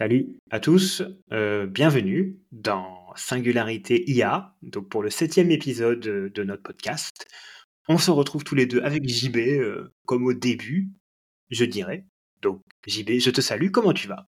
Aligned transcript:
Salut 0.00 0.38
à 0.50 0.60
tous, 0.60 1.02
euh, 1.30 1.66
bienvenue 1.66 2.38
dans 2.52 3.12
Singularité 3.16 4.10
IA, 4.10 4.54
donc 4.62 4.88
pour 4.88 5.02
le 5.02 5.10
septième 5.10 5.50
épisode 5.50 6.00
de 6.00 6.42
notre 6.42 6.62
podcast. 6.62 7.26
On 7.86 7.98
se 7.98 8.10
retrouve 8.10 8.42
tous 8.42 8.54
les 8.54 8.64
deux 8.64 8.80
avec 8.80 9.06
JB, 9.06 9.36
euh, 9.36 9.92
comme 10.06 10.24
au 10.24 10.32
début, 10.32 10.88
je 11.50 11.66
dirais. 11.66 12.06
Donc 12.40 12.62
JB, 12.86 13.18
je 13.18 13.28
te 13.28 13.42
salue, 13.42 13.70
comment 13.70 13.92
tu 13.92 14.08
vas? 14.08 14.26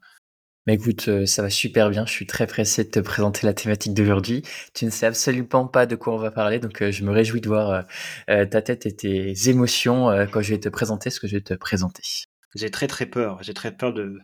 Mais 0.68 0.74
écoute, 0.74 1.08
euh, 1.08 1.26
ça 1.26 1.42
va 1.42 1.50
super 1.50 1.90
bien, 1.90 2.06
je 2.06 2.12
suis 2.12 2.28
très 2.28 2.48
pressé 2.48 2.84
de 2.84 2.90
te 2.90 3.00
présenter 3.00 3.48
la 3.48 3.54
thématique 3.54 3.94
d'aujourd'hui. 3.94 4.42
Tu 4.74 4.84
ne 4.84 4.90
sais 4.90 5.06
absolument 5.06 5.68
pas 5.68 5.86
de 5.86 5.96
quoi 5.96 6.14
on 6.14 6.18
va 6.18 6.32
parler, 6.32 6.60
donc 6.60 6.84
je 6.84 7.04
me 7.06 7.12
réjouis 7.12 7.40
de 7.40 7.48
voir 7.48 7.86
ta 8.28 8.62
tête 8.62 8.86
et 8.86 8.94
tes 8.94 9.48
émotions 9.48 10.08
quand 10.34 10.42
je 10.42 10.54
vais 10.54 10.60
te 10.60 10.68
présenter 10.68 11.10
ce 11.10 11.22
que 11.22 11.28
je 11.28 11.38
vais 11.38 11.42
te 11.42 11.54
présenter. 11.54 12.04
J'ai 12.56 12.70
très 12.70 12.88
très 12.88 13.06
peur, 13.06 13.42
j'ai 13.42 13.54
très 13.54 13.72
peur 13.74 13.94
de, 13.94 14.20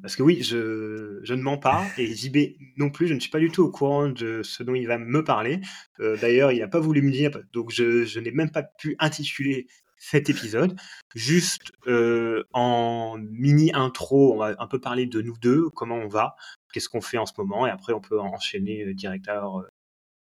parce 0.00 0.16
que 0.16 0.22
oui, 0.22 0.42
je, 0.42 1.32
ne 1.32 1.42
mens 1.42 1.58
pas, 1.58 1.84
et 1.98 2.14
JB 2.14 2.56
non 2.76 2.90
plus, 2.90 3.06
je 3.06 3.14
ne 3.14 3.20
suis 3.20 3.30
pas 3.30 3.38
du 3.38 3.50
tout 3.50 3.62
au 3.62 3.70
courant 3.70 4.08
de 4.08 4.42
ce 4.42 4.62
dont 4.62 4.74
il 4.74 4.86
va 4.86 4.98
me 4.98 5.24
parler. 5.24 5.60
Euh, 6.00 6.16
d'ailleurs, 6.16 6.52
il 6.52 6.60
n'a 6.60 6.68
pas 6.68 6.80
voulu 6.80 7.02
me 7.02 7.10
dire, 7.10 7.30
donc 7.52 7.70
je, 7.70 8.04
je 8.04 8.20
n'ai 8.20 8.30
même 8.30 8.50
pas 8.50 8.62
pu 8.62 8.96
intituler 8.98 9.66
cet 9.96 10.30
épisode. 10.30 10.78
Juste 11.14 11.72
euh, 11.86 12.44
en 12.52 13.18
mini 13.18 13.72
intro, 13.74 14.34
on 14.34 14.38
va 14.38 14.54
un 14.58 14.66
peu 14.66 14.80
parler 14.80 15.06
de 15.06 15.20
nous 15.22 15.36
deux, 15.38 15.68
comment 15.70 15.96
on 15.96 16.08
va, 16.08 16.36
qu'est-ce 16.72 16.88
qu'on 16.88 17.00
fait 17.00 17.18
en 17.18 17.26
ce 17.26 17.34
moment, 17.38 17.66
et 17.66 17.70
après 17.70 17.92
on 17.92 18.00
peut 18.00 18.20
enchaîner 18.20 18.84
euh, 18.84 18.94
direct. 18.94 19.28
Alors, 19.28 19.64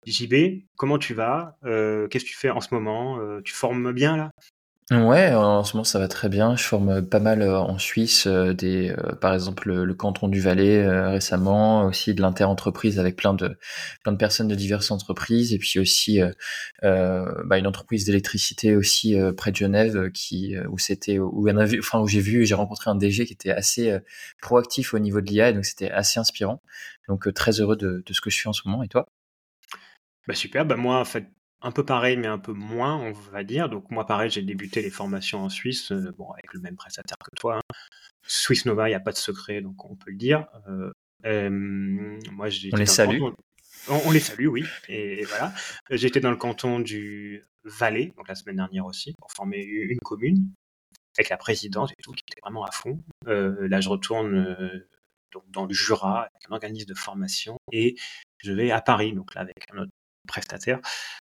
JB, 0.05 0.63
comment 0.77 0.97
tu 0.97 1.13
vas? 1.13 1.57
Qu'est-ce 1.63 2.23
que 2.23 2.29
tu 2.29 2.37
fais 2.37 2.49
en 2.49 2.61
ce 2.61 2.73
moment? 2.73 3.19
Tu 3.41 3.53
formes 3.53 3.91
bien 3.91 4.15
là? 4.15 4.31
Ouais, 4.89 5.33
en 5.33 5.65
ce 5.65 5.73
moment 5.75 5.83
ça 5.83 5.99
va 5.99 6.07
très 6.07 6.29
bien. 6.29 6.55
Je 6.55 6.63
forme 6.63 7.05
pas 7.05 7.19
mal 7.19 7.41
euh, 7.41 7.59
en 7.59 7.77
Suisse, 7.77 8.25
euh, 8.25 8.53
des, 8.53 8.91
euh, 8.91 9.15
par 9.15 9.33
exemple 9.33 9.73
le, 9.73 9.93
canton 9.93 10.29
du 10.29 10.39
Valais 10.39 10.87
récemment, 11.09 11.83
aussi 11.87 12.13
de 12.13 12.21
l'interentreprise 12.21 12.97
avec 12.97 13.17
plein 13.17 13.33
de 13.33 13.57
plein 14.03 14.13
de 14.13 14.17
personnes 14.17 14.47
de 14.47 14.55
diverses 14.55 14.89
entreprises, 14.89 15.51
et 15.51 15.57
puis 15.57 15.79
aussi 15.79 16.21
bah, 16.81 17.57
une 17.57 17.67
entreprise 17.67 18.05
d'électricité 18.05 18.77
aussi 18.77 19.17
près 19.35 19.51
de 19.51 19.57
Genève 19.57 20.09
qui 20.11 20.55
où 20.69 20.77
c'était 20.77 21.19
où 21.19 21.49
enfin 21.79 21.99
où 21.99 22.07
j'ai 22.07 22.21
vu, 22.21 22.45
j'ai 22.45 22.55
rencontré 22.55 22.89
un 22.89 22.95
DG 22.95 23.25
qui 23.25 23.33
était 23.33 23.51
assez 23.51 23.97
proactif 24.41 24.93
au 24.93 24.99
niveau 24.99 25.19
de 25.19 25.27
l'IA, 25.27 25.51
donc 25.51 25.65
c'était 25.65 25.91
assez 25.91 26.17
inspirant. 26.19 26.61
Donc 27.09 27.33
très 27.33 27.59
heureux 27.59 27.75
de, 27.75 28.03
de 28.05 28.13
ce 28.13 28.21
que 28.21 28.29
je 28.29 28.39
fais 28.41 28.47
en 28.47 28.53
ce 28.53 28.61
moment. 28.65 28.83
Et 28.83 28.87
toi? 28.87 29.05
Bah 30.27 30.35
super, 30.35 30.65
bah 30.65 30.75
moi 30.77 30.99
en 30.99 31.05
fait 31.05 31.25
un 31.61 31.71
peu 31.71 31.83
pareil, 31.83 32.17
mais 32.17 32.27
un 32.27 32.37
peu 32.37 32.53
moins, 32.53 32.95
on 32.95 33.11
va 33.11 33.43
dire. 33.43 33.69
Donc 33.69 33.89
moi, 33.89 34.05
pareil, 34.05 34.29
j'ai 34.29 34.41
débuté 34.41 34.81
les 34.81 34.89
formations 34.89 35.43
en 35.43 35.49
Suisse, 35.49 35.91
euh, 35.91 36.13
bon, 36.17 36.29
avec 36.31 36.53
le 36.53 36.59
même 36.59 36.75
prestataire 36.75 37.17
que 37.17 37.35
toi. 37.35 37.57
Hein. 37.57 37.75
Swiss 38.27 38.65
Nova, 38.65 38.87
il 38.87 38.91
n'y 38.91 38.95
a 38.95 38.99
pas 38.99 39.11
de 39.11 39.17
secret, 39.17 39.61
donc 39.61 39.85
on 39.85 39.95
peut 39.95 40.11
le 40.11 40.17
dire. 40.17 40.47
Euh, 41.25 41.49
moi, 41.49 42.47
on 42.71 42.75
les 42.75 42.85
salue. 42.85 43.21
On, 43.89 44.11
les 44.11 44.19
salue, 44.19 44.47
oui. 44.47 44.65
Et, 44.89 45.23
voilà. 45.25 45.53
J'étais 45.89 46.19
dans 46.19 46.31
le 46.31 46.37
canton 46.37 46.79
du 46.79 47.43
Valais, 47.63 48.13
donc 48.17 48.27
la 48.27 48.35
semaine 48.35 48.57
dernière 48.57 48.85
aussi, 48.85 49.13
pour 49.17 49.31
former 49.31 49.61
une 49.63 49.99
commune, 49.99 50.51
avec 51.17 51.29
la 51.29 51.37
présidente 51.37 51.91
et 51.91 52.01
tout, 52.03 52.11
qui 52.11 52.23
était 52.29 52.41
vraiment 52.41 52.65
à 52.65 52.71
fond. 52.71 52.99
Euh, 53.27 53.67
là, 53.69 53.79
je 53.79 53.89
retourne 53.89 54.83
donc 55.31 55.43
dans 55.51 55.65
le 55.65 55.73
Jura, 55.73 56.21
avec 56.21 56.49
un 56.49 56.53
organisme 56.53 56.87
de 56.87 56.93
formation, 56.93 57.57
et 57.71 57.95
je 58.39 58.51
vais 58.51 58.71
à 58.71 58.81
Paris, 58.81 59.13
donc 59.13 59.33
là, 59.35 59.41
avec 59.41 59.55
un 59.73 59.79
autre 59.79 59.91
prestataire, 60.27 60.79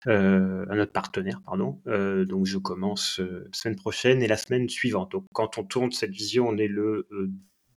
euh, 0.07 0.67
un 0.69 0.79
autre 0.79 0.93
partenaire, 0.93 1.41
pardon. 1.45 1.81
Euh, 1.87 2.25
donc 2.25 2.47
je 2.47 2.59
commence 2.59 3.21
euh, 3.21 3.49
semaine 3.53 3.77
prochaine 3.77 4.23
et 4.23 4.27
la 4.27 4.37
semaine 4.37 4.69
suivante. 4.69 5.13
Donc 5.13 5.25
quand 5.33 5.59
on 5.59 5.65
tourne 5.65 5.93
cette 5.93 6.11
vision, 6.11 6.49
on 6.49 6.57
est 6.57 6.69
le 6.69 7.09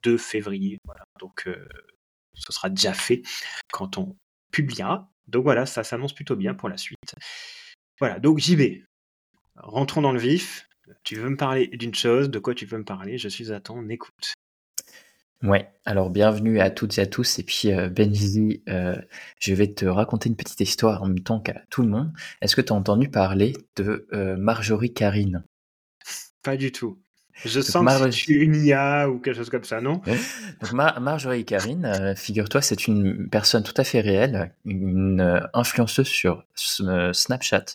2 0.04 0.18
février. 0.18 0.78
Voilà. 0.86 1.04
Donc 1.20 1.50
ce 2.34 2.52
sera 2.52 2.70
déjà 2.70 2.94
fait 2.94 3.22
quand 3.72 3.98
on 3.98 4.16
publiera. 4.52 5.12
Donc 5.28 5.44
voilà, 5.44 5.66
ça 5.66 5.84
s'annonce 5.84 6.14
plutôt 6.14 6.36
bien 6.36 6.54
pour 6.54 6.70
la 6.70 6.78
suite. 6.78 7.16
Voilà, 8.00 8.20
donc 8.20 8.40
JB, 8.40 8.84
rentrons 9.56 10.02
dans 10.02 10.12
le 10.12 10.20
vif. 10.20 10.68
Tu 11.04 11.16
veux 11.16 11.30
me 11.30 11.36
parler 11.36 11.68
d'une 11.68 11.96
chose, 11.96 12.30
de 12.30 12.40
quoi 12.40 12.54
tu 12.54 12.66
veux 12.66 12.78
me 12.78 12.86
parler? 12.86 13.18
Je 13.18 13.28
suis 13.28 13.52
à 13.52 13.60
ton 13.60 13.90
écoute. 13.90 14.34
Ouais, 15.44 15.70
alors 15.86 16.10
bienvenue 16.10 16.60
à 16.60 16.72
toutes 16.72 16.98
et 16.98 17.02
à 17.02 17.06
tous. 17.06 17.38
Et 17.38 17.44
puis 17.44 17.72
euh, 17.72 17.90
Benji, 17.90 18.64
euh, 18.70 18.96
je 19.40 19.54
vais 19.54 19.72
te 19.72 19.86
raconter 19.86 20.30
une 20.30 20.36
petite 20.36 20.60
histoire 20.60 21.04
en 21.04 21.08
même 21.08 21.20
temps 21.20 21.40
qu'à 21.40 21.62
tout 21.70 21.84
le 21.84 21.90
monde. 21.90 22.12
Est-ce 22.42 22.56
que 22.56 22.62
tu 22.62 22.74
as 22.74 22.76
entendu 22.76 23.08
parler 23.10 23.54
de 23.76 24.08
euh, 24.14 24.36
Marjorie 24.36 24.94
Karine? 24.94 25.44
Pas 26.42 26.58
du 26.58 26.72
tout. 26.72 26.98
Je 27.46 27.62
sens 27.62 27.86
que 27.86 28.10
c'est 28.10 28.32
une 28.32 28.56
IA 28.56 29.12
ou 29.12 29.20
quelque 29.20 29.36
chose 29.36 29.52
comme 29.52 29.64
ça, 29.64 29.80
non? 29.80 30.02
Donc 30.60 30.74
Marjorie 30.74 31.46
Karine, 31.46 32.16
figure-toi, 32.16 32.64
c'est 32.64 32.88
une 32.88 33.30
personne 33.30 33.62
tout 33.62 33.76
à 33.78 33.84
fait 33.84 34.02
réelle, 34.02 34.56
une 34.66 35.48
influenceuse 35.54 36.08
sur 36.08 36.46
Snapchat 37.14 37.66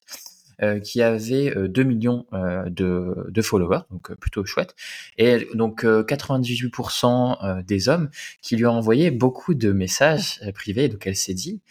euh, 0.63 0.79
qui 0.79 1.03
avait 1.03 1.53
2 1.57 1.81
euh, 1.81 1.85
millions 1.85 2.27
euh, 2.33 2.69
de, 2.71 3.27
de, 3.29 3.43
followers, 3.43 3.81
donc 3.91 4.15
plutôt 4.17 4.45
chouette. 4.45 4.77
Et 5.19 5.49
donc 5.55 5.85
98% 5.85 7.65
des 7.65 7.89
hommes 7.89 8.11
qui 8.43 8.57
lui 8.57 8.67
ont 8.67 8.73
envoyé 8.73 9.11
beaucoup 9.11 9.55
de 9.55 9.73
messages 9.73 10.41
privés. 10.55 10.89
Donc 10.89 11.07
elle 11.07 11.17
s'est 11.17 11.35
dit, 11.35 11.63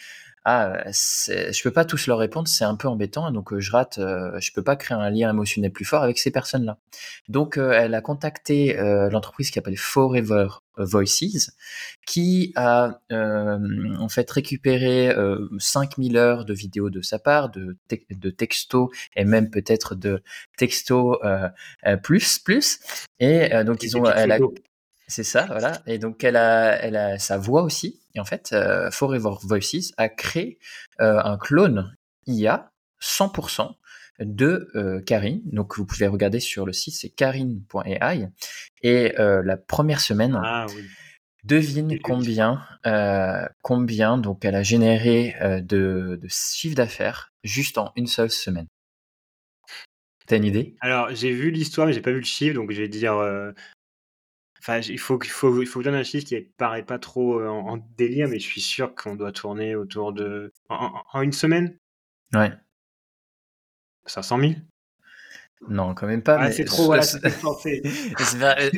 ah, 0.44 0.84
je 0.88 1.64
peux 1.64 1.72
pas 1.72 1.86
tous 1.86 2.08
leur 2.08 2.18
répondre, 2.18 2.48
c'est 2.48 2.64
un 2.64 2.76
peu 2.76 2.88
embêtant, 2.88 3.30
donc 3.32 3.58
je 3.58 3.72
rate, 3.72 4.00
je 4.00 4.52
peux 4.54 4.64
pas 4.64 4.76
créer 4.76 4.98
un 4.98 5.10
lien 5.10 5.30
émotionnel 5.30 5.72
plus 5.72 5.86
fort 5.86 6.02
avec 6.04 6.18
ces 6.18 6.32
personnes-là. 6.32 6.78
Donc 7.30 7.58
elle 7.58 7.94
a 7.94 8.02
contacté 8.02 8.76
l'entreprise 9.12 9.50
qui 9.50 9.54
s'appelle 9.54 9.78
Forever 9.78 10.48
Voices, 10.78 11.52
qui 12.08 12.54
a 12.56 13.02
en 13.12 14.10
fait 14.10 14.30
récupéré 14.32 15.16
5000 15.60 16.18
heures 16.18 16.46
de 16.46 16.54
vidéos 16.54 16.90
de 16.90 17.02
sa 17.02 17.20
part, 17.20 17.50
de, 17.52 17.78
de 18.10 18.30
textos 18.32 18.90
et 19.16 19.26
même 19.26 19.52
peut-être 19.52 19.94
de 19.94 20.24
textos 20.58 21.18
plus 22.02 22.40
plus. 22.40 22.80
Et 23.20 23.50
donc 23.64 23.84
ils 23.84 23.96
ont, 23.96 24.04
c'est 25.08 25.24
ça, 25.24 25.46
voilà. 25.46 25.74
Et 25.86 26.00
donc 26.00 26.24
elle 26.24 26.38
a, 26.38 26.82
elle 26.82 26.96
a 26.96 27.20
sa 27.20 27.38
voix 27.38 27.62
aussi. 27.62 28.01
Et 28.16 28.20
en 28.20 28.26
fait, 28.26 28.56
Forever 28.92 29.36
Voices 29.44 29.94
a 29.98 30.10
créé 30.10 30.60
un 31.00 31.38
clone 31.38 31.96
IA 32.28 32.72
100% 33.02 33.76
de 34.20 34.70
euh, 34.76 35.02
Karine. 35.02 35.42
Donc 35.46 35.78
vous 35.78 35.86
pouvez 35.86 36.08
regarder 36.08 36.40
sur 36.40 36.66
le 36.66 36.74
site, 36.74 36.96
c'est 36.96 37.10
karine.ai. 37.10 38.28
Et 38.84 39.20
euh, 39.20 39.42
la 39.44 39.58
première 39.58 40.02
semaine, 40.02 40.40
ah 40.42 40.68
devine 41.44 42.00
combien, 42.02 42.64
euh, 42.86 43.46
combien 43.64 44.18
donc 44.18 44.46
elle 44.46 44.56
a 44.56 44.64
généré 44.64 45.36
de, 45.42 46.20
de 46.22 46.28
chiffre 46.30 46.76
d'affaires 46.76 47.32
juste 47.44 47.80
en 47.80 47.92
une 47.96 48.08
seule 48.08 48.30
semaine. 48.30 48.68
T'as 50.28 50.38
une 50.38 50.46
idée? 50.46 50.76
Alors 50.82 51.14
j'ai 51.14 51.32
vu 51.32 51.50
l'histoire, 51.50 51.88
mais 51.88 51.94
j'ai 51.94 52.02
pas 52.02 52.12
vu 52.12 52.20
le 52.20 52.26
chiffre, 52.26 52.56
donc 52.56 52.72
je 52.72 52.82
vais 52.82 52.88
dire. 52.88 53.14
Enfin, 54.62 54.80
il 54.80 55.00
faut 55.00 55.18
qu'il 55.18 55.32
faut, 55.32 55.62
il 55.62 55.68
faut 55.68 55.82
donner 55.82 55.98
un 55.98 56.04
chiffre 56.04 56.28
qui 56.28 56.40
paraît 56.58 56.84
pas 56.84 57.00
trop 57.00 57.44
en, 57.44 57.78
délire, 57.98 58.28
mais 58.28 58.40
je 58.40 58.46
suis 58.46 58.62
sûr 58.62 58.94
qu'on 58.96 59.16
doit 59.16 59.32
tourner 59.32 59.76
autour 59.76 60.14
de 60.14 60.54
en 60.70 61.22
une 61.22 61.34
semaine. 61.34 61.78
Ouais. 62.34 62.52
500 64.06 64.40
000 64.40 64.54
non, 65.70 65.94
quand 65.94 66.08
même 66.08 66.24
pas. 66.24 66.38
Ah, 66.40 66.52
c'est 66.52 66.66
trop, 66.66 66.86
voilà, 66.86 67.04
euh, 68.66 68.70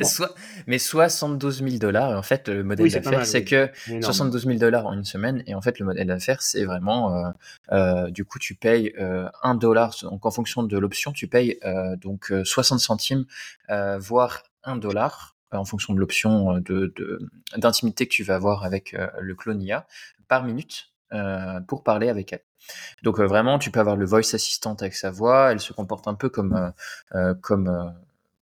mais 0.66 0.78
72 0.78 1.62
000 1.62 1.78
dollars, 1.78 2.10
en 2.10 2.22
fait, 2.22 2.48
le 2.48 2.62
modèle 2.62 2.90
d'affaires, 2.90 3.24
c'est 3.24 3.42
que 3.42 3.70
72 4.02 4.44
000 4.44 4.58
dollars 4.58 4.86
en 4.86 4.92
une 4.92 5.04
semaine, 5.04 5.42
et 5.46 5.54
en 5.54 5.62
fait, 5.62 5.78
le 5.78 5.86
modèle 5.86 6.08
d'affaires, 6.08 6.42
c'est 6.42 6.64
vraiment, 6.66 7.16
euh, 7.16 7.30
euh, 7.72 8.10
du 8.10 8.26
coup, 8.26 8.38
tu 8.38 8.54
payes 8.54 8.92
1 9.42 9.54
dollar, 9.54 9.96
donc 10.02 10.26
en 10.26 10.30
fonction 10.30 10.62
de 10.62 10.78
l'option, 10.78 11.12
tu 11.12 11.26
payes 11.26 11.58
donc 12.02 12.30
60 12.44 12.80
centimes, 12.80 13.24
voire 13.98 14.42
1 14.64 14.76
dollar, 14.76 15.33
en 15.58 15.64
fonction 15.64 15.94
de 15.94 16.00
l'option 16.00 16.58
de, 16.58 16.92
d'intimité 17.56 18.06
que 18.06 18.12
tu 18.12 18.24
vas 18.24 18.34
avoir 18.34 18.64
avec 18.64 18.96
le 19.20 19.34
clone 19.34 19.62
IA, 19.62 19.86
par 20.28 20.44
minute, 20.44 20.92
pour 21.68 21.82
parler 21.82 22.08
avec 22.08 22.32
elle. 22.32 22.42
Donc 23.02 23.20
euh, 23.20 23.26
vraiment, 23.26 23.58
tu 23.58 23.70
peux 23.70 23.80
avoir 23.80 23.96
le 23.96 24.06
voice 24.06 24.34
assistant 24.34 24.74
avec 24.74 24.94
sa 24.94 25.10
voix, 25.10 25.52
elle 25.52 25.60
se 25.60 25.72
comporte 25.72 26.08
un 26.08 26.14
peu 26.14 26.28
comme 26.28 26.54
euh, 26.54 26.70
euh, 27.14 27.34
comme 27.34 27.94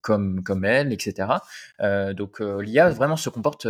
comme 0.02 0.42
comme 0.42 0.64
elle, 0.64 0.92
etc. 0.92 1.28
donc 2.14 2.40
l'IA 2.40 2.90
vraiment 2.90 3.16
se 3.16 3.30
comporte 3.30 3.66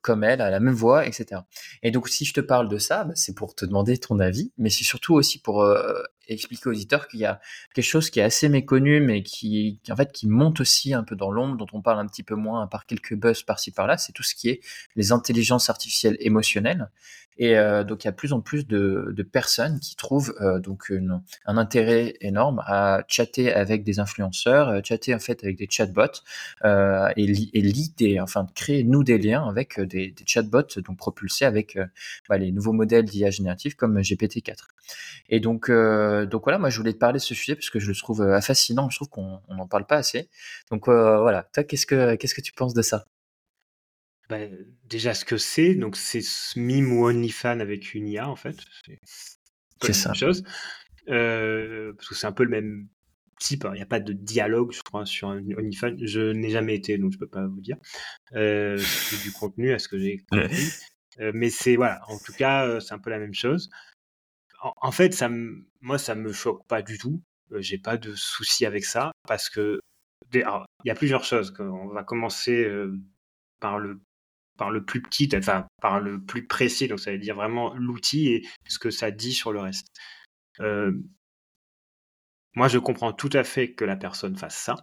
comme 0.00 0.24
elle, 0.24 0.40
a 0.40 0.50
la 0.50 0.60
même 0.60 0.74
voix, 0.74 1.06
etc. 1.06 1.42
Et 1.82 1.90
donc 1.90 2.08
si 2.08 2.24
je 2.24 2.32
te 2.32 2.40
parle 2.40 2.68
de 2.68 2.78
ça, 2.78 3.04
bah, 3.04 3.12
c'est 3.14 3.34
pour 3.34 3.54
te 3.54 3.64
demander 3.64 3.98
ton 3.98 4.18
avis, 4.20 4.52
mais 4.58 4.70
c'est 4.70 4.84
surtout 4.84 5.14
aussi 5.14 5.40
pour 5.40 5.64
expliquer 6.28 6.68
aux 6.68 6.72
auditeurs 6.72 7.08
qu'il 7.08 7.20
y 7.20 7.24
a 7.24 7.40
quelque 7.74 7.84
chose 7.84 8.10
qui 8.10 8.20
est 8.20 8.22
assez 8.22 8.48
méconnu, 8.48 9.00
mais 9.00 9.22
qui, 9.22 9.80
en 9.90 9.96
fait, 9.96 10.12
qui 10.12 10.28
monte 10.28 10.60
aussi 10.60 10.94
un 10.94 11.02
peu 11.02 11.16
dans 11.16 11.30
l'ombre, 11.30 11.56
dont 11.56 11.66
on 11.72 11.82
parle 11.82 11.98
un 11.98 12.06
petit 12.06 12.22
peu 12.22 12.34
moins, 12.34 12.66
par 12.66 12.86
quelques 12.86 13.14
buzz 13.14 13.42
par-ci 13.42 13.70
par-là. 13.70 13.98
C'est 13.98 14.12
tout 14.12 14.22
ce 14.22 14.34
qui 14.34 14.48
est 14.48 14.60
les 14.96 15.12
intelligences 15.12 15.70
artificielles 15.70 16.16
émotionnelles. 16.20 16.90
Et 17.38 17.56
euh, 17.56 17.84
donc 17.84 18.04
il 18.04 18.06
y 18.06 18.10
a 18.10 18.12
plus 18.12 18.32
en 18.32 18.40
plus 18.40 18.66
de, 18.66 19.12
de 19.16 19.22
personnes 19.22 19.80
qui 19.80 19.96
trouvent 19.96 20.34
euh, 20.40 20.58
donc 20.60 20.92
un 21.46 21.56
intérêt 21.56 22.14
énorme 22.20 22.62
à 22.66 23.04
chatter 23.08 23.52
avec 23.52 23.84
des 23.84 24.00
influenceurs, 24.00 24.68
euh, 24.68 24.80
chatter 24.84 25.14
en 25.14 25.18
fait 25.18 25.42
avec 25.42 25.56
des 25.56 25.66
chatbots 25.70 26.22
euh, 26.64 27.08
et, 27.16 27.26
li 27.26 27.50
et 27.54 27.60
l'idée, 27.60 28.20
enfin 28.20 28.46
créer 28.54 28.84
nous 28.84 29.04
des 29.04 29.18
liens 29.18 29.48
avec 29.48 29.78
euh, 29.78 29.86
des, 29.86 30.10
des 30.10 30.24
chatbots 30.26 30.80
donc 30.84 30.96
propulsés 30.98 31.44
avec 31.44 31.78
bah, 32.28 32.38
les 32.38 32.52
nouveaux 32.52 32.72
modèles 32.72 33.04
d'IA 33.04 33.30
générative 33.30 33.76
comme 33.76 33.98
GPT-4. 34.00 34.56
Et 35.28 35.40
donc 35.40 35.70
donc 35.70 36.42
voilà, 36.44 36.58
moi 36.58 36.70
je 36.70 36.78
voulais 36.78 36.92
te 36.92 36.98
parler 36.98 37.18
de 37.18 37.22
ce 37.22 37.34
sujet 37.34 37.54
parce 37.54 37.70
que 37.70 37.78
je 37.78 37.88
le 37.88 37.94
trouve 37.94 38.40
fascinant, 38.40 38.90
je 38.90 38.96
trouve 38.98 39.08
qu'on 39.08 39.40
n'en 39.50 39.66
parle 39.66 39.86
pas 39.86 39.96
assez. 39.96 40.28
Donc 40.70 40.88
voilà, 40.88 41.48
toi 41.54 41.64
qu'est-ce 41.64 41.86
que 41.86 42.14
qu'est-ce 42.16 42.34
que 42.34 42.40
tu 42.40 42.52
penses 42.52 42.74
de 42.74 42.82
ça? 42.82 43.06
Bah, 44.32 44.46
déjà 44.88 45.12
ce 45.12 45.26
que 45.26 45.36
c'est, 45.36 45.74
donc 45.74 45.94
c'est 45.94 46.22
Mime 46.56 46.90
ou 46.94 47.04
OnlyFans 47.04 47.60
avec 47.60 47.92
une 47.92 48.08
IA 48.08 48.30
en 48.30 48.34
fait. 48.34 48.56
C'est 49.82 49.92
ça. 49.92 50.14
chose. 50.14 50.42
Euh, 51.08 51.92
parce 51.92 52.08
que 52.08 52.14
c'est 52.14 52.26
un 52.26 52.32
peu 52.32 52.44
le 52.44 52.48
même 52.48 52.88
type. 53.38 53.66
Hein. 53.66 53.72
Il 53.74 53.76
n'y 53.76 53.82
a 53.82 53.86
pas 53.86 54.00
de 54.00 54.14
dialogue, 54.14 54.72
je 54.72 54.80
crois, 54.80 55.04
sur 55.04 55.28
OnlyFans. 55.28 55.96
Je 56.00 56.32
n'ai 56.32 56.48
jamais 56.48 56.74
été, 56.74 56.96
donc 56.96 57.12
je 57.12 57.18
peux 57.18 57.26
pas 57.28 57.46
vous 57.46 57.60
dire. 57.60 57.76
Euh, 58.34 58.78
c'est 58.78 59.22
du 59.22 59.32
contenu 59.32 59.74
à 59.74 59.78
ce 59.78 59.86
que 59.86 59.98
j'ai 59.98 60.24
compris. 60.30 60.70
Euh, 61.20 61.30
mais 61.34 61.50
c'est 61.50 61.76
voilà, 61.76 62.00
en 62.08 62.16
tout 62.18 62.32
cas, 62.32 62.66
euh, 62.66 62.80
c'est 62.80 62.94
un 62.94 62.98
peu 62.98 63.10
la 63.10 63.18
même 63.18 63.34
chose. 63.34 63.68
En, 64.62 64.72
en 64.80 64.92
fait, 64.92 65.12
ça 65.12 65.30
moi, 65.82 65.98
ça 65.98 66.14
me 66.14 66.32
choque 66.32 66.66
pas 66.68 66.80
du 66.80 66.96
tout. 66.96 67.20
J'ai 67.58 67.76
pas 67.76 67.98
de 67.98 68.14
souci 68.14 68.64
avec 68.64 68.86
ça 68.86 69.12
parce 69.28 69.50
que 69.50 69.78
il 70.32 70.42
y 70.86 70.90
a 70.90 70.94
plusieurs 70.94 71.24
choses. 71.24 71.52
On 71.58 71.88
va 71.88 72.02
commencer 72.02 72.66
par 73.60 73.78
le 73.78 74.00
par 74.56 74.70
le 74.70 74.84
plus 74.84 75.02
petit, 75.02 75.28
enfin 75.34 75.66
par 75.80 76.00
le 76.00 76.20
plus 76.22 76.46
précis, 76.46 76.88
donc 76.88 77.00
ça 77.00 77.12
veut 77.12 77.18
dire 77.18 77.36
vraiment 77.36 77.74
l'outil 77.74 78.28
et 78.28 78.48
ce 78.68 78.78
que 78.78 78.90
ça 78.90 79.10
dit 79.10 79.32
sur 79.32 79.52
le 79.52 79.60
reste. 79.60 79.88
Euh, 80.60 80.92
moi, 82.54 82.68
je 82.68 82.78
comprends 82.78 83.12
tout 83.12 83.30
à 83.32 83.44
fait 83.44 83.72
que 83.72 83.84
la 83.84 83.96
personne 83.96 84.36
fasse 84.36 84.56
ça, 84.56 84.76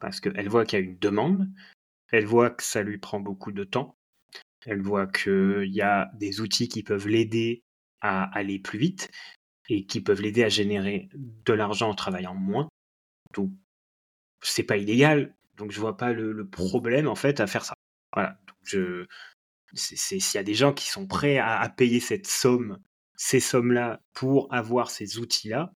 parce 0.00 0.20
qu'elle 0.20 0.48
voit 0.48 0.64
qu'il 0.64 0.78
y 0.78 0.82
a 0.82 0.84
une 0.84 0.98
demande, 0.98 1.48
elle 2.12 2.24
voit 2.24 2.50
que 2.50 2.62
ça 2.62 2.82
lui 2.82 2.98
prend 2.98 3.20
beaucoup 3.20 3.52
de 3.52 3.64
temps, 3.64 3.94
elle 4.66 4.80
voit 4.80 5.06
qu'il 5.06 5.70
y 5.70 5.82
a 5.82 6.10
des 6.14 6.40
outils 6.40 6.68
qui 6.68 6.82
peuvent 6.82 7.08
l'aider 7.08 7.62
à 8.00 8.24
aller 8.36 8.58
plus 8.58 8.78
vite 8.78 9.10
et 9.68 9.84
qui 9.84 10.00
peuvent 10.00 10.22
l'aider 10.22 10.42
à 10.42 10.48
générer 10.48 11.10
de 11.14 11.52
l'argent 11.52 11.90
en 11.90 11.94
travaillant 11.94 12.34
moins. 12.34 12.68
Donc, 13.34 13.52
c'est 14.42 14.64
pas 14.64 14.78
illégal, 14.78 15.34
donc 15.56 15.70
je 15.70 15.80
vois 15.80 15.98
pas 15.98 16.12
le, 16.12 16.32
le 16.32 16.48
problème 16.48 17.06
en 17.06 17.14
fait 17.14 17.40
à 17.40 17.46
faire 17.46 17.64
ça. 17.64 17.74
Voilà. 18.14 18.40
Donc 18.60 18.68
je, 18.68 19.06
s'il 19.74 20.34
y 20.34 20.38
a 20.38 20.42
des 20.42 20.54
gens 20.54 20.72
qui 20.72 20.88
sont 20.88 21.06
prêts 21.06 21.38
à, 21.38 21.60
à 21.60 21.68
payer 21.68 22.00
cette 22.00 22.26
somme, 22.26 22.78
ces 23.16 23.40
sommes-là 23.40 24.00
pour 24.14 24.52
avoir 24.52 24.90
ces 24.90 25.18
outils-là, 25.18 25.72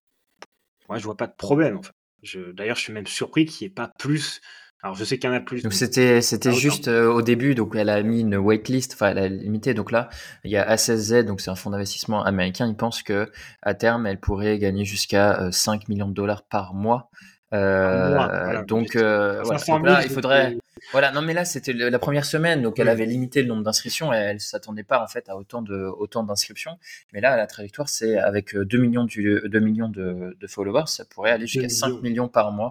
moi 0.89 0.97
je 0.97 1.03
vois 1.03 1.17
pas 1.17 1.27
de 1.27 1.35
problème. 1.35 1.79
Je, 2.23 2.51
D'ailleurs, 2.51 2.75
je 2.75 2.81
suis 2.81 2.93
même 2.93 3.07
surpris 3.07 3.45
qu'il 3.45 3.65
n'y 3.65 3.71
ait 3.71 3.75
pas 3.75 3.91
plus. 3.99 4.41
Alors, 4.81 4.95
je 4.95 5.03
sais 5.03 5.17
qu'il 5.17 5.29
y 5.29 5.33
en 5.33 5.35
a 5.35 5.39
plus. 5.39 5.63
Donc, 5.63 5.73
c'était, 5.73 6.21
c'était 6.21 6.53
juste 6.53 6.87
euh, 6.87 7.11
au 7.11 7.21
début, 7.23 7.55
donc 7.55 7.75
elle 7.75 7.89
a 7.89 8.03
mis 8.03 8.21
une 8.21 8.35
waitlist, 8.35 8.93
enfin, 8.93 9.09
elle 9.09 9.17
a 9.17 9.27
limité. 9.27 9.73
Donc 9.73 9.91
là, 9.91 10.09
il 10.43 10.51
y 10.51 10.57
a 10.57 10.75
A16Z, 10.75 11.23
donc 11.23 11.41
c'est 11.41 11.49
un 11.49 11.55
fonds 11.55 11.71
d'investissement 11.71 12.23
américain. 12.23 12.67
Il 12.67 12.75
pense 12.75 13.01
que 13.01 13.31
à 13.63 13.73
terme, 13.73 14.05
elle 14.05 14.19
pourrait 14.19 14.59
gagner 14.59 14.85
jusqu'à 14.85 15.49
5 15.51 15.81
euh, 15.81 15.85
millions 15.87 16.07
de 16.07 16.13
dollars 16.13 16.43
par 16.43 16.73
mois. 16.73 17.09
Euh, 17.55 18.15
voilà, 18.15 18.63
donc, 18.63 18.95
euh, 18.95 19.41
voilà. 19.43 19.61
donc 19.67 19.85
là, 19.85 20.03
il 20.03 20.09
faudrait. 20.09 20.57
Voilà, 20.91 21.11
non 21.11 21.21
mais 21.21 21.33
là 21.33 21.45
c'était 21.45 21.73
la 21.73 21.97
première 21.97 22.25
semaine, 22.25 22.61
donc 22.61 22.77
elle 22.79 22.89
avait 22.89 23.07
limité 23.07 23.41
le 23.41 23.47
nombre 23.47 23.63
d'inscriptions 23.63 24.13
et 24.13 24.17
elle 24.17 24.39
s'attendait 24.39 24.83
pas 24.83 25.01
en 25.01 25.07
fait 25.07 25.29
à 25.29 25.35
autant 25.35 25.63
de 25.63 25.75
autant 25.75 26.23
d'inscriptions. 26.23 26.77
Mais 27.11 27.21
là, 27.21 27.35
la 27.35 27.47
trajectoire, 27.47 27.89
c'est 27.89 28.19
avec 28.19 28.55
2 28.55 28.77
millions, 28.77 29.03
du, 29.05 29.41
2 29.45 29.59
millions 29.59 29.89
de, 29.89 30.37
de 30.39 30.47
followers, 30.47 30.87
ça 30.87 31.03
pourrait 31.05 31.31
aller 31.31 31.47
jusqu'à 31.47 31.69
5 31.69 32.03
millions 32.03 32.27
par 32.27 32.51
mois, 32.51 32.69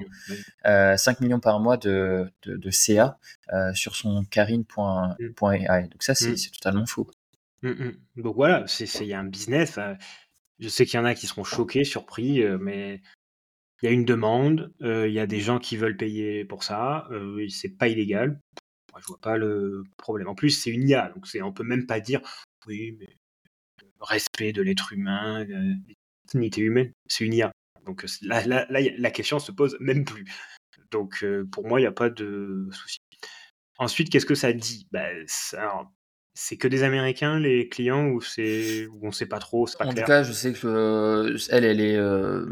euh, 0.66 0.96
5 0.96 1.20
millions 1.20 1.40
par 1.40 1.58
mois 1.58 1.76
de, 1.76 2.30
de, 2.44 2.56
de 2.56 2.70
CA 2.70 3.18
euh, 3.52 3.74
sur 3.74 3.96
son 3.96 4.24
carine.ai. 4.24 5.82
Donc 5.82 6.02
ça, 6.02 6.14
c'est 6.14 6.32
mm. 6.32 6.52
totalement 6.54 6.86
fou. 6.86 7.10
Mm, 7.62 7.68
mm. 7.68 8.22
Donc 8.22 8.36
voilà, 8.36 8.64
il 8.80 9.06
y 9.06 9.12
a 9.12 9.18
un 9.18 9.24
business. 9.24 9.78
Euh, 9.78 9.94
je 10.60 10.68
sais 10.68 10.86
qu'il 10.86 10.98
y 10.98 11.02
en 11.02 11.04
a 11.04 11.14
qui 11.14 11.26
seront 11.26 11.44
choqués, 11.44 11.84
surpris, 11.84 12.42
euh, 12.42 12.58
mais 12.58 13.02
il 13.82 13.86
y 13.86 13.88
a 13.88 13.92
une 13.92 14.04
demande, 14.04 14.72
euh, 14.82 15.08
il 15.08 15.14
y 15.14 15.20
a 15.20 15.26
des 15.26 15.40
gens 15.40 15.58
qui 15.58 15.76
veulent 15.76 15.96
payer 15.96 16.44
pour 16.44 16.64
ça, 16.64 17.06
euh, 17.10 17.46
c'est 17.48 17.76
pas 17.76 17.88
illégal. 17.88 18.40
Moi, 18.92 19.00
je 19.02 19.06
vois 19.08 19.20
pas 19.20 19.36
le 19.36 19.84
problème. 19.96 20.28
En 20.28 20.34
plus, 20.34 20.50
c'est 20.50 20.70
une 20.70 20.88
IA, 20.88 21.10
donc 21.10 21.26
on 21.42 21.52
peut 21.52 21.64
même 21.64 21.86
pas 21.86 22.00
dire 22.00 22.20
oui, 22.66 22.96
mais 22.98 23.08
respect 24.00 24.52
de 24.52 24.62
l'être 24.62 24.92
humain, 24.92 25.44
euh, 25.48 25.74
dignité 26.32 26.62
humaine, 26.62 26.92
c'est 27.08 27.24
une 27.24 27.34
IA. 27.34 27.52
Donc 27.86 28.04
là, 28.22 28.46
là, 28.46 28.66
là, 28.70 28.80
la 28.96 29.10
question 29.10 29.38
se 29.38 29.52
pose 29.52 29.76
même 29.80 30.04
plus. 30.04 30.24
Donc 30.90 31.22
euh, 31.22 31.46
pour 31.50 31.66
moi, 31.66 31.80
il 31.80 31.82
n'y 31.82 31.88
a 31.88 31.92
pas 31.92 32.10
de 32.10 32.68
souci. 32.72 32.98
Ensuite, 33.78 34.10
qu'est-ce 34.10 34.26
que 34.26 34.34
ça 34.34 34.52
dit? 34.52 34.86
Bah, 34.92 35.08
c'est 36.34 36.56
que 36.56 36.68
des 36.68 36.82
Américains, 36.82 37.38
les 37.38 37.68
clients, 37.68 38.06
ou 38.08 38.20
on 39.02 39.12
sait 39.12 39.26
pas 39.26 39.38
trop, 39.38 39.66
c'est 39.66 39.78
pas 39.78 39.84
en 39.84 39.92
clair? 39.92 40.04
tout 40.04 40.08
cas, 40.08 40.22
je 40.22 40.32
sais 40.32 40.52
que 40.52 40.66
euh, 40.66 41.38
elle, 41.50 41.64
elle 41.64 41.80
est 41.80 41.96
euh, 41.96 42.46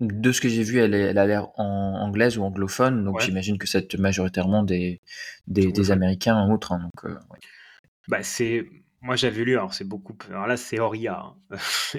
de 0.00 0.32
ce 0.32 0.40
que 0.40 0.48
j'ai 0.48 0.62
vu, 0.62 0.78
elle, 0.78 0.94
est, 0.94 1.00
elle 1.00 1.18
a 1.18 1.26
l'air 1.26 1.48
en 1.58 1.94
anglaise 2.00 2.38
ou 2.38 2.42
anglophone, 2.44 3.04
donc 3.04 3.16
Ouais. 3.16 3.24
j'imagine 3.24 3.58
que 3.58 3.66
c'est 3.66 3.94
majoritairement 3.98 4.62
des, 4.62 5.00
des, 5.46 5.72
des 5.72 5.90
Américains 5.90 6.36
en 6.36 6.50
outre. 6.50 6.72
hein, 6.72 6.80
donc, 6.82 7.04
euh, 7.04 7.14
ouais. 7.30 7.38
Bah, 8.08 8.22
c'est, 8.22 8.68
moi 9.00 9.16
j'avais 9.16 9.44
lu, 9.44 9.52
alors 9.52 9.74
c'est 9.74 9.84
beaucoup, 9.88 10.16
alors 10.28 10.46
là 10.46 10.56
c'est 10.56 10.78
hors 10.78 10.94
IA, 10.94 11.18
hein, 11.18 11.36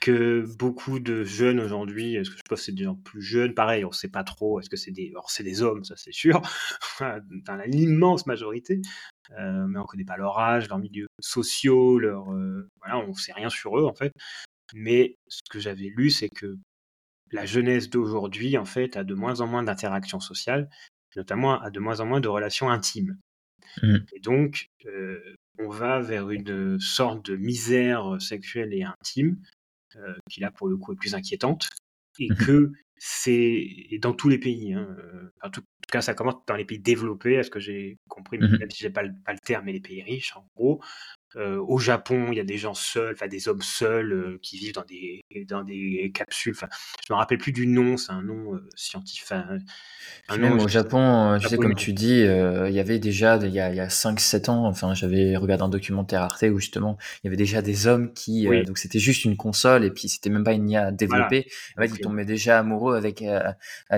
que 0.00 0.44
beaucoup 0.58 0.98
de 0.98 1.22
jeunes 1.22 1.60
aujourd'hui, 1.60 2.16
est-ce 2.16 2.30
que 2.30 2.36
je 2.36 2.42
pense 2.48 2.58
que 2.58 2.64
c'est 2.66 2.72
des 2.72 2.84
gens 2.84 2.96
plus 2.96 3.22
jeunes, 3.22 3.54
pareil, 3.54 3.84
on 3.84 3.92
sait 3.92 4.08
pas 4.08 4.24
trop, 4.24 4.58
est-ce 4.60 4.68
que 4.68 4.76
c'est 4.76 4.90
des, 4.90 5.10
alors 5.10 5.30
c'est 5.30 5.44
des 5.44 5.62
hommes, 5.62 5.84
ça 5.84 5.94
c'est 5.96 6.12
sûr, 6.12 6.42
dans 7.00 7.62
l'immense 7.66 8.26
majorité, 8.26 8.82
euh, 9.38 9.66
mais 9.68 9.78
on 9.78 9.84
connaît 9.84 10.04
pas 10.04 10.16
leur 10.16 10.38
âge, 10.38 10.68
leur 10.68 10.78
milieu 10.78 11.06
sociaux, 11.20 11.98
leur, 11.98 12.32
euh, 12.32 12.68
voilà, 12.80 12.98
on 12.98 13.14
sait 13.14 13.32
rien 13.32 13.48
sur 13.48 13.78
eux 13.78 13.84
en 13.84 13.94
fait. 13.94 14.12
Mais 14.74 15.16
ce 15.28 15.40
que 15.50 15.60
j'avais 15.60 15.92
lu, 15.94 16.10
c'est 16.10 16.28
que 16.28 16.56
la 17.32 17.46
jeunesse 17.46 17.90
d'aujourd'hui, 17.90 18.56
en 18.58 18.64
fait, 18.64 18.96
a 18.96 19.04
de 19.04 19.14
moins 19.14 19.40
en 19.40 19.46
moins 19.46 19.62
d'interactions 19.62 20.20
sociales, 20.20 20.68
notamment 21.16 21.60
a 21.60 21.70
de 21.70 21.80
moins 21.80 22.00
en 22.00 22.06
moins 22.06 22.20
de 22.20 22.28
relations 22.28 22.70
intimes. 22.70 23.18
Mm. 23.82 23.96
Et 24.14 24.20
donc, 24.20 24.68
euh, 24.86 25.20
on 25.58 25.68
va 25.68 26.00
vers 26.00 26.30
une 26.30 26.78
sorte 26.80 27.24
de 27.30 27.36
misère 27.36 28.20
sexuelle 28.20 28.72
et 28.74 28.84
intime, 28.84 29.38
euh, 29.96 30.14
qui 30.30 30.40
là, 30.40 30.50
pour 30.50 30.68
le 30.68 30.76
coup, 30.76 30.92
est 30.92 30.96
plus 30.96 31.14
inquiétante, 31.14 31.68
et 32.18 32.28
Mhm. 32.30 32.36
que 32.36 32.72
c'est 32.96 33.66
dans 34.00 34.12
tous 34.14 34.28
les 34.28 34.38
pays. 34.38 34.74
Hein, 34.74 34.94
euh, 34.98 35.30
en 35.42 35.50
tout 35.50 35.62
cas, 35.90 36.00
ça 36.02 36.14
commence 36.14 36.36
dans 36.46 36.56
les 36.56 36.64
pays 36.64 36.78
développés, 36.78 37.38
à 37.38 37.42
ce 37.42 37.50
que 37.50 37.60
j'ai 37.60 37.98
compris, 38.08 38.38
Mhm. 38.38 38.58
même 38.58 38.70
si 38.70 38.82
j'ai 38.82 38.90
pas, 38.90 39.02
le- 39.02 39.12
pas 39.24 39.32
le 39.32 39.38
terme, 39.38 39.64
mais 39.66 39.72
les 39.72 39.80
pays 39.80 40.02
riches, 40.02 40.34
en 40.36 40.46
gros. 40.56 40.82
Au 41.36 41.78
Japon, 41.78 42.28
il 42.30 42.36
y 42.36 42.40
a 42.40 42.44
des 42.44 42.58
gens 42.58 42.74
seuls, 42.74 43.12
enfin 43.14 43.26
des 43.28 43.48
hommes 43.48 43.62
seuls 43.62 44.38
qui 44.42 44.58
vivent 44.58 44.74
dans 44.74 44.84
des, 44.84 45.24
dans 45.48 45.62
des 45.62 46.10
capsules. 46.14 46.54
Enfin, 46.54 46.68
je 47.06 47.12
me 47.12 47.16
rappelle 47.16 47.38
plus 47.38 47.52
du 47.52 47.66
nom, 47.66 47.96
c'est 47.96 48.12
un 48.12 48.22
nom 48.22 48.60
scientifique. 48.76 49.24
un 50.28 50.38
nom, 50.38 50.50
même 50.50 50.60
au 50.60 50.68
Japon, 50.68 51.38
tu 51.40 51.48
sais, 51.48 51.56
comme 51.56 51.74
tu 51.74 51.92
dis, 51.92 52.20
il 52.20 52.72
y 52.72 52.80
avait 52.80 52.98
déjà, 52.98 53.36
il 53.36 53.52
y 53.52 53.60
a, 53.60 53.66
a 53.66 53.88
5-7 53.88 54.48
ans, 54.48 54.66
enfin, 54.66 54.94
j'avais 54.94 55.36
regardé 55.36 55.64
un 55.64 55.68
documentaire 55.68 56.22
Arte 56.22 56.44
où 56.50 56.58
justement, 56.58 56.96
il 57.22 57.26
y 57.26 57.28
avait 57.28 57.36
déjà 57.36 57.62
des 57.62 57.86
hommes 57.86 58.12
qui, 58.12 58.48
Oui. 58.48 58.64
donc 58.64 58.78
c'était 58.78 58.98
juste 58.98 59.24
une 59.24 59.36
console 59.36 59.84
et 59.84 59.90
puis 59.90 60.08
c'était 60.08 60.30
même 60.30 60.44
pas 60.44 60.52
une 60.52 60.68
IA 60.70 60.90
développée. 60.92 61.46
En 61.76 61.82
fait, 61.82 61.88
ils 61.88 62.00
tombaient 62.00 62.24
déjà 62.24 62.58
amoureux 62.58 62.96
avec, 62.96 63.24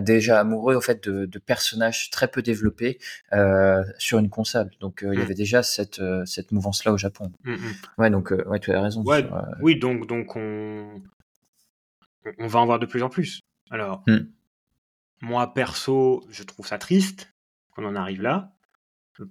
déjà 0.03 0.41
amoureux, 0.41 0.76
en 0.76 0.81
fait, 0.81 1.07
de, 1.09 1.26
de 1.26 1.38
personnages 1.38 2.11
très 2.11 2.29
peu 2.29 2.43
développés, 2.43 2.99
euh, 3.33 3.83
sur 3.99 4.19
une 4.19 4.31
console. 4.31 4.71
Donc, 4.81 5.00
il 5.03 5.14
y 5.14 5.17
Mm. 5.19 5.21
avait 5.23 5.35
déjà 5.35 5.62
cette, 5.62 6.00
cette 6.26 6.53
mouvance-là 6.53 6.93
au 6.93 6.99
Japon. 6.99 7.24
Mm, 7.45 7.52
mm. 7.52 7.73
Ouais, 7.99 8.11
donc, 8.11 8.33
euh, 8.33 8.43
ouais, 8.49 8.61
tu 8.61 8.73
as 8.73 8.81
raison. 8.83 9.02
Ouais, 9.04 9.21
sur, 9.23 9.35
euh, 9.35 9.43
oui, 9.61 9.76
donc, 9.78 10.07
donc 10.07 10.37
on, 10.37 11.02
on 12.38 12.47
va 12.47 12.61
en 12.61 12.66
voir 12.66 12.78
de 12.78 12.87
plus 12.87 13.02
en 13.02 13.09
plus. 13.09 13.40
Alors, 13.71 14.02
Mm. 14.07 14.19
moi, 15.23 15.52
perso, 15.54 16.25
je 16.31 16.43
trouve 16.43 16.66
ça 16.66 16.78
triste 16.78 17.33
qu'on 17.71 17.85
en 17.85 17.97
arrive 17.97 18.23
là, 18.23 18.52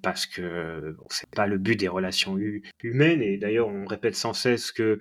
parce 0.02 0.26
que 0.26 0.96
bon, 0.98 1.06
c'est 1.10 1.30
pas 1.30 1.48
le 1.48 1.58
but 1.58 1.76
des 1.80 1.88
relations 1.88 2.38
hu- 2.38 2.64
humaines, 2.82 3.22
et 3.22 3.38
d'ailleurs, 3.38 3.68
on 3.68 3.86
répète 3.86 4.16
sans 4.16 4.34
cesse 4.34 4.72
que, 4.72 5.00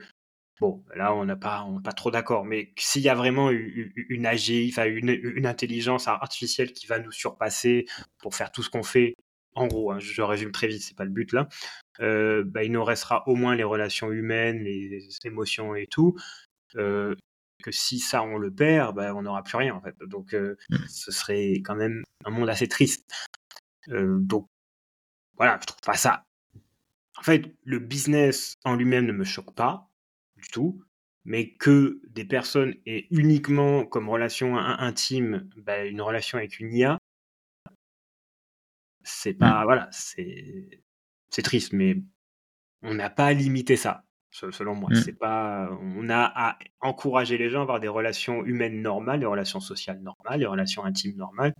bon, 0.60 0.84
là, 0.94 1.14
on 1.14 1.24
n'a 1.24 1.36
pas, 1.36 1.64
on 1.64 1.80
pas 1.80 1.92
trop 1.92 2.10
d'accord, 2.10 2.44
mais 2.44 2.72
s'il 2.76 3.02
y 3.02 3.08
a 3.08 3.14
vraiment 3.14 3.50
u- 3.50 3.92
u- 3.96 4.06
une 4.10 4.26
AGI, 4.26 4.70
enfin, 4.72 4.86
une, 4.86 5.10
une 5.10 5.46
intelligence 5.46 6.08
artificielle 6.08 6.72
qui 6.72 6.86
va 6.86 6.98
nous 6.98 7.12
surpasser 7.12 7.86
pour 8.18 8.34
faire 8.34 8.50
tout 8.52 8.62
ce 8.62 8.70
qu'on 8.70 8.82
fait, 8.82 9.14
en 9.54 9.66
gros, 9.66 9.92
hein, 9.92 9.98
je 10.00 10.22
résume 10.22 10.52
très 10.52 10.68
vite, 10.68 10.82
c'est 10.82 10.96
pas 10.96 11.04
le 11.04 11.10
but 11.10 11.32
là, 11.32 11.48
euh, 12.00 12.44
bah, 12.46 12.64
il 12.64 12.72
nous 12.72 12.84
restera 12.84 13.26
au 13.28 13.34
moins 13.36 13.54
les 13.56 13.64
relations 13.64 14.10
humaines, 14.12 14.60
les 14.64 15.08
émotions 15.24 15.74
et 15.74 15.86
tout. 15.86 16.16
Euh, 16.76 17.14
que 17.62 17.72
si 17.72 17.98
ça 18.00 18.22
on 18.22 18.38
le 18.38 18.52
perd, 18.52 18.96
bah, 18.96 19.14
on 19.14 19.22
n'aura 19.22 19.42
plus 19.44 19.56
rien 19.56 19.74
en 19.74 19.80
fait. 19.82 19.96
Donc 20.06 20.34
euh, 20.34 20.56
Mm. 20.70 20.76
ce 20.88 21.12
serait 21.12 21.54
quand 21.64 21.76
même 21.76 22.02
un 22.24 22.30
monde 22.30 22.50
assez 22.50 22.68
triste. 22.68 23.10
Donc 23.88 24.48
voilà, 25.36 25.58
je 25.60 25.66
trouve 25.66 25.80
pas 25.82 25.94
ça. 25.96 26.24
En 27.18 27.22
fait, 27.22 27.54
le 27.64 27.78
business 27.78 28.54
en 28.64 28.74
lui-même 28.76 29.06
ne 29.06 29.12
me 29.12 29.24
choque 29.24 29.54
pas 29.54 29.88
du 30.36 30.48
tout, 30.48 30.82
mais 31.24 31.54
que 31.54 32.00
des 32.10 32.24
personnes 32.24 32.74
aient 32.86 33.06
uniquement 33.10 33.84
comme 33.86 34.08
relation 34.08 34.56
in- 34.58 34.78
intime 34.78 35.48
bah, 35.56 35.84
une 35.84 36.00
relation 36.00 36.38
avec 36.38 36.58
une 36.60 36.72
IA, 36.72 36.98
c'est 39.12 39.34
pas 39.34 39.64
voilà, 39.64 39.88
c'est 39.92 40.82
c'est 41.30 41.42
triste, 41.42 41.72
mais 41.72 41.96
on 42.82 42.94
n'a 42.94 43.10
pas 43.10 43.26
à 43.26 43.32
limiter 43.32 43.76
ça, 43.76 44.04
se- 44.30 44.50
selon 44.50 44.74
moi. 44.74 44.90
Mm. 44.90 44.94
C'est 44.96 45.12
pas, 45.18 45.68
on 45.80 46.08
a 46.10 46.24
à 46.34 46.58
encourager 46.80 47.38
les 47.38 47.48
gens 47.48 47.60
à 47.60 47.62
avoir 47.62 47.80
des 47.80 47.88
relations 47.88 48.44
humaines 48.44 48.82
normales, 48.82 49.20
des 49.20 49.26
relations 49.26 49.60
sociales 49.60 50.00
normales, 50.00 50.38
des 50.40 50.46
relations 50.46 50.84
intimes 50.84 51.16
normales, 51.16 51.54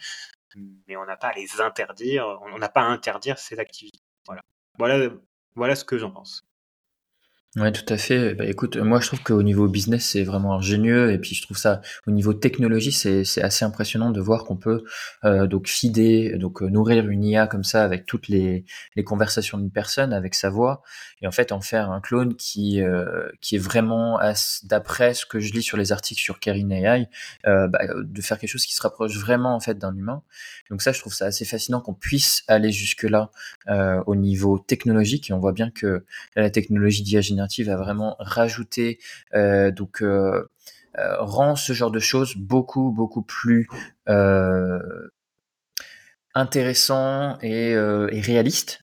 mais 0.86 0.96
on 0.96 1.04
n'a 1.06 1.16
pas 1.16 1.28
à 1.28 1.32
les 1.34 1.60
interdire. 1.60 2.26
On 2.52 2.58
n'a 2.58 2.68
pas 2.68 2.82
à 2.82 2.86
interdire 2.86 3.38
ces 3.38 3.58
activités. 3.58 4.00
Voilà, 4.26 4.42
voilà, 4.78 5.10
voilà 5.54 5.74
ce 5.74 5.84
que 5.84 5.98
j'en 5.98 6.10
pense. 6.10 6.44
Ouais, 7.56 7.70
tout 7.70 7.84
à 7.92 7.98
fait. 7.98 8.32
Bah, 8.34 8.46
écoute, 8.46 8.78
moi 8.78 8.98
je 9.00 9.08
trouve 9.08 9.22
qu'au 9.22 9.42
niveau 9.42 9.68
business 9.68 10.06
c'est 10.06 10.24
vraiment 10.24 10.54
ingénieux 10.54 11.12
et 11.12 11.18
puis 11.18 11.34
je 11.34 11.42
trouve 11.42 11.58
ça 11.58 11.82
au 12.06 12.10
niveau 12.10 12.32
technologie 12.32 12.92
c'est 12.92 13.24
c'est 13.24 13.42
assez 13.42 13.66
impressionnant 13.66 14.08
de 14.10 14.22
voir 14.22 14.44
qu'on 14.44 14.56
peut 14.56 14.84
euh, 15.26 15.46
donc 15.46 15.68
feeder 15.68 16.38
donc 16.38 16.62
euh, 16.62 16.70
nourrir 16.70 17.06
une 17.10 17.22
IA 17.22 17.46
comme 17.46 17.62
ça 17.62 17.84
avec 17.84 18.06
toutes 18.06 18.28
les 18.28 18.64
les 18.96 19.04
conversations 19.04 19.58
d'une 19.58 19.70
personne 19.70 20.14
avec 20.14 20.34
sa 20.34 20.48
voix 20.48 20.82
et 21.20 21.26
en 21.26 21.30
fait 21.30 21.52
en 21.52 21.60
faire 21.60 21.90
un 21.90 22.00
clone 22.00 22.36
qui 22.36 22.80
euh, 22.80 23.28
qui 23.42 23.56
est 23.56 23.58
vraiment 23.58 24.18
d'après 24.64 25.12
ce 25.12 25.26
que 25.26 25.38
je 25.38 25.52
lis 25.52 25.62
sur 25.62 25.76
les 25.76 25.92
articles 25.92 26.22
sur 26.22 26.40
Kerin 26.40 26.70
AI 26.70 27.06
euh, 27.46 27.68
bah, 27.68 27.80
de 28.02 28.22
faire 28.22 28.38
quelque 28.38 28.50
chose 28.50 28.64
qui 28.64 28.74
se 28.74 28.80
rapproche 28.80 29.14
vraiment 29.18 29.54
en 29.54 29.60
fait 29.60 29.74
d'un 29.78 29.94
humain. 29.94 30.22
Donc 30.70 30.82
ça 30.82 30.92
je 30.92 31.00
trouve 31.00 31.12
ça 31.12 31.26
assez 31.26 31.44
fascinant 31.44 31.80
qu'on 31.80 31.94
puisse 31.94 32.44
aller 32.48 32.72
jusque 32.72 33.02
là 33.02 33.30
euh, 33.68 34.02
au 34.06 34.14
niveau 34.16 34.58
technologique 34.58 35.30
et 35.30 35.32
on 35.32 35.38
voit 35.38 35.52
bien 35.52 35.70
que 35.70 36.04
la 36.36 36.50
technologie 36.50 37.02
d'IA 37.02 37.20
générative 37.20 37.41
a 37.70 37.76
vraiment 37.76 38.16
rajouté 38.18 38.98
euh, 39.34 39.70
donc 39.70 40.02
euh, 40.02 40.48
euh, 40.98 41.16
rend 41.20 41.56
ce 41.56 41.72
genre 41.72 41.90
de 41.90 41.98
choses 41.98 42.36
beaucoup 42.36 42.90
beaucoup 42.90 43.22
plus 43.22 43.68
intéressant 46.34 47.38
et, 47.42 47.72
et 47.72 48.20
réaliste 48.20 48.80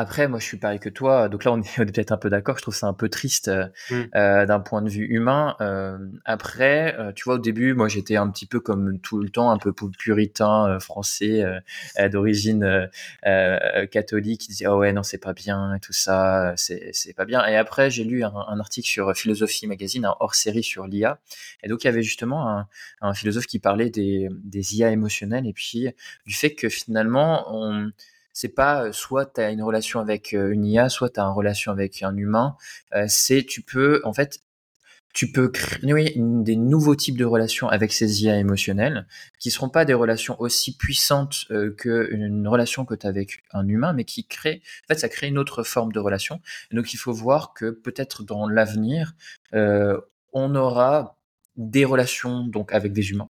après, 0.00 0.28
moi, 0.28 0.38
je 0.38 0.44
suis 0.44 0.56
pareil 0.58 0.78
que 0.78 0.88
toi. 0.88 1.28
Donc 1.28 1.44
là, 1.44 1.52
on 1.54 1.60
est, 1.60 1.76
peut-être 1.76 2.12
un 2.12 2.16
peu 2.16 2.30
d'accord. 2.30 2.56
Je 2.56 2.62
trouve 2.62 2.74
ça 2.74 2.86
un 2.86 2.92
peu 2.92 3.08
triste 3.08 3.48
euh, 3.48 3.66
Mm. 3.90 4.02
euh, 4.14 4.46
d'un 4.46 4.60
point 4.60 4.80
de 4.82 4.88
vue 4.88 5.04
humain. 5.06 5.56
Euh, 5.60 5.98
après, 6.24 6.94
euh, 6.98 7.12
tu 7.12 7.24
vois, 7.24 7.34
au 7.34 7.38
début, 7.38 7.74
moi, 7.74 7.88
j'étais 7.88 8.16
un 8.16 8.30
petit 8.30 8.46
peu 8.46 8.60
comme 8.60 9.00
tout 9.00 9.18
le 9.18 9.28
temps, 9.28 9.50
un 9.50 9.58
peu 9.58 9.72
pu- 9.72 9.90
puritain 9.90 10.68
euh, 10.68 10.78
français 10.80 11.42
euh, 11.42 12.08
d'origine 12.08 12.88
catholique, 13.90 14.40
qui 14.42 14.48
disait 14.48 14.66
oh 14.66 14.78
ouais 14.78 14.92
non 14.92 15.02
c'est 15.02 15.18
pas 15.18 15.32
bien 15.32 15.74
et 15.74 15.80
tout 15.80 15.92
ça, 15.92 16.52
c'est 16.56 16.90
c'est 16.92 17.12
pas 17.12 17.24
bien. 17.24 17.44
Et 17.46 17.56
après, 17.56 17.90
j'ai 17.90 18.04
lu 18.04 18.22
un, 18.24 18.32
un 18.34 18.60
article 18.60 18.88
sur 18.88 19.14
Philosophie 19.16 19.66
Magazine, 19.66 20.04
un 20.04 20.14
hors 20.20 20.34
série 20.34 20.62
sur 20.62 20.86
l'IA. 20.86 21.18
Et 21.62 21.68
donc 21.68 21.84
il 21.84 21.86
y 21.86 21.90
avait 21.90 22.02
justement 22.02 22.48
un, 22.48 22.66
un 23.00 23.14
philosophe 23.14 23.46
qui 23.46 23.58
parlait 23.58 23.90
des, 23.90 24.28
des 24.44 24.76
IA 24.76 24.90
émotionnelles 24.90 25.46
et 25.46 25.52
puis 25.52 25.88
du 26.26 26.34
fait 26.34 26.54
que 26.54 26.68
finalement 26.68 27.46
on 27.54 27.90
c'est 28.32 28.48
pas 28.48 28.84
euh, 28.84 28.92
soit 28.92 29.26
tu 29.26 29.40
as 29.40 29.50
une 29.50 29.62
relation 29.62 30.00
avec 30.00 30.34
euh, 30.34 30.52
une 30.52 30.64
IA, 30.64 30.88
soit 30.88 31.10
tu 31.10 31.20
as 31.20 31.24
une 31.24 31.34
relation 31.34 31.72
avec 31.72 32.02
un 32.02 32.16
humain. 32.16 32.56
Euh, 32.94 33.06
c'est 33.08 33.44
tu 33.44 33.62
peux 33.62 34.00
en 34.04 34.12
fait 34.12 34.40
tu 35.18 35.32
peux 35.32 35.48
créer 35.48 36.14
des 36.16 36.56
nouveaux 36.56 36.94
types 36.94 37.16
de 37.16 37.24
relations 37.24 37.68
avec 37.68 37.92
ces 37.92 38.22
IA 38.22 38.38
émotionnelles 38.38 39.06
qui 39.40 39.50
seront 39.50 39.68
pas 39.68 39.84
des 39.84 39.94
relations 39.94 40.40
aussi 40.40 40.76
puissantes 40.76 41.46
euh, 41.50 41.70
qu'une 41.72 42.46
relation 42.46 42.84
que 42.84 42.94
tu 42.94 43.06
as 43.06 43.10
avec 43.10 43.42
un 43.52 43.66
humain, 43.66 43.92
mais 43.92 44.04
qui 44.04 44.26
crée, 44.26 44.62
en 44.84 44.94
fait, 44.94 45.00
ça 45.00 45.08
crée 45.08 45.28
une 45.28 45.38
autre 45.38 45.62
forme 45.62 45.92
de 45.92 45.98
relation. 45.98 46.40
Donc, 46.70 46.92
il 46.94 46.98
faut 46.98 47.12
voir 47.12 47.52
que 47.52 47.70
peut-être 47.70 48.22
dans 48.22 48.48
l'avenir, 48.48 49.14
euh, 49.54 50.00
on 50.32 50.54
aura 50.54 51.16
des 51.56 51.84
relations 51.84 52.46
donc 52.46 52.72
avec 52.72 52.92
des 52.92 53.10
humains, 53.10 53.28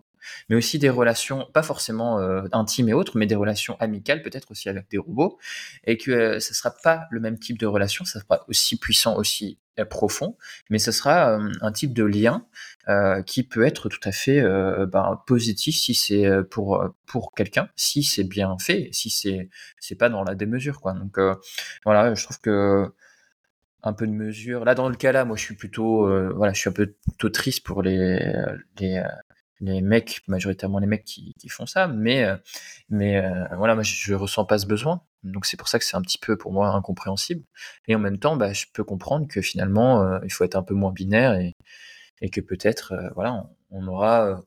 mais 0.49 0.57
aussi 0.57 0.79
des 0.79 0.91
relations 0.91 1.47
pas 1.53 1.63
forcément 1.63 2.19
euh, 2.21 2.43
intimes 2.53 2.89
et 2.89 2.93
autres, 2.93 3.17
mais 3.19 3.27
des 3.27 3.35
relations 3.35 3.77
amicales 3.81 4.23
peut-être 4.23 4.51
aussi 4.51 4.69
avec 4.69 4.89
des 4.91 4.99
robots, 4.99 5.39
et 5.85 5.97
que 5.99 6.11
euh, 6.11 6.41
ce 6.41 6.55
sera 6.55 6.71
pas 6.71 7.07
le 7.11 7.21
même 7.21 7.39
type 7.39 7.59
de 7.59 7.67
relation, 7.67 8.05
ça 8.05 8.21
sera 8.21 8.45
aussi 8.49 8.79
puissant, 8.79 9.17
aussi 9.17 9.59
euh, 9.79 9.85
profond, 9.85 10.37
mais 10.71 10.79
ce 10.79 10.93
sera 10.93 11.39
euh, 11.39 11.51
un 11.61 11.73
type 11.73 11.93
de 11.93 12.05
lien 12.05 12.47
qui 13.27 13.43
peut 13.43 13.67
être 13.67 13.91
tout 13.91 14.01
à 14.05 14.13
fait 14.13 14.41
ben, 14.87 15.23
positif 15.27 15.77
si 15.77 15.93
c'est 15.95 16.27
pour 16.51 16.83
pour 17.05 17.35
quelqu'un, 17.35 17.69
si 17.77 18.03
c'est 18.03 18.25
bien 18.25 18.57
fait, 18.59 18.89
si 18.93 19.11
c'est 19.11 19.51
c'est 19.79 19.95
pas 19.95 20.09
dans 20.09 20.25
la 20.25 20.35
démesure 20.35 20.81
quoi. 20.81 20.95
Donc 20.95 21.19
voilà, 21.85 22.15
je 22.15 22.25
trouve 22.25 22.41
que 22.41 22.91
un 23.83 23.93
peu 23.93 24.07
de 24.07 24.13
mesure. 24.13 24.65
Là, 24.65 24.75
dans 24.75 24.89
le 24.89 24.97
cas 24.97 25.13
là, 25.13 25.27
moi, 25.27 25.37
je 25.37 25.43
suis 25.43 25.55
plutôt, 25.55 26.07
voilà, 26.35 26.55
je 26.55 26.61
suis 26.61 26.71
un 26.71 26.73
peu 26.73 26.95
plutôt 27.11 27.29
triste 27.29 27.63
pour 27.63 27.83
les 27.83 28.33
les 29.61 29.81
mecs, 29.81 30.23
majoritairement 30.29 30.79
les 30.79 30.87
mecs 30.87 31.05
qui, 31.05 31.35
font 31.49 31.67
ça, 31.67 31.89
mais 31.89 32.25
euh, 32.25 32.37
mais 32.89 33.17
euh, 33.17 33.45
voilà, 33.57 33.75
moi, 33.75 33.83
je, 33.83 34.15
ressens 34.15 34.45
pas 34.45 34.59
ce 34.59 34.67
besoin. 34.67 35.03
Donc 35.25 35.47
c'est 35.47 35.57
pour 35.57 35.69
ça 35.69 35.79
que 35.79 35.85
c'est 35.85 35.97
un 35.97 36.03
petit 36.03 36.19
peu 36.19 36.37
pour 36.37 36.53
moi 36.53 36.69
incompréhensible. 36.71 37.45
Et 37.89 37.95
en 37.95 37.99
même 37.99 38.19
temps, 38.19 38.37
bah, 38.37 38.53
je 38.53 38.67
peux 38.73 38.85
comprendre 38.85 39.27
que 39.29 39.41
finalement, 39.41 40.03
euh, 40.03 40.21
il 40.25 40.33
faut 40.33 40.45
être 40.45 40.57
un 40.57 40.63
peu 40.63 40.75
moins 40.75 40.93
binaire 40.93 41.39
et 42.21 42.31
que 42.31 42.41
peut-être, 42.41 42.95
voilà, 43.15 43.49
on, 43.71 43.87
aura 43.87 44.43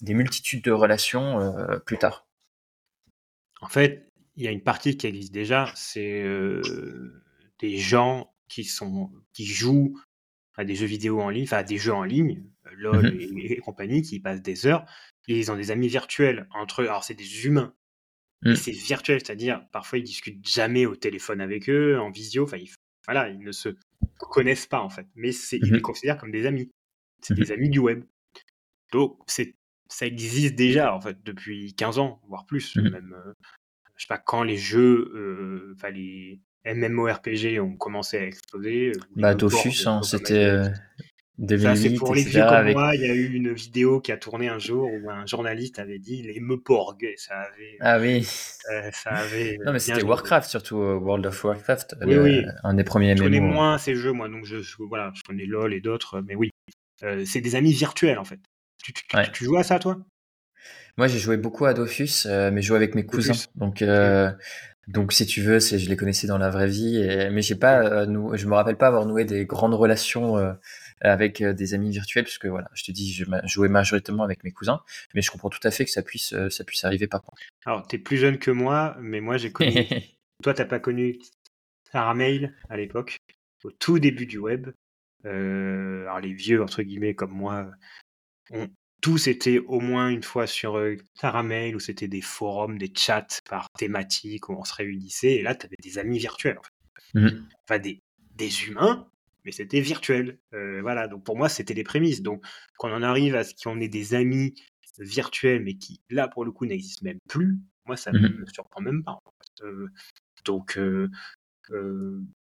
des 0.00 0.14
multitudes 0.14 0.64
de 0.64 0.72
relations 0.72 1.54
plus 1.84 1.98
tard. 1.98 2.26
En 3.60 3.68
fait, 3.68 4.08
il 4.36 4.44
y 4.44 4.48
a 4.48 4.50
une 4.50 4.62
partie 4.62 4.96
qui 4.96 5.06
existe 5.06 5.32
déjà, 5.32 5.70
c'est 5.74 6.24
des 7.58 7.76
gens 7.76 8.32
qui 8.48 8.64
sont 8.64 9.10
qui 9.34 9.44
jouent 9.44 10.00
à 10.56 10.64
des 10.64 10.74
jeux 10.74 10.86
vidéo 10.86 11.20
en 11.20 11.28
ligne, 11.28 11.44
enfin 11.44 11.58
à 11.58 11.62
des 11.62 11.78
jeux 11.78 11.94
en 11.94 12.04
ligne, 12.04 12.44
LOL 12.76 13.06
Mhm. 13.06 13.38
et, 13.38 13.52
et 13.52 13.56
compagnie, 13.58 14.02
qui 14.02 14.20
passent 14.20 14.42
des 14.42 14.66
heures, 14.66 14.84
et 15.28 15.38
ils 15.38 15.50
ont 15.52 15.56
des 15.56 15.70
amis 15.70 15.88
virtuels 15.88 16.46
entre 16.52 16.82
eux. 16.82 16.88
Alors 16.88 17.04
c'est 17.04 17.14
des 17.14 17.46
humains, 17.46 17.74
mais 18.42 18.54
c'est 18.56 18.72
virtuel, 18.72 19.20
c'est-à-dire 19.20 19.66
parfois 19.72 19.98
ils 19.98 20.04
discutent 20.04 20.46
jamais 20.46 20.86
au 20.86 20.96
téléphone 20.96 21.40
avec 21.40 21.68
eux, 21.70 21.98
en 22.00 22.10
visio, 22.10 22.44
enfin 22.44 22.56
ils, 22.58 22.70
voilà, 23.06 23.28
ils 23.28 23.40
ne 23.40 23.52
se 23.52 23.70
connaissent 24.18 24.66
pas 24.66 24.80
en 24.80 24.90
fait, 24.90 25.06
mais 25.14 25.30
ils 25.52 25.60
Mhm. 25.66 25.74
les 25.74 25.80
considèrent 25.82 26.18
comme 26.18 26.32
des 26.32 26.46
amis. 26.46 26.70
C'est 27.22 27.34
des 27.34 27.52
amis 27.52 27.70
du 27.70 27.78
web. 27.78 28.04
Donc 28.92 29.18
c'est 29.26 29.54
ça 29.88 30.06
existe 30.06 30.54
déjà 30.54 30.94
en 30.94 31.00
fait 31.00 31.22
depuis 31.22 31.74
15 31.74 31.98
ans, 31.98 32.20
voire 32.28 32.46
plus 32.46 32.76
même. 32.76 33.14
euh, 33.14 33.32
je 33.96 34.02
sais 34.04 34.08
pas 34.08 34.18
quand 34.18 34.42
les 34.42 34.56
jeux, 34.56 35.12
euh, 35.14 35.74
enfin 35.76 35.90
les 35.90 36.40
MMORPG 36.64 37.60
ont 37.60 37.76
commencé 37.76 38.16
à 38.16 38.24
exploser. 38.26 38.88
euh, 38.90 39.00
Bah, 39.16 39.34
Dofus, 39.34 39.86
hein, 39.86 40.02
c'était 40.02 40.44
euh, 40.44 40.68
c'est 41.38 41.46
2008, 41.46 41.98
pour 41.98 42.14
les 42.14 42.22
vieux 42.24 42.44
comme 42.46 42.72
moi. 42.72 42.94
Il 42.94 43.00
y 43.02 43.10
a 43.10 43.14
eu 43.14 43.32
une 43.32 43.52
vidéo 43.52 44.00
qui 44.00 44.12
a 44.12 44.16
tourné 44.16 44.48
un 44.48 44.58
jour 44.58 44.88
où 44.92 45.10
un 45.10 45.26
journaliste 45.26 45.78
avait 45.78 45.98
dit 45.98 46.22
les 46.22 46.40
Meporg. 46.40 47.02
Et 47.02 47.14
ça 47.16 47.34
avait, 47.40 47.76
Ah 47.80 47.98
oui. 47.98 48.26
euh, 48.70 48.90
ça 48.92 49.10
avait 49.10 49.58
Non, 49.64 49.72
mais 49.72 49.78
c'était. 49.78 50.02
Warcraft, 50.02 50.48
surtout 50.48 50.78
euh, 50.80 50.94
World 50.94 51.26
of 51.26 51.42
Warcraft, 51.44 51.96
Oui, 52.02 52.14
le- 52.14 52.22
oui. 52.22 52.44
un 52.64 52.74
des 52.74 52.84
premiers 52.84 53.16
Je 53.16 53.22
connais 53.22 53.40
MMO. 53.40 53.52
moins 53.52 53.78
ces 53.78 53.94
jeux, 53.94 54.12
moi, 54.12 54.28
donc 54.28 54.44
je, 54.44 54.56
voilà, 54.88 55.12
je 55.14 55.22
connais 55.22 55.46
LOL 55.46 55.72
et 55.74 55.80
d'autres, 55.80 56.20
mais 56.20 56.34
oui. 56.34 56.50
Euh, 57.02 57.24
c'est 57.24 57.40
des 57.40 57.56
amis 57.56 57.72
virtuels, 57.72 58.18
en 58.18 58.24
fait. 58.24 58.38
Tu, 58.82 58.92
tu, 58.92 59.06
tu- 59.06 59.16
Ouais. 59.16 59.30
tu 59.32 59.44
joues 59.44 59.56
à 59.56 59.62
ça, 59.64 59.78
toi? 59.78 59.96
Moi, 60.98 61.08
j'ai 61.08 61.18
joué 61.18 61.36
beaucoup 61.36 61.64
à 61.64 61.74
Dofus, 61.74 62.26
euh, 62.26 62.50
mais 62.52 62.62
je 62.62 62.68
jouais 62.68 62.76
avec 62.76 62.94
mes 62.94 63.02
Dofus. 63.02 63.16
cousins. 63.16 63.46
Donc, 63.56 63.82
donc 64.88 65.12
si 65.12 65.26
tu 65.26 65.40
veux, 65.42 65.58
je 65.58 65.88
les 65.88 65.96
connaissais 65.96 66.26
dans 66.26 66.38
la 66.38 66.50
vraie 66.50 66.66
vie. 66.68 66.98
Et, 66.98 67.30
mais 67.30 67.40
j'ai 67.42 67.54
pas, 67.54 67.80
euh, 67.82 68.06
nou- 68.06 68.36
je 68.36 68.46
me 68.46 68.54
rappelle 68.54 68.76
pas 68.76 68.88
avoir 68.88 69.06
noué 69.06 69.24
des 69.24 69.46
grandes 69.46 69.74
relations 69.74 70.36
euh, 70.38 70.52
avec 71.02 71.40
euh, 71.40 71.52
des 71.52 71.74
amis 71.74 71.90
virtuels, 71.90 72.24
parce 72.24 72.38
que 72.38 72.48
voilà, 72.48 72.70
je 72.74 72.84
te 72.84 72.92
dis, 72.92 73.12
je 73.12 73.24
jouais 73.46 73.68
majoritairement 73.68 74.24
avec 74.24 74.44
mes 74.44 74.52
cousins. 74.52 74.80
Mais 75.14 75.22
je 75.22 75.30
comprends 75.30 75.50
tout 75.50 75.66
à 75.66 75.70
fait 75.70 75.84
que 75.84 75.90
ça 75.90 76.02
puisse, 76.02 76.32
euh, 76.32 76.48
ça 76.48 76.64
puisse 76.64 76.84
arriver 76.84 77.06
par 77.06 77.22
contre. 77.22 77.42
Alors, 77.64 77.86
t'es 77.86 77.98
plus 77.98 78.16
jeune 78.16 78.38
que 78.38 78.50
moi, 78.50 78.96
mais 79.00 79.20
moi, 79.20 79.36
j'ai 79.36 79.52
connu. 79.52 79.72
Toi, 80.42 80.54
t'as 80.54 80.64
pas 80.64 80.80
connu 80.80 81.18
Sarah 81.90 82.14
Mail 82.14 82.54
à 82.68 82.76
l'époque, 82.76 83.18
au 83.64 83.70
tout 83.70 83.98
début 83.98 84.26
du 84.26 84.38
web. 84.38 84.70
Euh, 85.24 86.02
alors, 86.02 86.20
les 86.20 86.32
vieux, 86.32 86.62
entre 86.62 86.82
guillemets, 86.82 87.14
comme 87.14 87.32
moi, 87.32 87.70
ont 88.50 88.68
tous 89.00 89.26
été 89.26 89.58
au 89.58 89.80
moins 89.80 90.08
une 90.08 90.22
fois 90.22 90.46
sur 90.46 90.78
euh, 90.78 90.96
Caramel, 91.20 91.76
où 91.76 91.80
c'était 91.80 92.08
des 92.08 92.20
forums, 92.20 92.78
des 92.78 92.92
chats 92.96 93.40
par 93.48 93.68
thématique, 93.78 94.48
où 94.48 94.54
on 94.54 94.64
se 94.64 94.74
réunissait, 94.74 95.34
et 95.34 95.42
là, 95.42 95.54
tu 95.54 95.66
avais 95.66 95.76
des 95.82 95.98
amis 95.98 96.18
virtuels. 96.18 96.58
En 96.58 96.62
fait. 96.62 97.20
Mhm. 97.20 97.48
Enfin, 97.64 97.78
des, 97.78 98.00
des 98.36 98.64
humains, 98.64 99.06
mais 99.44 99.52
c'était 99.52 99.80
virtuel. 99.80 100.38
Euh, 100.54 100.80
voilà, 100.82 101.08
donc 101.08 101.24
pour 101.24 101.36
moi, 101.36 101.48
c'était 101.48 101.74
les 101.74 101.84
prémices. 101.84 102.22
Donc, 102.22 102.44
quand 102.78 102.90
on 102.90 102.94
en 102.96 103.02
arrive 103.02 103.34
à 103.34 103.44
ce 103.44 103.54
qu'on 103.62 103.80
ait 103.80 103.88
des 103.88 104.14
amis 104.14 104.54
virtuels, 104.98 105.62
mais 105.62 105.74
qui, 105.76 106.00
là, 106.10 106.28
pour 106.28 106.44
le 106.44 106.52
coup, 106.52 106.66
n'existent 106.66 107.04
même 107.04 107.18
plus, 107.28 107.58
moi, 107.86 107.96
ça 107.96 108.12
Mhm. 108.12 108.40
me 108.40 108.46
surprend 108.46 108.80
même 108.80 109.02
pas. 109.04 109.12
en 109.24 109.32
fait. 109.40 109.64
Euh, 109.64 109.88
donc, 110.44 110.78
euh, 110.78 111.08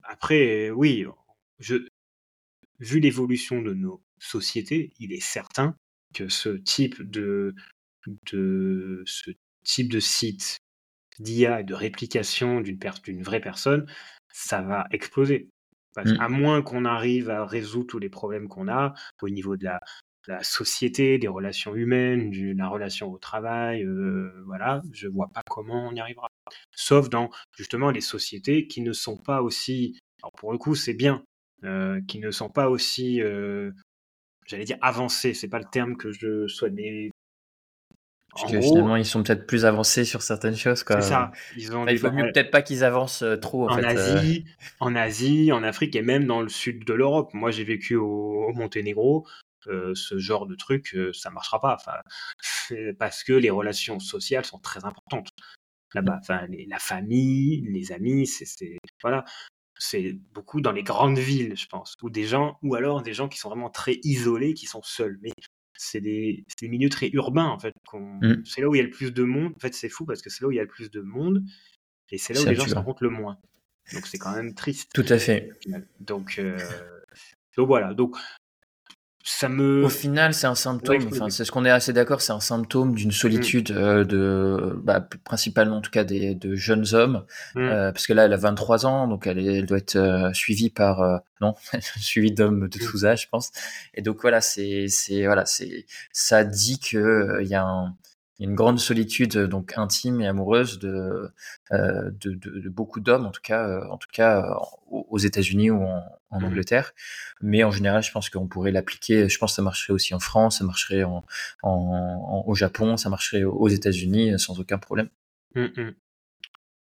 après, 0.04 0.70
oui, 0.72 1.06
je, 1.60 1.75
vu 2.80 3.00
l'évolution 3.00 3.62
de 3.62 3.74
nos 3.74 4.01
sociétés, 4.20 4.92
il 5.00 5.13
est 5.13 5.20
certain 5.24 5.75
que 6.13 6.30
ce 6.30 6.50
type 6.50 7.01
de, 7.01 7.54
de 8.32 9.04
ce 9.06 9.32
type 9.63 9.92
de 9.92 10.00
site 10.00 10.58
d'IA 11.20 11.62
et 11.62 11.63
de 11.63 11.74
réplication 11.74 12.62
d'une 12.62 12.80
d'une 13.04 13.24
vraie 13.24 13.42
personne, 13.42 13.86
ça 14.32 14.62
va 14.62 14.88
exploser. 14.92 15.50
Parce, 15.96 16.12
Mm. 16.12 16.22
À 16.22 16.29
moins 16.29 16.62
qu'on 16.62 16.86
arrive 16.86 17.29
à 17.29 17.46
résoudre 17.46 17.88
tous 17.88 18.00
les 18.00 18.10
problèmes 18.10 18.48
qu'on 18.48 18.67
a 18.67 18.94
au 19.22 19.29
niveau 19.29 19.58
de 19.58 19.63
la, 19.63 19.79
la 20.27 20.44
société, 20.44 21.17
des 21.17 21.27
relations 21.27 21.75
humaines, 21.75 22.32
de 22.32 22.58
la 22.58 22.67
relation 22.67 23.12
au 23.12 23.17
travail, 23.17 23.84
euh, 23.84 24.32
voilà, 24.46 24.82
je 24.91 25.08
vois 25.08 25.29
pas 25.34 25.41
comment 25.50 25.88
on 25.88 25.94
y 25.94 26.00
arrivera. 26.00 26.27
Sauf 26.75 27.10
dans 27.10 27.29
justement 27.58 27.91
les 27.91 28.01
sociétés 28.01 28.67
qui 28.67 28.82
ne 28.82 28.94
sont 28.94 29.17
pas 29.17 29.41
aussi, 29.41 29.98
alors 30.22 30.34
pour 30.34 30.51
le 30.51 30.58
coup 30.58 30.75
c'est 30.75 30.94
bien, 30.94 31.24
euh, 31.63 32.01
qui 32.08 32.20
ne 32.20 32.32
sont 32.32 32.50
pas 32.50 32.70
aussi, 32.70 33.22
euh, 33.22 33.72
j'allais 34.46 34.65
dire 34.65 34.77
avancées, 34.82 35.34
c'est 35.34 35.50
pas 35.50 35.60
le 35.60 35.70
terme 35.72 35.98
que 35.98 36.12
je 36.12 36.48
souhaite, 36.48 36.74
mais 36.74 37.10
Parce 38.36 38.51
que 38.51 38.57
gros, 38.57 38.67
finalement, 38.67 38.96
ils 38.98 39.05
sont 39.05 39.24
peut-être 39.24 39.48
plus 39.48 39.65
avancés 39.65 40.05
sur 40.05 40.22
certaines 40.22 40.55
choses, 40.55 40.84
c'est 40.88 41.01
ça. 41.01 41.31
Ils 41.55 41.75
ont 41.75 41.84
Enfin, 41.84 41.91
il 41.91 41.98
faut 41.98 42.12
mieux 42.12 42.31
peut-être 42.31 42.51
pas 42.51 42.62
qu'ils 42.62 42.84
avancent 42.84 43.24
euh, 43.24 43.36
trop, 43.38 43.67
en, 43.67 43.74
en 43.74 43.75
fait. 43.77 43.84
euh. 43.98 44.17
Asie, 44.17 44.46
en 44.79 44.96
Asie, 44.96 45.51
en 45.51 45.63
Afrique 45.63 45.96
et 45.96 46.01
même 46.03 46.25
dans 46.25 46.41
le 46.41 46.50
sud 46.50 46.86
de 46.86 46.93
l'Europe. 46.93 47.34
Moi, 47.34 47.50
j'ai 47.51 47.63
vécu 47.63 47.96
au, 47.96 48.05
au 48.50 48.53
Monténégro. 48.53 49.25
euh, 49.67 49.93
ce 49.96 50.17
genre 50.17 50.46
de 50.46 50.55
truc, 50.55 50.93
euh, 50.96 51.12
ça 51.13 51.29
marchera 51.29 51.60
pas. 51.60 51.77
Parce 53.00 53.24
que 53.24 53.34
les 53.34 53.50
relations 53.50 54.00
sociales 54.00 54.46
sont 54.46 54.60
très 54.60 54.86
importantes 54.86 55.29
là-bas. 55.93 56.19
Enfin, 56.22 56.46
les- 56.48 56.65
la 56.67 56.79
famille, 56.79 57.65
les 57.69 57.91
amis, 57.91 58.27
c'est, 58.27 58.46
c'est- 58.46 58.77
voilà, 59.01 59.25
c'est 59.77 60.13
beaucoup 60.34 60.62
dans 60.62 60.72
les 60.72 60.84
grandes 60.84 61.17
villes, 61.17 61.55
je 61.57 61.65
pense, 61.67 61.96
ou 62.01 62.10
des 62.10 62.24
gens, 62.24 62.57
ou 62.62 62.75
alors 62.75 63.01
des 63.01 63.13
gens 63.13 63.27
qui 63.27 63.39
sont 63.39 63.50
vraiment 63.50 63.69
très 63.69 64.00
isolés, 64.03 64.53
qui 64.53 64.67
sont 64.67 64.81
seuls. 64.84 65.17
Mais 65.22 65.31
c'est 65.77 66.01
des, 66.01 66.43
c'est 66.48 66.62
des 66.62 66.67
milieux 66.69 66.89
très 66.89 67.10
urbains 67.10 67.46
en 67.48 67.60
fait. 67.60 67.74
qu'on- 67.88 68.19
Mm. 68.22 68.43
C'est 68.46 68.62
là 68.62 68.67
où 68.69 68.75
il 68.75 68.79
y 68.79 68.81
a 68.81 68.84
le 68.84 68.89
plus 68.89 69.13
de 69.13 69.24
monde. 69.24 69.53
En 69.55 69.60
fait, 69.60 69.74
c'est 69.74 69.89
fou 69.89 70.05
parce 70.05 70.22
que 70.22 70.29
c'est 70.29 70.41
là 70.41 70.48
où 70.48 70.51
il 70.51 70.55
y 70.55 70.60
a 70.60 70.63
le 70.63 70.67
plus 70.67 70.89
de 70.91 71.01
monde 71.01 71.43
et 72.10 72.17
c'est 72.17 72.34
là 72.34 72.39
où 72.41 72.43
les 72.50 72.55
gens 72.55 72.63
se 72.63 72.75
rencontrent 72.75 73.03
le 73.03 73.10
moins. 73.10 73.38
Donc 73.93 74.05
c'est 74.07 74.17
quand 74.17 74.36
même 74.36 74.53
triste. 74.53 74.91
Tout 74.93 75.05
à 75.07 75.17
fait. 75.17 75.50
Donc, 76.00 76.39
euh, 76.39 76.57
donc 77.55 77.67
voilà. 77.67 77.93
Donc 77.93 78.17
ça 79.29 79.50
me. 79.50 79.84
Au 79.84 79.89
final, 79.89 80.34
c'est 80.34 80.48
un 80.48 80.55
symptôme, 80.55 81.05
enfin, 81.12 81.29
c'est 81.29 81.43
ce 81.43 81.51
qu'on 81.51 81.65
est 81.65 81.69
assez 81.69 81.91
d'accord, 81.91 82.22
c'est 82.22 82.31
un 82.31 82.39
symptôme 82.39 82.96
d'une 82.96 83.12
solitude 83.12 83.72
euh, 83.72 84.05
de, 84.05 84.79
bah, 84.84 85.05
principalement 85.25 85.77
en 85.77 85.81
tout 85.81 85.91
cas 85.91 86.05
des, 86.05 86.34
de 86.34 86.55
jeunes 86.55 86.86
hommes, 86.93 87.25
Mm. 87.53 87.60
euh, 87.60 87.91
parce 87.91 88.07
que 88.07 88.13
là, 88.13 88.24
elle 88.25 88.31
a 88.34 88.38
23 88.38 88.86
ans, 88.86 89.07
donc 89.07 89.27
elle, 89.27 89.65
doit 89.65 89.79
être 89.79 89.98
euh, 89.98 90.31
suivie 90.31 90.69
par, 90.69 91.22
non, 91.41 91.55
suivie 92.00 92.31
d'hommes 92.31 92.69
de 92.69 92.77
Mm. 92.77 92.88
tous 92.88 93.05
âges, 93.05 93.24
je 93.24 93.27
pense. 93.29 93.51
Et 93.93 94.01
donc 94.01 94.22
voilà, 94.22 94.39
c'est, 94.39 94.86
c'est, 94.88 95.25
voilà, 95.25 95.46
c'est, 95.46 95.86
ça 96.13 96.46
dit 96.46 96.79
que 96.79 97.39
il 97.41 97.48
y 97.50 97.55
a 97.55 97.63
un, 97.63 97.96
il 98.39 98.44
y 98.44 98.46
a 98.46 98.50
une 98.50 98.56
grande 98.56 98.79
solitude 98.79 99.36
euh, 99.36 99.48
donc 99.48 99.74
intime 99.77 100.22
et 100.22 100.27
amoureuse 100.27 100.79
de, 100.79 101.32
euh, 101.72 102.12
de, 102.12 102.32
de, 102.32 102.60
de 102.60 102.70
beaucoup 102.70 103.00
d'hommes, 103.00 103.25
en 103.25 103.32
tout 103.32 103.41
cas, 103.41 103.67
euh, 103.67 103.84
en 103.89 103.98
tout 103.98 104.10
cas 104.12 104.44
euh, 104.44 104.53
aux 104.91 105.17
États-Unis 105.17 105.72
ou 105.72 105.82
en, 105.84 106.03
en 106.29 106.39
Mhm. 106.39 106.46
Angleterre. 106.48 106.94
Mais 107.41 107.63
en 107.63 107.72
général, 107.72 108.03
je 108.03 108.12
pense 108.12 108.29
qu'on 108.29 108.48
pourrait 108.48 108.72
l'appliquer. 108.72 109.27
Je 109.29 109.38
pense 109.38 109.51
que 109.53 109.56
ça 109.56 109.62
marcherait 109.62 109.94
aussi 109.94 110.13
en 110.13 110.20
France, 110.20 110.60
ça 110.60 110.65
marcherait 110.65 111.03
en, 111.03 111.25
en, 111.63 111.70
en- 111.72 112.44
au 112.46 112.53
Japon, 112.56 112.96
ça 112.98 113.10
marcherait 113.10 113.44
aux 113.44 113.67
États-Unis 113.70 114.38
sans 114.39 114.60
aucun 114.60 114.77
problème. 114.77 115.10
Mm, 115.56 115.62
mm. 115.75 115.96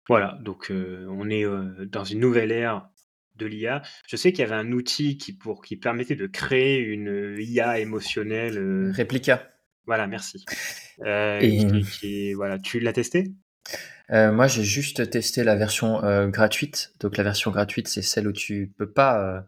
Voilà. 0.09 0.37
Donc 0.41 0.71
on 0.71 1.29
est 1.29 1.45
dans 1.87 2.03
une 2.03 2.19
nouvelle 2.19 2.51
ère 2.51 2.89
de 3.35 3.45
l'IA. 3.45 3.81
Je 4.07 4.15
sais 4.15 4.31
qu'il 4.33 4.41
y 4.41 4.43
avait 4.45 4.55
un 4.55 4.71
outil 4.71 5.17
qui 5.17 5.33
pour 5.33 5.61
qui 5.63 5.75
permettait 5.77 6.15
de 6.15 6.27
créer 6.27 6.79
une 6.79 7.35
IA 7.39 7.79
émotionnelle. 7.79 8.91
Réplica. 8.93 9.52
Voilà, 9.85 10.07
merci. 10.07 10.45
Euh, 11.05 11.39
Et- 11.41 11.57
qui, 11.57 11.81
qui- 11.99 12.33
voilà, 12.33 12.59
tu 12.59 12.79
l'as 12.79 12.93
testé? 12.93 13.31
Euh, 14.11 14.31
moi, 14.33 14.47
j'ai 14.47 14.63
juste 14.63 15.09
testé 15.09 15.43
la 15.45 15.55
version 15.55 16.03
euh, 16.03 16.27
gratuite. 16.27 16.91
Donc, 16.99 17.15
la 17.15 17.23
version 17.23 17.51
gratuite, 17.51 17.87
c'est 17.87 18.01
celle 18.01 18.27
où 18.27 18.33
tu 18.33 18.71
peux 18.77 18.91
pas 18.91 19.45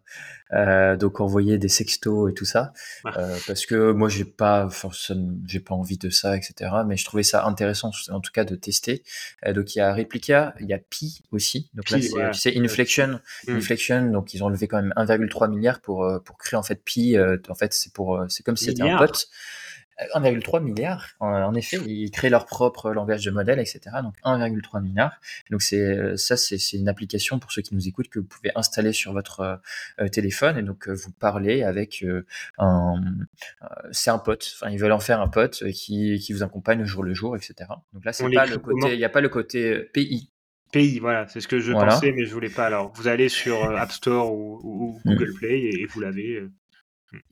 donc 0.98 1.20
envoyer 1.20 1.58
des 1.58 1.68
sextos 1.68 2.30
et 2.32 2.34
tout 2.34 2.46
ça, 2.46 2.72
Ah. 3.04 3.28
Parce 3.46 3.66
que 3.66 3.92
moi, 3.92 4.08
j'ai 4.08 4.24
pas 4.24 4.70
forcément, 4.70 5.32
j'ai 5.46 5.60
pas 5.60 5.76
envie 5.76 5.98
de 5.98 6.10
ça, 6.10 6.38
etc. 6.38 6.72
Mais 6.88 6.96
je 6.96 7.04
trouvais 7.04 7.24
ça 7.24 7.46
intéressant, 7.46 7.92
en 8.10 8.22
tout 8.22 8.32
cas, 8.32 8.46
de 8.46 8.56
tester. 8.56 9.04
Donc, 9.46 9.76
il 9.76 9.80
y 9.80 9.82
a 9.82 9.94
Replica, 9.94 10.54
il 10.62 10.68
y 10.68 10.74
a 10.74 10.78
Pi 10.80 11.22
aussi. 11.32 11.70
Donc 11.74 11.90
là, 11.90 11.98
c'est 12.02 12.32
tu 12.32 12.40
sais, 12.40 12.58
Inflection, 12.58 13.20
Mm. 13.48 13.56
Inflection. 13.58 14.06
Donc, 14.12 14.34
ils 14.34 14.44
ont 14.44 14.50
levé 14.50 14.68
quand 14.70 14.82
même 14.82 14.94
1,3 14.96 15.50
milliard 15.50 15.82
pour 15.82 16.08
pour 16.24 16.38
créer 16.38 16.58
en 16.58 16.64
fait 16.64 16.82
Pi. 16.86 17.18
en 17.50 17.56
fait, 17.56 17.74
c'est 17.74 17.92
pour 17.94 18.24
c'est 18.30 18.44
comme 18.44 18.56
si 18.56 18.66
c'était 18.66 18.84
un 18.84 18.98
pote. 18.98 19.28
Euh, 20.02 20.20
1,3 20.20 20.62
milliard. 20.62 21.08
En, 21.20 21.56
effet, 21.56 21.78
ils 21.86 22.12
créent 22.12 22.30
leur 22.30 22.46
propre 22.46 22.92
langage 22.92 23.24
de 23.24 23.32
modèle, 23.32 23.60
etc. 23.60 23.80
Donc 24.04 24.16
1,3 24.26 24.82
milliard. 24.82 25.20
Donc 25.52 25.62
c'est 25.62 25.80
euh, 25.80 26.18
ça, 26.18 26.36
c'est 26.38 26.58
une 26.74 26.90
application 26.90 27.40
pour 27.40 27.52
ceux 27.52 27.62
qui 27.62 27.74
nous 27.76 27.88
écoutent 27.88 28.10
que 28.10 28.20
vous 28.20 28.26
pouvez 28.26 28.52
installer 28.56 28.92
sur 28.92 29.14
votre 29.14 29.40
euh, 29.40 29.56
euh, 30.02 30.08
téléphone 30.10 30.58
et 30.58 30.64
donc 30.64 30.90
vous 30.90 31.12
parlez 31.12 31.64
avec 31.64 32.04
euh, 32.04 32.26
un. 32.58 33.02
euh, 33.64 33.66
c'est 33.92 34.10
un 34.10 34.20
pote. 34.20 34.52
Enfin, 34.56 34.70
ils 34.72 34.80
veulent 34.80 34.92
en 34.92 35.00
faire 35.00 35.22
un 35.22 35.30
pote 35.30 35.64
qui 35.72 36.20
qui 36.20 36.34
vous 36.34 36.44
accompagne 36.44 36.82
au 36.82 36.86
jour 36.86 37.04
le 37.04 37.14
jour, 37.14 37.36
etc. 37.36 37.54
Donc 37.94 38.04
là, 38.06 38.12
c'est 38.14 38.30
pas 38.30 38.46
le 38.46 38.58
côté. 38.58 38.94
Il 38.94 38.98
n'y 38.98 39.06
a 39.06 39.10
pas 39.10 39.22
le 39.22 39.30
côté 39.30 39.72
euh, 39.74 39.90
pays. 39.94 40.30
Pays, 40.72 41.00
voilà, 41.00 41.26
c'est 41.30 41.40
ce 41.40 41.48
que 41.48 41.60
je 41.60 41.72
Voilà. 41.72 41.94
pensais, 41.94 42.12
mais 42.12 42.26
je 42.26 42.34
voulais 42.34 42.50
pas. 42.50 42.66
Alors, 42.66 42.92
vous 42.96 43.08
allez 43.08 43.30
sur 43.30 43.64
App 43.78 43.94
Store 43.94 44.34
ou, 44.34 44.60
ou 44.64 45.02
Mm. 45.06 45.14
Google 45.14 45.34
Play 45.36 45.60
et, 45.60 45.82
et 45.84 45.86
vous 45.86 46.02
l'avez. 46.02 46.44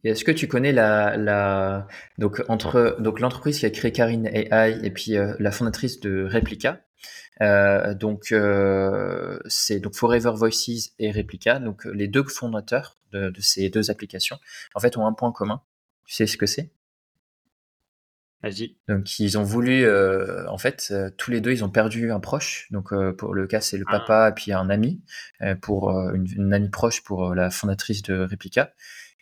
Et 0.04 0.12
Est-ce 0.12 0.24
que 0.24 0.32
tu 0.32 0.48
connais 0.48 0.72
la, 0.72 1.18
la 1.18 1.88
donc 2.18 2.44
entre 2.48 2.96
donc 3.00 3.20
l'entreprise 3.20 3.60
qui 3.60 3.66
a 3.66 3.70
créé 3.70 3.92
Karine 3.92 4.28
AI 4.28 4.80
et 4.84 4.92
puis 4.92 5.18
euh, 5.18 5.36
la 5.40 5.52
fondatrice 5.52 6.00
de 6.00 6.28
Replica. 6.32 6.82
Euh, 7.42 7.94
donc 7.94 8.32
euh, 8.32 9.40
c'est 9.48 9.80
donc 9.80 9.96
Forever 9.96 10.32
Voices 10.36 10.94
et 11.00 11.12
Replica. 11.12 11.60
Donc 11.60 11.86
les 11.86 12.08
deux 12.08 12.24
fondateurs 12.24 12.98
de, 13.12 13.30
de 13.30 13.42
ces 13.42 13.70
deux 13.70 13.92
applications 13.92 14.40
en 14.76 14.80
fait 14.80 14.98
ont 14.98 15.06
un 15.06 15.14
point 15.14 15.32
commun. 15.32 15.62
Tu 16.06 16.14
sais 16.16 16.28
ce 16.28 16.38
que 16.38 16.46
c'est? 16.46 16.72
Vas-y. 18.44 18.76
Donc 18.90 19.20
ils 19.20 19.38
ont 19.38 19.44
voulu 19.44 19.90
en 20.48 20.58
fait 20.58 20.94
tous 21.18 21.32
les 21.32 21.40
deux 21.42 21.52
ils 21.52 21.64
ont 21.64 21.70
perdu 21.70 22.12
un 22.12 22.20
proche. 22.20 22.68
Donc 22.72 22.94
pour 23.18 23.34
le 23.34 23.48
cas 23.48 23.62
c'est 23.62 23.78
le 23.78 23.86
Ah. 23.88 24.00
papa 24.00 24.30
et 24.30 24.34
puis 24.34 24.52
un 24.54 24.70
ami 24.70 25.02
pour 25.62 25.92
une, 25.92 26.28
une 26.36 26.54
amie 26.54 26.70
proche 26.70 27.04
pour 27.04 27.34
la 27.36 27.50
fondatrice 27.50 28.02
de 28.02 28.20
Replica. 28.20 28.74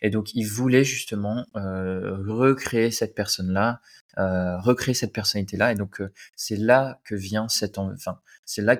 Et 0.02 0.10
donc, 0.10 0.34
ils 0.34 0.44
voulaient 0.44 0.84
justement 0.84 1.46
euh, 1.56 2.16
recréer 2.26 2.90
cette 2.90 3.14
personne-là, 3.14 3.80
euh, 4.18 4.58
recréer 4.58 4.94
cette 4.94 5.12
personnalité-là. 5.14 5.72
Et 5.72 5.74
donc, 5.76 6.00
euh, 6.00 6.12
c'est 6.36 6.56
là 6.56 7.00
que 7.04 7.14
vient 7.14 7.48
cette, 7.48 7.78
en- 7.78 7.92
enfin, 7.92 8.18
c'est 8.44 8.62
là, 8.62 8.76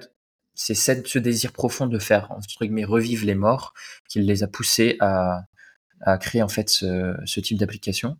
c'est 0.55 0.75
ce 0.75 1.19
désir 1.19 1.53
profond 1.53 1.87
de 1.87 1.99
faire 1.99 2.31
entre 2.33 2.47
guillemets 2.61 2.85
revivre 2.85 3.25
les 3.25 3.35
morts 3.37 3.73
qui 4.09 4.21
les 4.21 4.43
a 4.43 4.49
poussés 4.49 4.97
à, 5.01 5.45
à 6.03 6.19
créer 6.19 6.43
en 6.43 6.49
fait 6.49 6.69
ce, 6.69 7.15
ce 7.25 7.41
type 7.41 7.59
d'application. 7.59 8.19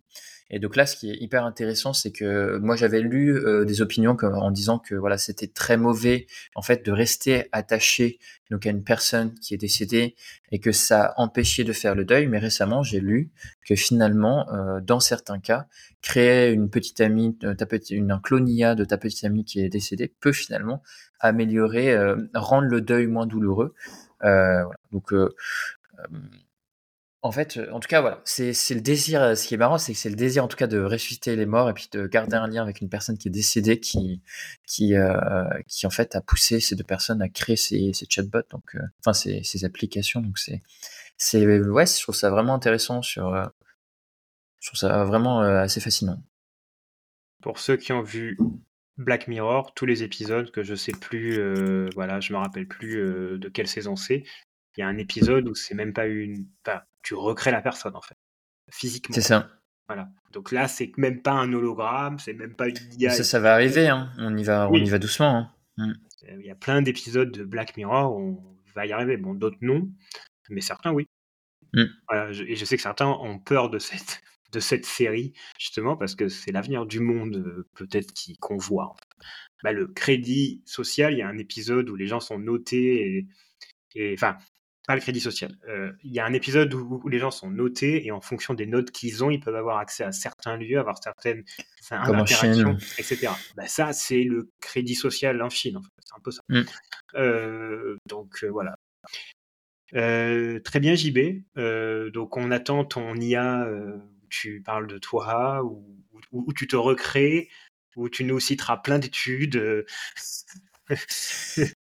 Et 0.49 0.59
donc 0.59 0.75
là, 0.75 0.85
ce 0.85 0.95
qui 0.95 1.09
est 1.09 1.15
hyper 1.15 1.45
intéressant, 1.45 1.93
c'est 1.93 2.11
que 2.11 2.57
moi 2.57 2.75
j'avais 2.75 3.01
lu 3.01 3.35
euh, 3.35 3.65
des 3.65 3.81
opinions 3.81 4.15
comme- 4.15 4.35
en 4.35 4.51
disant 4.51 4.77
que 4.79 4.93
voilà 4.95 5.17
c'était 5.17 5.47
très 5.47 5.77
mauvais 5.77 6.27
en 6.55 6.61
fait 6.61 6.85
de 6.85 6.91
rester 6.91 7.47
attaché 7.51 8.19
donc 8.51 8.67
à 8.67 8.69
une 8.69 8.83
personne 8.83 9.33
qui 9.35 9.53
est 9.55 9.57
décédée 9.57 10.15
et 10.51 10.59
que 10.59 10.71
ça 10.71 11.13
empêchait 11.17 11.63
de 11.63 11.73
faire 11.73 11.95
le 11.95 12.05
deuil. 12.05 12.27
Mais 12.27 12.37
récemment, 12.39 12.83
j'ai 12.83 12.99
lu 12.99 13.31
que 13.67 13.75
finalement, 13.75 14.47
euh, 14.53 14.79
dans 14.81 14.99
certains 14.99 15.39
cas, 15.39 15.65
créer 16.01 16.51
une 16.51 16.69
petite 16.69 17.01
amie, 17.01 17.35
euh, 17.43 17.55
ta 17.55 17.65
petite, 17.65 17.91
une 17.91 18.11
un 18.11 18.19
clone 18.19 18.47
IA 18.47 18.75
de 18.75 18.85
ta 18.85 18.97
petite 18.97 19.23
amie 19.23 19.45
qui 19.45 19.59
est 19.61 19.69
décédée 19.69 20.13
peut 20.19 20.33
finalement 20.33 20.83
améliorer, 21.19 21.93
euh, 21.93 22.15
rendre 22.35 22.67
le 22.67 22.81
deuil 22.81 23.07
moins 23.07 23.25
douloureux. 23.25 23.73
Euh, 24.23 24.63
voilà. 24.63 24.77
Donc 24.91 25.13
euh, 25.13 25.29
en 27.23 27.31
fait, 27.31 27.55
euh, 27.55 27.71
en 27.71 27.79
tout 27.79 27.87
cas, 27.87 28.01
voilà, 28.01 28.21
c'est 28.25 28.51
le 28.71 28.81
désir. 28.81 29.23
euh, 29.23 29.35
Ce 29.35 29.47
qui 29.47 29.53
est 29.53 29.57
marrant, 29.57 29.77
c'est 29.77 29.93
que 29.93 29.99
c'est 29.99 30.09
le 30.09 30.15
désir, 30.15 30.43
en 30.43 30.49
tout 30.49 30.57
cas, 30.57 30.67
de 30.67 30.81
ressusciter 30.83 31.37
les 31.37 31.45
morts 31.45 31.69
et 31.69 31.73
puis 31.73 31.87
de 31.91 32.05
garder 32.05 32.35
un 32.35 32.47
lien 32.47 32.61
avec 32.61 32.81
une 32.81 32.89
personne 32.89 33.17
qui 33.17 33.29
est 33.29 33.31
décédée, 33.31 33.79
qui, 33.79 34.21
qui, 34.67 34.95
euh, 34.95 35.45
qui 35.67 35.87
en 35.87 35.89
fait 35.89 36.15
a 36.15 36.21
poussé 36.21 36.59
ces 36.59 36.75
deux 36.75 36.83
personnes 36.83 37.21
à 37.21 37.29
créer 37.29 37.55
ces, 37.55 37.93
chatbots, 38.09 38.41
donc, 38.51 38.75
enfin, 38.99 39.13
ces, 39.13 39.65
applications. 39.65 40.19
Donc 40.19 40.37
c'est, 40.37 40.61
c'est, 41.17 41.45
ouais, 41.47 41.85
je 41.85 42.01
trouve 42.01 42.15
ça 42.15 42.29
vraiment 42.29 42.53
intéressant 42.53 43.01
sur, 43.01 43.33
je 44.59 44.67
trouve 44.67 44.79
ça 44.79 45.05
vraiment 45.05 45.39
assez 45.39 45.79
fascinant. 45.79 46.21
Pour 47.41 47.57
ceux 47.57 47.77
qui 47.77 47.93
ont 47.93 48.01
vu 48.01 48.37
Black 48.97 49.29
Mirror, 49.29 49.73
tous 49.73 49.85
les 49.85 50.03
épisodes 50.03 50.51
que 50.51 50.61
je 50.61 50.75
sais 50.75 50.91
plus, 50.91 51.39
voilà, 51.93 52.19
je 52.19 52.33
me 52.33 52.37
rappelle 52.37 52.67
plus 52.67 52.97
de 52.97 53.49
quelle 53.49 53.67
saison 53.67 53.95
c'est. 53.95 54.25
Il 54.75 54.81
y 54.81 54.83
a 54.83 54.87
un 54.87 54.97
épisode 54.97 55.47
où 55.47 55.55
c'est 55.55 55.75
même 55.75 55.93
pas 55.93 56.07
une, 56.07 56.47
enfin, 56.65 56.81
tu 57.03 57.13
recrées 57.13 57.51
la 57.51 57.61
personne 57.61 57.95
en 57.95 58.01
fait, 58.01 58.17
physiquement. 58.71 59.13
C'est 59.13 59.21
ça. 59.21 59.49
Voilà. 59.87 60.09
Donc 60.31 60.51
là, 60.51 60.67
c'est 60.67 60.91
même 60.97 61.21
pas 61.21 61.33
un 61.33 61.51
hologramme, 61.53 62.17
c'est 62.17 62.33
même 62.33 62.55
pas 62.55 62.69
une 62.69 62.77
IA. 62.97 63.11
Ça, 63.11 63.23
ça 63.23 63.39
va 63.39 63.53
arriver. 63.53 63.87
Hein. 63.87 64.11
On 64.17 64.35
y 64.37 64.43
va, 64.43 64.69
Oui. 64.69 64.81
on 64.81 64.85
y 64.85 64.89
va 64.89 64.97
doucement. 64.97 65.49
Hein. 65.77 65.93
Il 66.27 66.45
y 66.45 66.49
a 66.49 66.55
plein 66.55 66.81
d'épisodes 66.81 67.31
de 67.31 67.43
Black 67.43 67.75
Mirror 67.77 68.15
où 68.15 68.41
on 68.43 68.71
va 68.73 68.85
y 68.85 68.93
arriver. 68.93 69.17
Bon, 69.17 69.33
d'autres 69.33 69.57
non, 69.61 69.89
mais 70.49 70.61
certains 70.61 70.91
oui. 70.91 71.07
Mm. 71.73 71.85
et 72.47 72.55
je 72.55 72.65
sais 72.65 72.75
que 72.75 72.83
certains 72.83 73.07
ont 73.07 73.39
peur 73.39 73.69
de 73.69 73.79
cette, 73.79 74.21
de 74.51 74.59
cette 74.59 74.85
série, 74.85 75.33
justement, 75.59 75.97
parce 75.97 76.15
que 76.15 76.29
c'est 76.29 76.51
l'avenir 76.51 76.85
du 76.85 76.99
monde, 76.99 77.35
euh, 77.35 77.67
peut-être, 77.75 78.13
qu'on 78.39 78.57
voit. 78.57 78.95
Bah, 79.63 79.71
le 79.71 79.87
crédit 79.87 80.61
social, 80.65 81.13
il 81.13 81.19
y 81.19 81.21
a 81.21 81.27
un 81.27 81.37
épisode 81.37 81.89
où 81.89 81.95
les 81.95 82.07
gens 82.07 82.19
sont 82.19 82.39
notés 82.39 83.27
et. 83.95 84.13
Enfin, 84.13 84.37
pas 84.85 84.95
le 84.95 85.01
crédit 85.01 85.21
social. 85.21 85.57
Euh, 85.67 85.91
il 86.03 86.11
y 86.11 86.19
a 86.19 86.25
un 86.25 86.33
épisode 86.33 86.73
où, 86.73 87.07
les 87.07 87.19
gens 87.19 87.31
sont 87.31 87.49
notés 87.49 88.05
et 88.05 88.11
en 88.11 88.21
fonction 88.21 88.53
des 88.53 88.65
notes 88.65 88.91
qu'ils 88.91 89.23
ont, 89.23 89.29
ils 89.29 89.39
peuvent 89.39 89.55
avoir 89.55 89.77
accès 89.77 90.03
à 90.03 90.11
certains 90.11 90.57
lieux, 90.57 90.79
avoir 90.79 91.01
certaines 91.01 91.43
interactions, 91.89 92.77
etc. 92.97 93.29
Bah, 93.55 93.67
ça, 93.67 93.93
c'est 93.93 94.23
le 94.23 94.49
crédit 94.59 94.95
social 94.95 95.41
en 95.41 95.49
fait. 95.49 95.69
C'est 96.05 96.15
un 96.15 96.21
peu 96.21 96.31
ça. 96.31 96.41
Mm. 96.49 96.61
Euh, 97.15 97.97
donc 98.09 98.43
voilà. 98.43 98.75
très 99.91 100.79
bien, 100.79 100.95
JB. 100.95 101.43
donc 102.13 102.37
on 102.37 102.51
attend 102.51 102.83
ton 102.85 103.15
IA 103.15 103.67
tu 104.33 104.61
parles 104.61 104.87
de 104.87 104.97
toi, 104.97 105.63
ou, 105.63 106.53
tu 106.53 106.67
te 106.67 106.75
recrées, 106.75 107.49
où 107.95 108.09
tu 108.09 108.23
nous 108.23 108.39
citeras 108.39 108.77
plein 108.77 108.97
d'études. 108.97 109.85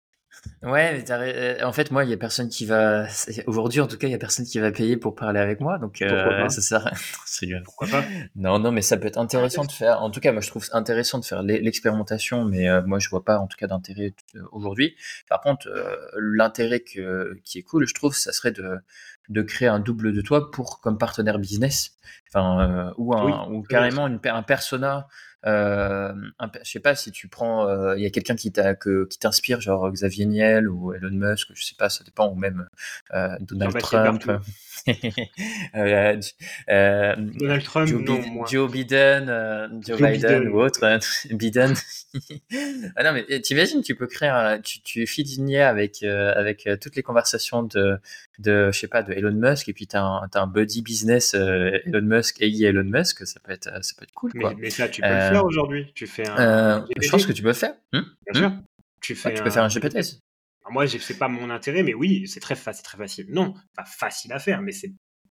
Euh. 0.65 0.71
Ouais, 0.71 1.05
euh, 1.11 1.65
en 1.65 1.73
fait, 1.73 1.91
moi, 1.91 2.05
il 2.05 2.11
y 2.11 2.13
a 2.13 2.17
personne 2.17 2.49
qui 2.49 2.67
va. 2.67 3.07
Aujourd'hui, 3.47 3.81
en 3.81 3.87
tout 3.87 3.97
cas, 3.97 4.09
il 4.09 4.11
y 4.11 4.15
a 4.15 4.19
personne 4.19 4.45
qui 4.45 4.59
va 4.59 4.71
payer 4.71 4.97
pour 4.97 5.15
parler 5.15 5.41
avec 5.41 5.61
moi, 5.61 5.79
donc 5.79 6.03
euh, 6.03 6.49
ça 6.49 6.61
sert. 6.61 6.91
Pourquoi 7.65 7.89
pas? 7.89 8.05
Non, 8.37 8.59
non, 8.59 8.73
mais 8.73 8.83
ça 8.83 8.97
peut 8.97 9.09
être 9.09 9.19
intéressant 9.19 9.65
de 9.65 9.73
faire. 9.73 10.03
En 10.03 10.11
tout 10.11 10.21
cas, 10.21 10.33
moi, 10.33 10.41
je 10.41 10.49
trouve 10.49 10.67
intéressant 10.73 11.19
de 11.19 11.25
faire 11.25 11.43
l'expérimentation, 11.43 12.45
mais 12.45 12.69
moi, 12.83 12.99
je 12.99 13.09
vois 13.09 13.25
pas, 13.25 13.39
en 13.39 13.47
tout 13.47 13.57
cas, 13.57 13.67
d'intérêt 13.67 14.15
aujourd'hui. 14.53 14.97
Par 15.29 15.41
contre, 15.41 15.69
l'intérêt 16.19 16.81
qui 16.81 17.01
est 17.01 17.63
cool, 17.63 17.87
je 17.87 17.95
trouve, 17.95 18.15
ça 18.15 18.33
serait 18.33 18.53
de 18.53 18.81
de 19.29 19.43
créer 19.43 19.69
un 19.69 19.81
double 19.81 20.13
de 20.13 20.21
toi 20.21 20.51
pour 20.51 20.81
comme 20.81 20.99
partenaire 20.99 21.39
business, 21.39 21.97
enfin 22.29 22.61
euh, 22.61 22.93
ou, 22.97 23.15
un, 23.15 23.49
ou 23.51 23.63
carrément 23.63 24.07
une, 24.07 24.21
un 24.25 24.43
persona. 24.43 25.09
Euh, 25.45 26.13
je 26.63 26.71
sais 26.71 26.81
pas 26.81 26.95
si 26.95 27.11
tu 27.11 27.29
prends, 27.29 27.67
euh, 27.67 27.97
il 27.97 28.03
y 28.03 28.07
a 28.07 28.11
quelqu'un 28.11 28.37
qui 28.37 28.53
t'a 28.53 28.75
que 28.75 29.07
qui 29.07 29.19
t'inspire, 29.19 29.61
genre 29.61 29.91
Xavier 29.91 30.27
Niel 30.27 30.69
ou 30.69 30.93
Elon 30.95 31.11
Musk, 31.11 31.49
je 31.55 31.65
sais 31.65 31.75
pas, 31.77 31.89
ça 31.89 32.05
dépend, 32.05 32.29
ou 32.29 32.35
même 32.35 32.69
euh, 33.13 33.37
Donald 33.41 33.77
Trump. 33.79 34.23
Euh, 35.75 36.21
euh, 36.69 37.15
Donald 37.17 37.63
Trump, 37.63 37.89
Joe, 37.89 38.03
non, 38.03 38.21
moi. 38.29 38.47
Joe 38.51 38.71
Biden, 38.71 39.29
euh, 39.29 39.69
Joe, 39.81 40.01
Biden, 40.01 40.49
ou 40.49 40.61
autre, 40.61 40.85
hein, 40.85 40.99
Biden. 41.31 41.75
ah 42.97 43.05
non, 43.05 43.13
mais 43.13 43.41
t'imagines, 43.41 43.83
tu 43.83 43.95
peux 43.95 44.07
créer 44.07 44.29
un, 44.29 44.61
tu, 44.61 44.83
tu 44.83 45.07
feeds 45.07 45.57
avec, 45.57 46.03
avec 46.03 46.69
toutes 46.81 46.97
les 46.97 47.03
conversations 47.03 47.63
de, 47.63 47.99
de, 48.39 48.71
je 48.73 48.79
sais 48.79 48.89
pas, 48.89 49.03
de 49.03 49.13
Elon 49.13 49.33
Musk, 49.33 49.69
et 49.69 49.73
puis 49.73 49.87
t'as 49.87 50.03
un, 50.03 50.29
as 50.33 50.41
un 50.41 50.47
buddy 50.47 50.83
business 50.83 51.35
Elon 51.35 52.03
Musk 52.03 52.41
et 52.41 52.63
Elon 52.63 52.85
Musk, 52.85 53.27
ça 53.27 53.41
peut 53.41 53.53
être, 53.53 53.71
ça 53.83 53.95
peut 53.97 54.05
être 54.05 54.15
cool, 54.15 54.33
quoi. 54.33 54.55
Mais, 54.59 54.71
ça, 54.71 54.89
tu 54.89 55.01
peux 55.01 55.09
le 55.09 55.15
faire 55.15 55.45
aujourd'hui. 55.45 55.93
Tu 55.95 56.07
fais 56.07 56.29
un. 56.29 56.87
je 57.01 57.11
pense 57.11 57.27
que 57.27 57.33
tu 57.33 57.43
peux 57.43 57.49
le 57.49 57.55
faire. 57.55 57.75
Hmm? 57.93 58.03
Bien 58.31 58.41
sûr. 58.41 58.51
Hmm? 58.51 58.63
Tu, 59.01 59.15
fais 59.15 59.35
tu 59.35 59.43
peux 59.43 59.51
faire 59.51 59.65
un 59.65 59.69
GPT 60.65 60.73
moi, 60.73 60.87
c'est 60.87 61.19
pas 61.19 61.29
mon 61.29 61.51
intérêt, 61.51 61.83
mais 61.83 61.95
oui, 61.95 62.27
c'est 62.29 62.41
très, 62.41 62.55
facile, 62.55 62.85
très 62.85 62.99
facile. 62.99 63.27
Non, 63.31 63.55
pas 63.77 63.85
facile 63.85 64.33
à 64.33 64.39
faire, 64.39 64.63
mais 64.63 64.73
c'est 64.73 64.93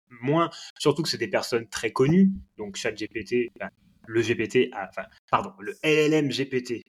moins. 0.09 0.49
Surtout 0.79 1.03
que 1.03 1.09
c'est 1.09 1.17
des 1.17 1.27
personnes 1.27 1.67
très 1.67 1.91
connues. 1.91 2.31
Donc, 2.57 2.75
ChatGPT, 2.75 3.51
bah, 3.59 3.69
le 4.07 4.21
GPT, 4.21 4.71
enfin, 4.73 5.07
pardon, 5.29 5.53
le 5.59 5.75
LLM 5.83 6.29
GPT 6.29 6.83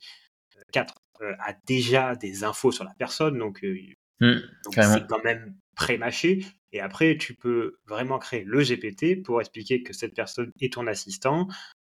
4 0.72 0.94
euh, 1.20 1.34
a 1.40 1.52
déjà 1.66 2.16
des 2.16 2.44
infos 2.44 2.72
sur 2.72 2.84
la 2.84 2.94
personne, 2.94 3.38
donc 3.38 3.62
euh, 3.62 3.76
mmh, 4.20 4.38
c'est 4.72 5.06
quand 5.06 5.22
même 5.22 5.54
pré-mâché. 5.76 6.44
Et 6.72 6.80
après, 6.80 7.16
tu 7.18 7.34
peux 7.34 7.78
vraiment 7.86 8.18
créer 8.18 8.44
le 8.44 8.62
GPT 8.62 9.22
pour 9.22 9.40
expliquer 9.40 9.82
que 9.82 9.92
cette 9.92 10.14
personne 10.14 10.52
est 10.60 10.74
ton 10.74 10.86
assistant. 10.86 11.48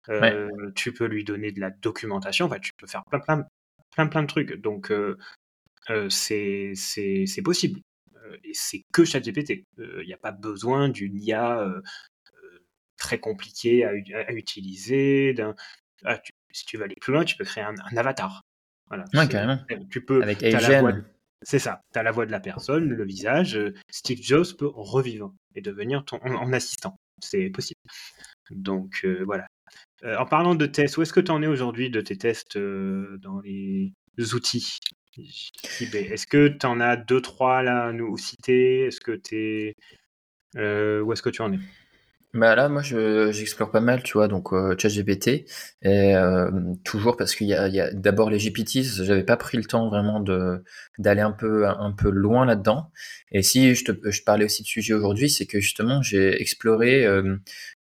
Euh, 0.08 0.50
tu 0.76 0.94
peux 0.94 1.06
lui 1.06 1.24
donner 1.24 1.52
de 1.52 1.60
la 1.60 1.70
documentation. 1.70 2.48
Enfin, 2.48 2.60
tu 2.60 2.72
peux 2.78 2.88
faire 2.88 3.04
plein, 3.06 3.20
plein, 3.20 3.46
plein, 3.92 4.08
plein 4.08 4.22
de 4.24 4.28
trucs. 4.28 4.54
Donc, 4.54 4.92
c'est 6.10 6.74
possible. 7.44 7.82
et 8.44 8.54
c'est 8.54 8.84
que 8.92 9.06
ChatGPT. 9.06 9.66
Il 9.78 10.06
n'y 10.06 10.14
a 10.14 10.18
pas 10.18 10.32
besoin 10.32 10.90
d'une 10.90 11.16
IA 11.22 11.66
très 13.00 13.20
compliquée 13.20 13.86
à, 13.86 14.32
utiliser. 14.32 15.36
Ah, 16.06 16.20
si 16.52 16.66
tu 16.66 16.78
veux 16.78 16.84
aller 16.84 16.96
plus 17.02 17.14
loin, 17.14 17.26
tu 17.26 17.36
peux 17.36 17.46
créer 17.46 17.64
un, 17.64 17.76
avatar. 17.98 18.44
Voilà, 18.88 19.06
carrément. 19.28 19.60
Tu 19.90 20.04
peux, 20.04 20.22
Avec 20.22 20.40
C'est 21.42 21.60
ça. 21.60 21.82
Tu 21.94 22.00
as 22.00 22.04
la 22.04 22.12
voix 22.12 22.26
de 22.26 22.32
la 22.32 22.40
personne, 22.40 22.90
le 22.90 23.06
visage. 23.06 23.60
Steve 23.90 24.20
Jobs 24.22 24.56
peut 24.58 24.70
revivre 24.72 25.34
et 25.56 25.62
devenir 25.62 26.06
ton 26.06 26.18
en, 26.18 26.54
assistant. 26.54 26.96
C'est 27.22 27.50
possible. 27.50 27.80
Donc 28.52 29.06
voilà. 29.26 29.48
en 30.04 30.26
parlant 30.26 30.56
de 30.56 30.66
tests, 30.66 30.98
où 30.98 31.02
est-ce 31.02 31.14
que 31.14 31.20
tu 31.20 31.32
en 31.32 31.42
es 31.42 31.48
aujourd'hui 31.48 31.90
de 31.90 32.02
tes 32.02 32.18
tests 32.18 32.58
dans 32.58 33.40
les 33.42 33.94
outils? 34.34 34.78
Est-ce 35.18 36.28
que 36.28 36.48
tu 36.48 36.66
en 36.66 36.80
as 36.80 36.96
deux, 36.96 37.22
trois 37.22 37.64
là 37.64 37.86
à 37.88 37.92
nous 37.92 38.18
citer? 38.18 38.86
Est-ce 38.86 39.02
que 39.02 39.12
tu 39.12 39.76
euh, 40.58 41.02
où 41.02 41.14
est-ce 41.14 41.22
que 41.22 41.30
tu 41.30 41.42
en 41.42 41.54
es? 41.54 41.60
Bah 42.36 42.56
là, 42.56 42.70
moi, 42.70 42.84
j'explore 42.84 43.72
pas 43.72 43.80
mal, 43.82 44.04
tu 44.04 44.14
vois, 44.14 44.28
donc 44.28 44.54
euh, 44.54 44.76
ChatGPT, 44.78 45.48
et 45.82 46.16
euh, 46.16 46.52
toujours 46.84 47.18
parce 47.18 47.34
qu'il 47.34 47.48
y 47.48 47.56
a, 47.56 47.92
d'abord 47.92 48.30
les 48.30 48.38
GPTs, 48.38 49.04
j'avais 49.04 49.24
pas 49.24 49.36
pris 49.36 49.58
le 49.58 49.64
temps 49.64 49.90
vraiment 49.90 50.24
d'aller 51.00 51.22
un 51.22 51.32
peu 51.32 51.68
un 51.68 51.92
peu 51.92 52.12
loin 52.12 52.46
là-dedans. 52.46 52.92
Et 53.32 53.42
si 53.42 53.74
je 53.74 53.84
te 53.84 54.12
je 54.12 54.22
parlais 54.22 54.46
aussi 54.46 54.62
de 54.62 54.68
sujet 54.68 54.94
aujourd'hui, 54.94 55.28
c'est 55.28 55.48
que 55.48 55.60
justement 55.60 56.04
j'ai 56.04 56.40
exploré 56.40 57.04
euh, 57.04 57.38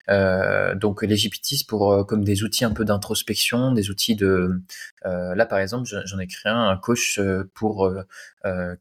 euh, 0.09 0.75
donc 0.75 1.03
les 1.03 1.15
GPTs 1.15 1.65
pour 1.67 1.91
euh, 1.91 2.03
comme 2.03 2.23
des 2.23 2.43
outils 2.43 2.65
un 2.65 2.71
peu 2.71 2.85
d'introspection, 2.85 3.71
des 3.71 3.89
outils 3.89 4.15
de 4.15 4.61
euh, 5.05 5.35
là 5.35 5.45
par 5.45 5.59
exemple 5.59 5.87
j'en 5.87 6.19
ai 6.19 6.27
créé 6.27 6.51
un, 6.51 6.77
coach 6.77 7.19
pour 7.53 7.91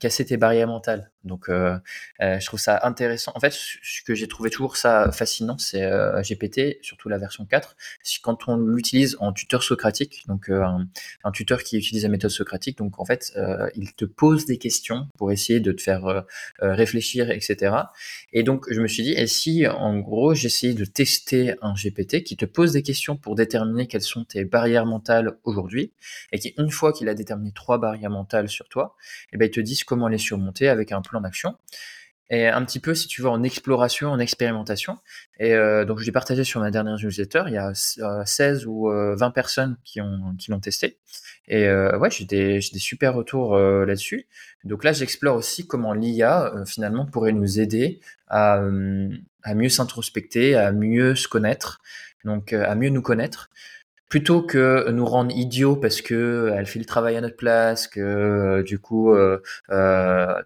casser 0.01 0.25
tes 0.25 0.37
barrières 0.37 0.69
mentales. 0.69 1.11
Donc 1.25 1.47
je 1.49 2.47
trouve 2.47 2.61
ça 2.61 2.81
intéressant. 2.85 3.33
En 3.35 3.41
fait, 3.41 3.53
ce 3.53 4.03
que 4.07 4.15
j'ai 4.15 4.29
trouvé 4.29 4.51
toujours 4.51 4.77
ça 4.77 5.11
fascinant, 5.13 5.59
c'est 5.59 5.91
GPT, 6.23 6.79
surtout 6.81 7.09
la 7.09 7.19
version 7.19 7.45
4. 7.45 7.77
Quand 8.23 8.49
on 8.49 8.57
l'utilise 8.57 9.17
en 9.21 9.33
tuteur 9.33 9.63
socratique, 9.63 10.25
donc 10.29 10.49
un, 10.49 10.87
un, 11.25 11.31
tuteur 11.33 11.63
qui 11.63 11.77
utilise 11.77 12.05
la 12.05 12.09
méthode 12.09 12.31
socratique, 12.31 12.79
donc 12.79 12.99
en 13.01 13.05
fait 13.05 13.37
il 13.75 13.95
te 13.95 14.05
pose 14.05 14.47
des 14.47 14.59
questions 14.59 15.09
pour 15.19 15.33
essayer 15.33 15.61
de 15.61 15.73
te 15.73 15.83
faire 15.83 16.25
réfléchir, 16.61 17.31
etc. 17.31 17.75
Et 18.33 18.45
donc 18.45 18.67
je 18.71 18.81
me 18.81 18.87
suis 18.87 19.03
dit, 19.03 19.13
et 19.13 19.27
si 19.27 19.67
en 19.67 19.99
gros 19.99 20.35
j'essayais 20.35 20.75
de 20.75 20.85
tester 20.85 21.18
un 21.63 21.75
GPT 21.75 22.23
qui 22.23 22.37
te 22.37 22.45
pose 22.45 22.73
des 22.73 22.83
questions 22.83 23.17
pour 23.17 23.35
déterminer 23.35 23.87
quelles 23.87 24.03
sont 24.03 24.25
tes 24.25 24.45
barrières 24.45 24.87
mentales 24.87 25.39
aujourd'hui, 25.45 25.93
et 26.33 26.39
qui, 26.39 26.55
une 26.59 26.71
fois 26.71 26.93
qu'il 26.93 27.09
a 27.09 27.15
déterminé 27.15 27.53
trois 27.53 27.79
barrières 27.79 28.11
mentales 28.11 28.49
sur 28.49 28.69
toi, 28.69 28.97
eh 29.33 29.37
ben, 29.37 29.47
il 29.47 29.51
te 29.51 29.61
disent 29.61 29.85
comment 29.85 30.09
les 30.09 30.19
surmonter 30.19 30.69
avec 30.69 30.93
un 30.93 31.03
plan 31.03 31.21
d'action. 31.21 31.57
Et 32.31 32.47
un 32.47 32.65
petit 32.65 32.81
peu, 32.81 32.95
si 32.95 33.09
tu 33.09 33.23
veux, 33.23 33.29
en 33.29 33.43
exploration, 33.43 34.11
en 34.11 34.19
expérimentation. 34.19 34.99
Et 35.39 35.55
euh, 35.55 35.85
donc, 35.85 35.99
je 35.99 36.05
l'ai 36.05 36.13
partagé 36.13 36.45
sur 36.45 36.61
ma 36.61 36.71
dernière 36.71 36.97
newsletter. 36.97 37.45
Il 37.47 37.55
y 37.55 37.59
a 37.59 37.73
16 37.75 38.65
euh, 38.65 38.67
ou 38.67 38.89
20 38.91 38.93
euh, 38.93 39.31
personnes 39.31 39.77
qui 39.85 40.01
ont 40.01 40.35
qui 40.39 40.51
l'ont 40.51 40.61
testé. 40.61 40.99
Et 41.51 41.67
ouais, 41.71 42.11
j'ai 42.11 42.27
des, 42.27 42.59
des 42.59 42.79
super 42.79 43.15
retours 43.15 43.57
là-dessus. 43.57 44.27
Donc 44.65 44.85
là, 44.85 44.93
j'explore 44.93 45.35
aussi 45.35 45.67
comment 45.67 45.95
l'IA, 45.95 46.53
finalement, 46.67 47.07
pourrait 47.07 47.33
nous 47.33 47.59
aider 47.59 48.01
à, 48.27 48.61
à 49.43 49.55
mieux 49.55 49.71
s'introspecter, 49.71 50.57
à 50.57 50.73
mieux 50.73 51.15
se 51.15 51.27
connaître, 51.27 51.81
donc 52.25 52.53
euh, 52.53 52.65
à 52.67 52.75
mieux 52.75 52.91
nous 52.91 53.03
connaître, 53.03 53.51
plutôt 54.09 54.43
que 54.43 54.91
nous 54.91 55.07
rendre 55.07 55.35
idiots 55.35 55.77
parce 55.77 56.01
que 56.03 56.15
euh, 56.15 56.55
elle 56.57 56.67
fait 56.67 56.79
le 56.79 56.85
travail 56.85 57.17
à 57.17 57.21
notre 57.21 57.37
place, 57.37 57.89
que 57.89 58.01
euh, 58.01 58.63
du 58.63 58.79
coup 58.79 59.15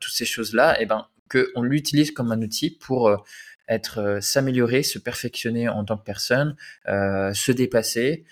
toutes 0.01 0.13
ces 0.13 0.25
choses-là, 0.25 0.79
et 0.79 0.85
eh 0.85 0.87
ben 0.87 1.07
que 1.33 1.51
on 1.55 1.63
l'utilise 1.63 2.11
comme 2.11 2.33
un 2.33 2.43
outil 2.43 2.71
pour 2.71 3.25
être 3.69 4.19
s'améliorer, 4.21 4.83
se 4.83 4.99
perfectionner 4.99 5.69
en 5.69 5.85
tant 5.85 5.97
que 5.97 6.05
personne, 6.05 6.57
se 6.87 7.53
dépasser. 7.53 8.25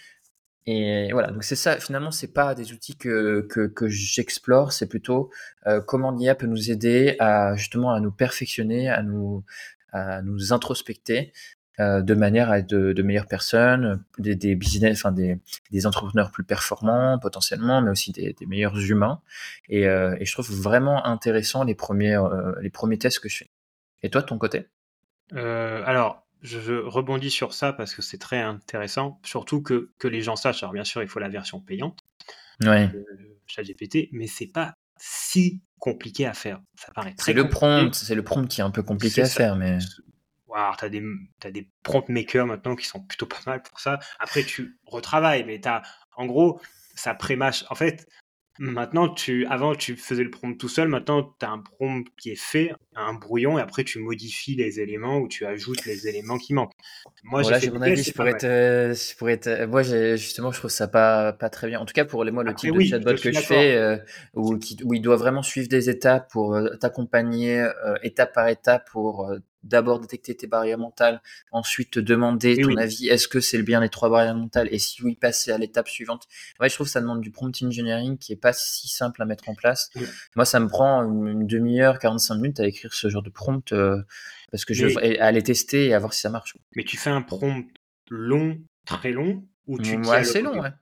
Et 0.67 1.11
voilà, 1.13 1.31
donc 1.31 1.43
c'est 1.43 1.57
ça, 1.57 1.79
finalement, 1.79 2.11
c'est 2.11 2.33
pas 2.33 2.55
des 2.55 2.73
outils 2.73 2.97
que, 2.97 3.47
que, 3.49 3.67
que 3.67 3.89
j'explore, 3.89 4.73
c'est 4.73 4.89
plutôt 4.89 5.31
comment 5.87 6.11
l'IA 6.11 6.35
peut 6.35 6.47
nous 6.47 6.71
aider 6.71 7.17
à 7.19 7.57
justement 7.57 7.93
à 7.93 8.01
nous 8.01 8.13
perfectionner, 8.13 8.91
à 8.91 9.03
nous, 9.03 9.45
à 9.93 10.21
nous 10.23 10.53
introspecter 10.53 11.33
euh, 11.81 12.03
de 12.03 12.14
manière 12.14 12.51
à 12.51 12.59
être 12.59 12.69
de, 12.69 13.03
meilleures 13.03 13.27
personnes, 13.27 14.05
des, 14.19 14.37
des 14.37 14.55
business, 14.55 14.99
enfin 14.99 15.12
des, 15.12 15.38
des, 15.71 15.87
entrepreneurs 15.87 16.31
plus 16.31 16.45
performants 16.45 17.19
potentiellement, 17.19 17.81
mais 17.81 17.90
aussi 17.90 18.12
des, 18.12 18.37
meilleurs 18.47 18.79
humains. 18.79 19.23
Et, 19.69 19.87
euh, 19.87 20.14
et, 20.21 20.27
je 20.27 20.33
trouve 20.33 20.51
vraiment 20.51 21.07
intéressant 21.07 21.64
les 21.64 21.75
premiers, 21.75 22.16
euh, 22.16 22.53
les 22.61 22.69
premiers 22.69 22.99
tests 22.99 23.21
que 23.21 23.31
je 23.31 23.38
fais. 23.38 23.51
Et 24.03 24.11
toi, 24.11 24.21
de 24.21 24.27
ton 24.27 24.37
côté? 24.37 24.66
Alors, 25.33 26.27
je 26.43 26.73
rebondis 26.73 27.31
sur 27.31 27.55
ça 27.55 27.73
parce 27.73 27.95
que 27.95 28.03
c'est 28.03 28.19
très 28.19 28.40
intéressant, 28.40 29.19
surtout 29.25 29.62
que, 29.62 29.90
que 29.99 30.09
les 30.09 30.21
gens 30.21 30.37
sachent. 30.37 30.62
Alors 30.62 30.75
bien 30.75 30.85
sûr, 30.85 31.03
il 31.03 31.09
faut 31.09 31.21
la 31.21 31.29
version 31.29 31.61
payante, 31.61 31.99
ouais. 32.62 32.90
ChatGPT, 33.47 34.09
mais 34.12 34.27
c'est 34.27 34.53
pas 34.53 34.75
si 34.99 35.62
compliqué 35.79 36.27
à 36.27 36.35
faire. 36.35 36.61
Ça 36.75 36.93
paraît 36.93 37.14
très. 37.14 37.33
C'est 37.33 37.33
le 37.33 37.49
prompt, 37.49 37.95
c'est 37.95 38.14
le 38.14 38.23
prompt 38.23 38.47
qui 38.47 38.61
est 38.61 38.64
un 38.64 38.71
peu 38.71 38.83
compliqué 38.83 39.23
à 39.23 39.27
faire, 39.27 39.57
mais. 39.57 39.79
Wow, 40.51 40.75
tu 40.79 40.85
as 40.85 40.89
des, 40.89 41.03
t'as 41.39 41.51
des 41.51 41.69
prompt 41.83 42.09
makers 42.09 42.47
maintenant 42.47 42.77
qui 42.77 42.87
sont 42.87 43.01
plutôt 43.01 43.27
pas 43.27 43.41
mal 43.47 43.63
pour 43.63 43.81
ça. 43.81 43.99
Après, 44.19 44.43
tu 44.43 44.79
retravailles, 44.87 45.45
mais 45.45 45.61
tu 45.61 45.69
as, 45.69 45.83
en 46.17 46.27
gros, 46.27 46.61
ça 46.95 47.15
prémâche. 47.15 47.65
En 47.71 47.75
fait, 47.75 48.07
Maintenant, 48.63 49.09
tu, 49.09 49.47
avant, 49.47 49.75
tu 49.75 49.97
faisais 49.97 50.23
le 50.23 50.29
prompt 50.29 50.55
tout 50.55 50.69
seul. 50.69 50.87
Maintenant, 50.87 51.23
tu 51.23 51.47
as 51.47 51.49
un 51.49 51.61
prompt 51.61 52.05
qui 52.19 52.29
est 52.31 52.39
fait, 52.39 52.75
un 52.95 53.15
brouillon, 53.15 53.59
et 53.59 53.63
après, 53.63 53.85
tu 53.85 54.01
modifies 54.01 54.55
les 54.55 54.81
éléments 54.81 55.17
ou 55.17 55.29
tu 55.29 55.47
ajoutes 55.47 55.87
les 55.87 56.09
éléments 56.09 56.37
qui 56.37 56.53
manquent. 56.53 56.75
Moi, 57.25 57.43
j'ai 57.43 57.71
mon 57.71 57.81
avis. 57.81 58.03
Je 58.03 58.13
pourrais, 58.13 58.33
être, 58.33 58.43
je 58.43 59.17
pourrais 59.17 59.33
être, 59.33 59.67
moi, 59.67 59.83
justement, 59.83 60.53
je 60.53 60.59
trouve 60.59 60.71
ça 60.71 60.89
pas, 60.89 61.33
pas 61.33 61.49
très 61.49 61.69
bien. 61.69 61.81
En 61.81 61.87
tout 61.87 61.95
cas, 61.95 62.05
pour 62.05 62.23
les, 62.23 62.33
moi, 62.33 62.45
le 62.45 62.55
type 62.55 62.75
de 62.75 62.85
chatbot 62.85 63.15
que 63.15 63.33
je 63.33 63.41
fais, 63.41 63.77
euh, 63.77 63.97
où, 64.35 64.59
où, 64.85 64.93
il 64.93 65.01
doit 65.01 65.17
vraiment 65.17 65.43
suivre 65.43 65.69
des 65.69 65.89
étapes 65.89 66.31
pour 66.31 66.55
euh, 66.55 66.77
t'accompagner 66.77 67.61
euh, 67.61 67.95
étape 68.03 68.35
par 68.35 68.49
étape 68.49 68.91
pour 68.91 69.33
d'abord 69.62 70.01
détecter 70.01 70.37
tes 70.37 70.46
barrières 70.46 70.79
mentales, 70.79 71.23
ensuite 71.53 71.90
te 71.92 72.01
demander 72.01 72.61
ton 72.61 72.77
avis, 72.77 73.09
est-ce 73.09 73.29
que 73.29 73.40
c'est 73.40 73.59
le 73.59 73.62
bien 73.62 73.81
les 73.81 73.88
trois 73.88 74.09
barrières 74.09 74.35
mentales, 74.35 74.68
et 74.70 74.79
si 74.79 75.03
oui, 75.03 75.14
passer 75.14 75.53
à 75.53 75.59
l'étape 75.59 75.88
suivante. 75.88 76.27
Ouais, 76.61 76.68
je 76.68 76.75
trouve 76.75 76.87
que 76.87 76.92
ça 76.92 77.01
demande 77.01 77.20
du 77.20 77.31
prompt 77.31 77.62
engineering 77.62 78.18
qui 78.18 78.33
est 78.33 78.40
pas 78.40 78.53
si 78.53 78.88
simple 78.88 79.23
à 79.23 79.25
mettre 79.25 79.49
en 79.49 79.55
place. 79.55 79.90
Moi, 80.37 80.44
ça 80.44 80.61
me 80.61 80.68
prend 80.68 81.03
une, 81.03 81.46
demi-heure, 81.46 81.99
45 81.99 82.35
minutes 82.37 82.61
à 82.61 82.66
écrire 82.66 82.94
ce 82.94 83.09
genre 83.09 83.23
de 83.23 83.31
prompt, 83.31 83.73
euh, 83.73 84.03
parce 84.51 84.64
que 84.64 84.75
je 84.75 84.87
vais 84.87 85.18
aller 85.18 85.42
tester 85.42 85.87
et 85.87 85.94
à 85.94 85.99
voir 85.99 86.12
si 86.12 86.20
ça 86.20 86.31
marche. 86.31 86.57
Mais 86.77 86.85
tu 86.85 86.96
fais 86.96 87.11
un 87.11 87.23
prompt 87.23 87.66
long, 88.09 88.59
très 88.87 89.12
long, 89.12 89.44
ou 89.66 89.79
tu 89.79 89.96
ouais, 89.96 90.16
assez 90.16 90.42
long, 90.42 90.61
ouais. 90.61 90.73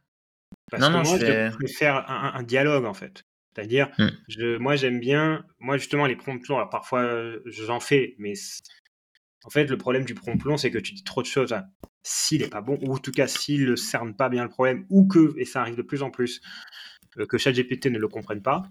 Parce 0.70 0.82
non, 0.82 0.88
que 0.88 0.92
non, 0.92 1.02
moi, 1.02 1.18
je, 1.18 1.56
préfère 1.56 2.10
un, 2.10 2.42
dialogue, 2.42 2.84
en 2.84 2.94
fait. 2.94 3.24
C'est-à-dire, 3.58 3.90
je, 4.28 4.56
moi, 4.56 4.76
j'aime 4.76 5.00
bien, 5.00 5.44
moi, 5.58 5.78
justement, 5.78 6.06
les 6.06 6.14
prompts 6.14 6.46
longs, 6.46 6.58
alors 6.58 6.70
parfois, 6.70 7.32
j'en 7.44 7.80
fais, 7.80 8.14
mais 8.18 8.34
en 9.42 9.50
fait, 9.50 9.64
le 9.64 9.76
problème 9.76 10.04
du 10.04 10.14
prompt 10.14 10.40
long, 10.44 10.56
c'est 10.56 10.70
que 10.70 10.78
tu 10.78 10.94
dis 10.94 11.02
trop 11.02 11.22
de 11.22 11.26
choses. 11.26 11.52
Hein. 11.52 11.64
S'il 12.04 12.42
n'est 12.42 12.48
pas 12.48 12.60
bon, 12.60 12.78
ou 12.82 12.94
en 12.94 12.98
tout 12.98 13.10
cas, 13.10 13.26
s'il 13.26 13.68
ne 13.68 13.74
cerne 13.74 14.14
pas 14.14 14.28
bien 14.28 14.44
le 14.44 14.48
problème, 14.48 14.86
ou 14.90 15.08
que, 15.08 15.34
et 15.38 15.44
ça 15.44 15.60
arrive 15.60 15.74
de 15.74 15.82
plus 15.82 16.04
en 16.04 16.10
plus, 16.12 16.40
euh, 17.18 17.26
que 17.26 17.36
ChatGPT 17.36 17.86
ne 17.86 17.98
le 17.98 18.06
comprenne 18.06 18.42
pas, 18.42 18.62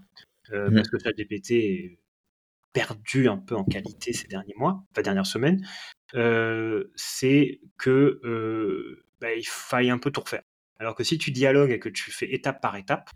euh, 0.52 0.70
mmh. 0.70 0.74
parce 0.74 0.88
que 0.88 0.98
ChatGPT 0.98 1.50
est 1.50 1.98
perdu 2.72 3.28
un 3.28 3.36
peu 3.36 3.56
en 3.56 3.64
qualité 3.64 4.14
ces 4.14 4.26
derniers 4.26 4.54
mois, 4.56 4.84
enfin, 4.92 5.02
dernières 5.02 5.26
semaines, 5.26 5.66
euh, 6.14 6.90
c'est 6.96 7.60
que 7.76 9.02
bah, 9.20 9.34
il 9.34 9.46
faille 9.46 9.90
un 9.90 9.98
peu 9.98 10.10
tout 10.10 10.22
refaire. 10.22 10.44
Alors 10.78 10.94
que 10.94 11.04
si 11.04 11.18
tu 11.18 11.30
dialogues 11.30 11.72
et 11.72 11.78
que 11.78 11.90
tu 11.90 12.10
fais 12.10 12.32
étape 12.32 12.62
par 12.62 12.76
étape, 12.76 13.10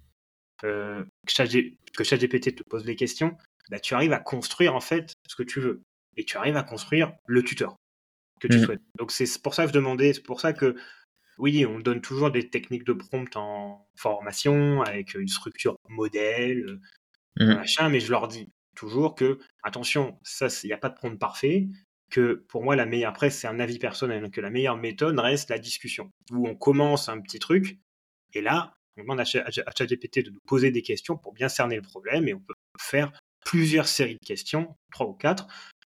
que 0.63 2.05
ChatGPT 2.05 2.55
te 2.55 2.63
pose 2.63 2.85
des 2.85 2.97
questions, 2.97 3.37
bah, 3.71 3.81
tu 3.81 3.95
arrives 3.95 4.13
à 4.13 4.19
construire 4.19 4.75
en 4.75 4.81
fait 4.81 5.13
ce 5.29 5.37
que 5.37 5.43
tu 5.43 5.61
veux. 5.61 5.83
Et 6.17 6.25
tu 6.25 6.37
arrives 6.37 6.57
à 6.57 6.63
construire 6.63 7.13
le 7.27 7.43
tuteur 7.43 7.77
que 8.41 8.49
tu 8.49 8.59
mmh. 8.59 8.65
souhaites. 8.65 8.83
Donc 8.99 9.13
c'est 9.13 9.41
pour 9.41 9.55
ça 9.55 9.63
que 9.65 9.69
je 9.69 9.75
demandais, 9.75 10.13
c'est 10.13 10.23
pour 10.23 10.41
ça 10.41 10.53
que 10.53 10.77
oui, 11.39 11.65
on 11.65 11.79
donne 11.81 12.01
toujours 12.01 12.31
des 12.31 12.51
techniques 12.51 12.85
de 12.85 12.93
prompt 12.93 13.35
en 13.37 13.89
formation 13.97 14.83
avec 14.83 15.15
une 15.15 15.29
structure 15.29 15.77
modèle, 15.89 16.79
mmh. 17.39 17.55
machin, 17.55 17.89
mais 17.89 18.01
je 18.01 18.11
leur 18.11 18.29
dis 18.29 18.51
toujours 18.77 19.15
que 19.15 19.39
attention, 19.63 20.19
ça 20.23 20.49
il 20.63 20.67
n'y 20.67 20.73
a 20.73 20.79
pas 20.79 20.89
de 20.89 20.95
prompt 20.95 21.19
parfait, 21.19 21.69
que 22.11 22.45
pour 22.49 22.63
moi 22.63 22.77
la 22.77 22.85
meilleure 22.85 23.11
après 23.11 23.31
c'est 23.31 23.47
un 23.47 23.59
avis 23.61 23.79
personnel, 23.79 24.31
que 24.31 24.41
la 24.41 24.51
meilleure 24.51 24.77
méthode 24.77 25.19
reste 25.19 25.49
la 25.51 25.59
discussion 25.59 26.11
où 26.31 26.47
on 26.47 26.55
commence 26.55 27.09
un 27.09 27.21
petit 27.21 27.39
truc 27.39 27.79
et 28.35 28.43
là 28.43 28.75
on 28.97 29.03
demande 29.03 29.21
à 29.21 29.25
ChatGPT 29.25 30.25
de 30.25 30.31
nous 30.31 30.41
poser 30.47 30.71
des 30.71 30.83
questions 30.83 31.17
pour 31.17 31.33
bien 31.33 31.49
cerner 31.49 31.77
le 31.77 31.83
problème 31.83 32.29
et 32.29 32.35
on 32.35 32.41
peut 32.41 32.55
faire 32.81 33.13
plusieurs 33.45 33.89
séries 33.89 34.19
de 34.21 34.27
questions, 34.27 34.77
trois 34.93 35.07
ou 35.07 35.15
quatre, 35.15 35.47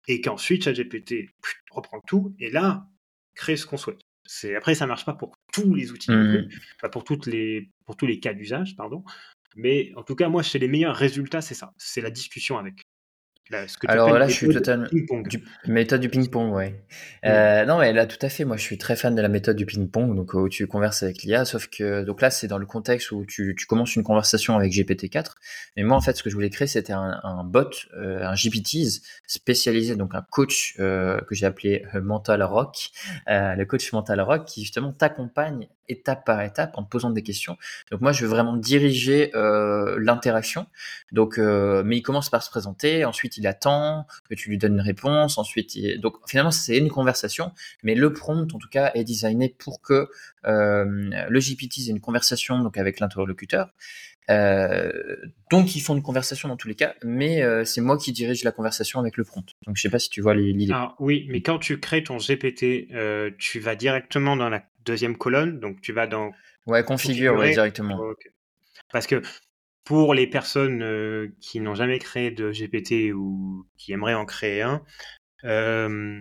et 0.09 0.21
qu'ensuite 0.21 0.65
ChatGPT 0.65 1.31
reprend 1.71 2.01
tout 2.07 2.35
et 2.39 2.51
là 2.51 2.87
crée 3.35 3.57
ce 3.57 3.67
qu'on 3.67 3.77
souhaite. 3.77 4.01
C'est 4.25 4.57
après 4.57 4.75
ça 4.75 4.87
marche 4.87 5.05
pas 5.05 5.15
pour 5.15 5.33
tous 5.53 5.75
les 5.75 5.93
outils, 5.93 6.11
mmh. 6.11 6.49
pour 6.91 7.05
toutes 7.05 7.27
les 7.27 7.71
pour 7.85 7.97
tous 7.97 8.07
les 8.07 8.19
cas 8.19 8.35
d'usage, 8.35 8.75
pardon. 8.77 9.05
Mais 9.57 9.93
en 9.97 10.03
tout 10.03 10.15
cas, 10.15 10.29
moi, 10.29 10.43
c'est 10.43 10.59
les 10.59 10.69
meilleurs 10.69 10.95
résultats, 10.95 11.41
c'est 11.41 11.55
ça. 11.55 11.73
C'est 11.79 12.03
la 12.03 12.11
discussion 12.11 12.59
avec. 12.59 12.83
Alors 13.87 14.19
là, 14.19 14.29
je 14.29 14.35
suis 14.35 14.49
totalement. 14.49 14.87
Du... 14.91 15.45
Méthode 15.67 16.01
du 16.01 16.09
ping-pong, 16.09 16.53
ouais. 16.53 16.83
Euh, 17.25 17.65
non, 17.65 17.79
mais 17.79 17.93
là, 17.93 18.07
tout 18.07 18.19
à 18.23 18.29
fait. 18.29 18.45
Moi, 18.45 18.57
je 18.57 18.63
suis 18.63 18.79
très 18.79 18.97
fan 18.97 19.15
de 19.15 19.23
la 19.23 19.29
méthode 19.29 19.57
du 19.57 19.67
ping-pong, 19.67 20.17
donc 20.17 20.35
où 20.35 20.49
tu 20.49 20.67
converses 20.67 21.03
avec 21.03 21.23
l'IA. 21.23 21.45
Sauf 21.45 21.69
que, 21.69 22.03
donc 22.03 22.21
là, 22.23 22.31
c'est 22.31 22.49
dans 22.49 22.59
le 22.59 22.67
contexte 22.67 23.13
où 23.13 23.25
tu, 23.25 23.55
tu, 23.57 23.67
commences 23.67 23.95
une 23.95 24.03
conversation 24.03 24.57
avec 24.57 24.73
GPT-4. 24.73 25.33
Mais 25.77 25.85
moi, 25.85 25.97
en 25.97 26.01
fait, 26.01 26.17
ce 26.17 26.23
que 26.23 26.31
je 26.31 26.35
voulais 26.35 26.51
créer, 26.51 26.67
c'était 26.67 26.93
un, 26.93 27.21
un, 27.23 27.45
bot, 27.45 27.71
euh, 27.97 28.25
un 28.25 28.35
GPTs 28.35 29.03
spécialisé, 29.27 29.95
donc 29.95 30.15
un 30.15 30.23
coach 30.29 30.75
euh, 30.81 31.21
que 31.29 31.35
j'ai 31.35 31.47
appelé 31.47 31.85
euh, 31.95 32.01
Mental 32.01 32.43
Rock, 32.43 32.91
euh, 33.29 33.55
le 33.55 33.65
coach 33.65 33.93
Mental 33.93 34.21
Rock, 34.21 34.45
qui 34.47 34.63
justement 34.63 34.93
t'accompagne 34.93 35.69
étape 35.89 36.25
par 36.25 36.41
étape 36.43 36.77
en 36.77 36.83
te 36.83 36.89
posant 36.89 37.11
des 37.11 37.23
questions. 37.23 37.57
Donc 37.91 38.01
moi, 38.01 38.13
je 38.13 38.23
veux 38.25 38.31
vraiment 38.31 38.57
diriger 38.57 39.31
euh, 39.35 39.97
l'interaction. 40.01 40.67
Donc, 41.13 41.39
euh, 41.39 41.83
mais 41.85 41.99
il 41.99 42.03
commence 42.03 42.31
par 42.31 42.43
se 42.43 42.51
présenter, 42.51 43.05
ensuite 43.05 43.36
il 43.39 43.47
attend 43.47 44.07
que 44.29 44.35
tu 44.35 44.51
lui 44.51 44.59
donnes 44.59 44.75
une 44.75 44.81
réponse, 44.81 45.39
ensuite 45.39 45.75
il... 45.75 46.01
donc 46.01 46.17
finalement 46.27 46.51
c'est 46.51 46.79
une 46.79 46.89
conversation, 46.89 47.53
mais 47.83 47.95
le 47.95 48.13
prompt 48.13 48.53
en 48.55 48.59
tout 48.59 48.69
cas 48.69 48.91
est 48.95 49.05
designé 49.05 49.55
pour 49.59 49.81
que 49.81 50.09
euh, 50.47 50.85
le 51.29 51.41
GPT 51.41 51.79
ait 51.79 51.91
une 51.91 52.01
conversation 52.01 52.61
donc 52.61 52.77
avec 52.79 53.01
l'interlocuteur. 53.01 53.71
Euh, 54.29 54.91
donc 55.51 55.77
ils 55.77 55.81
font 55.81 55.95
une 55.95 56.03
conversation 56.03 56.49
dans 56.49 56.57
tous 56.57 56.67
les 56.67 56.75
cas, 56.75 56.95
mais 57.05 57.43
euh, 57.43 57.65
c'est 57.65 57.81
moi 57.81 57.97
qui 57.97 58.13
dirige 58.13 58.43
la 58.43 58.51
conversation 58.51 58.99
avec 58.99 59.17
le 59.17 59.25
prompt. 59.25 59.47
Donc 59.67 59.77
je 59.77 59.83
sais 59.83 59.91
pas 59.91 60.01
si 60.01 60.11
tu 60.11 60.21
vois 60.21 60.35
l'idée. 60.35 60.75
oui, 60.99 61.27
mais 61.31 61.43
quand 61.43 61.59
tu 61.59 61.79
crées 61.79 62.03
ton 62.03 62.17
GPT, 62.17 62.89
tu 63.39 63.61
vas 63.61 63.77
directement 63.77 64.37
dans 64.37 64.49
la 64.49 64.65
deuxième 64.85 65.17
colonne, 65.17 65.61
donc 65.61 65.81
tu 65.81 65.93
vas 65.93 66.07
dans. 66.07 66.33
Ouais, 66.67 66.83
configure 66.83 67.41
directement. 67.43 68.01
Parce 68.93 69.07
que 69.07 69.23
pour 69.87 70.15
les 70.15 70.27
personnes 70.27 70.83
euh, 70.83 71.29
qui 71.41 71.61
n'ont 71.61 71.77
jamais 71.77 71.99
créé 71.99 72.31
de 72.31 72.51
GPT 72.51 73.15
ou 73.15 73.67
qui 73.79 73.93
aimeraient 73.93 74.15
en 74.15 74.27
créer 74.27 74.61
un, 74.61 74.83
euh, 75.45 76.21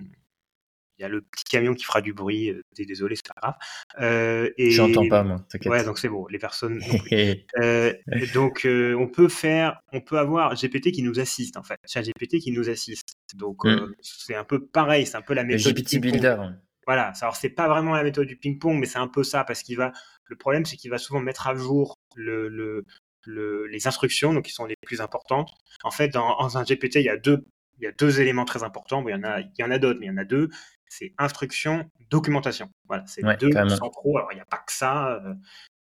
il 0.97 1.01
y 1.01 1.04
a 1.04 1.10
le 1.10 1.21
petit 1.21 1.43
camion 1.43 1.73
qui 1.73 1.84
fera 1.84 1.99
du 1.99 2.13
bruit. 2.13 2.51
Euh, 2.51 2.62
désolé, 2.78 3.15
c'est 3.17 3.28
pas 3.28 3.41
grave. 3.41 3.56
Euh, 3.99 4.49
et 4.58 4.71
J'entends 4.71 5.08
pas 5.10 5.23
moi. 5.23 5.45
Ouais, 5.65 5.84
donc 5.84 5.97
c'est 5.97 6.08
bon. 6.08 6.25
Les 6.28 6.38
personnes. 6.39 6.80
donc 8.34 8.62
on 8.65 9.08
peut 9.08 9.28
faire, 9.28 9.82
on 9.91 9.99
peut 9.99 10.19
avoir 10.19 10.56
GPT 10.56 10.91
qui 10.91 11.01
nous 11.01 11.19
assiste 11.19 11.58
en 11.58 11.63
fait. 11.63 11.80
C'est 11.86 11.99
un 11.99 12.04
GPT 12.04 12.39
qui 12.39 12.51
nous 12.51 12.69
assiste. 12.69 13.15
Donc 13.34 13.65
mm. 13.65 13.95
c'est 13.99 14.36
un 14.36 14.45
peu 14.45 14.65
pareil. 14.65 15.06
C'est 15.06 15.17
un 15.17 15.21
peu 15.21 15.34
la 15.34 15.43
méthode. 15.43 15.75
Le 15.75 15.82
GPT 15.82 15.99
Builder. 15.99 16.38
Voilà, 16.86 17.13
alors 17.19 17.36
c'est 17.36 17.49
pas 17.49 17.67
vraiment 17.67 17.95
la 17.95 18.04
méthode 18.04 18.28
du 18.28 18.38
ping-pong, 18.38 18.78
mais 18.78 18.86
c'est 18.86 18.99
un 18.99 19.08
peu 19.08 19.23
ça, 19.23 19.43
parce 19.43 19.63
qu'il 19.63 19.75
va. 19.75 19.91
Le 20.25 20.36
problème, 20.36 20.65
c'est 20.65 20.78
qu'il 20.78 20.91
va 20.91 20.99
souvent 20.99 21.19
mettre 21.19 21.47
à 21.47 21.56
jour 21.56 21.97
le, 22.15 22.47
le, 22.47 22.86
les 23.27 23.88
instructions, 23.88 24.33
donc 24.33 24.45
qui 24.45 24.51
sont 24.51 24.65
les 24.65 24.75
plus 24.75 25.01
importantes. 25.01 25.51
En 25.83 25.91
fait, 25.91 26.09
dans, 26.09 26.57
un 26.57 26.63
GPT, 26.63 26.95
il 26.95 27.03
y 27.03 27.09
a 27.09 27.17
deux, 27.17 27.45
il 27.79 27.83
y 27.83 27.88
a 27.88 27.91
deux 27.91 28.21
éléments 28.21 28.45
très 28.45 28.63
importants. 28.63 29.01
Bon, 29.01 29.09
il 29.09 29.13
y 29.13 29.15
en 29.15 29.23
a, 29.23 29.41
il 29.41 29.51
y 29.57 29.63
en 29.63 29.71
a 29.71 29.77
d'autres, 29.77 29.99
mais 29.99 30.07
il 30.07 30.09
y 30.09 30.11
en 30.11 30.17
a 30.17 30.25
deux. 30.25 30.49
C'est 30.88 31.13
instruction, 31.17 31.89
documentation. 32.09 32.69
Voilà, 32.88 33.03
c'est 33.07 33.23
les 33.23 33.35
deux 33.38 33.51
centraux. 33.69 34.17
Alors, 34.17 34.31
il 34.31 34.35
n'y 34.35 34.41
a 34.41 34.45
pas 34.45 34.63
que 34.65 34.71
ça. 34.71 35.13
Euh, 35.13 35.33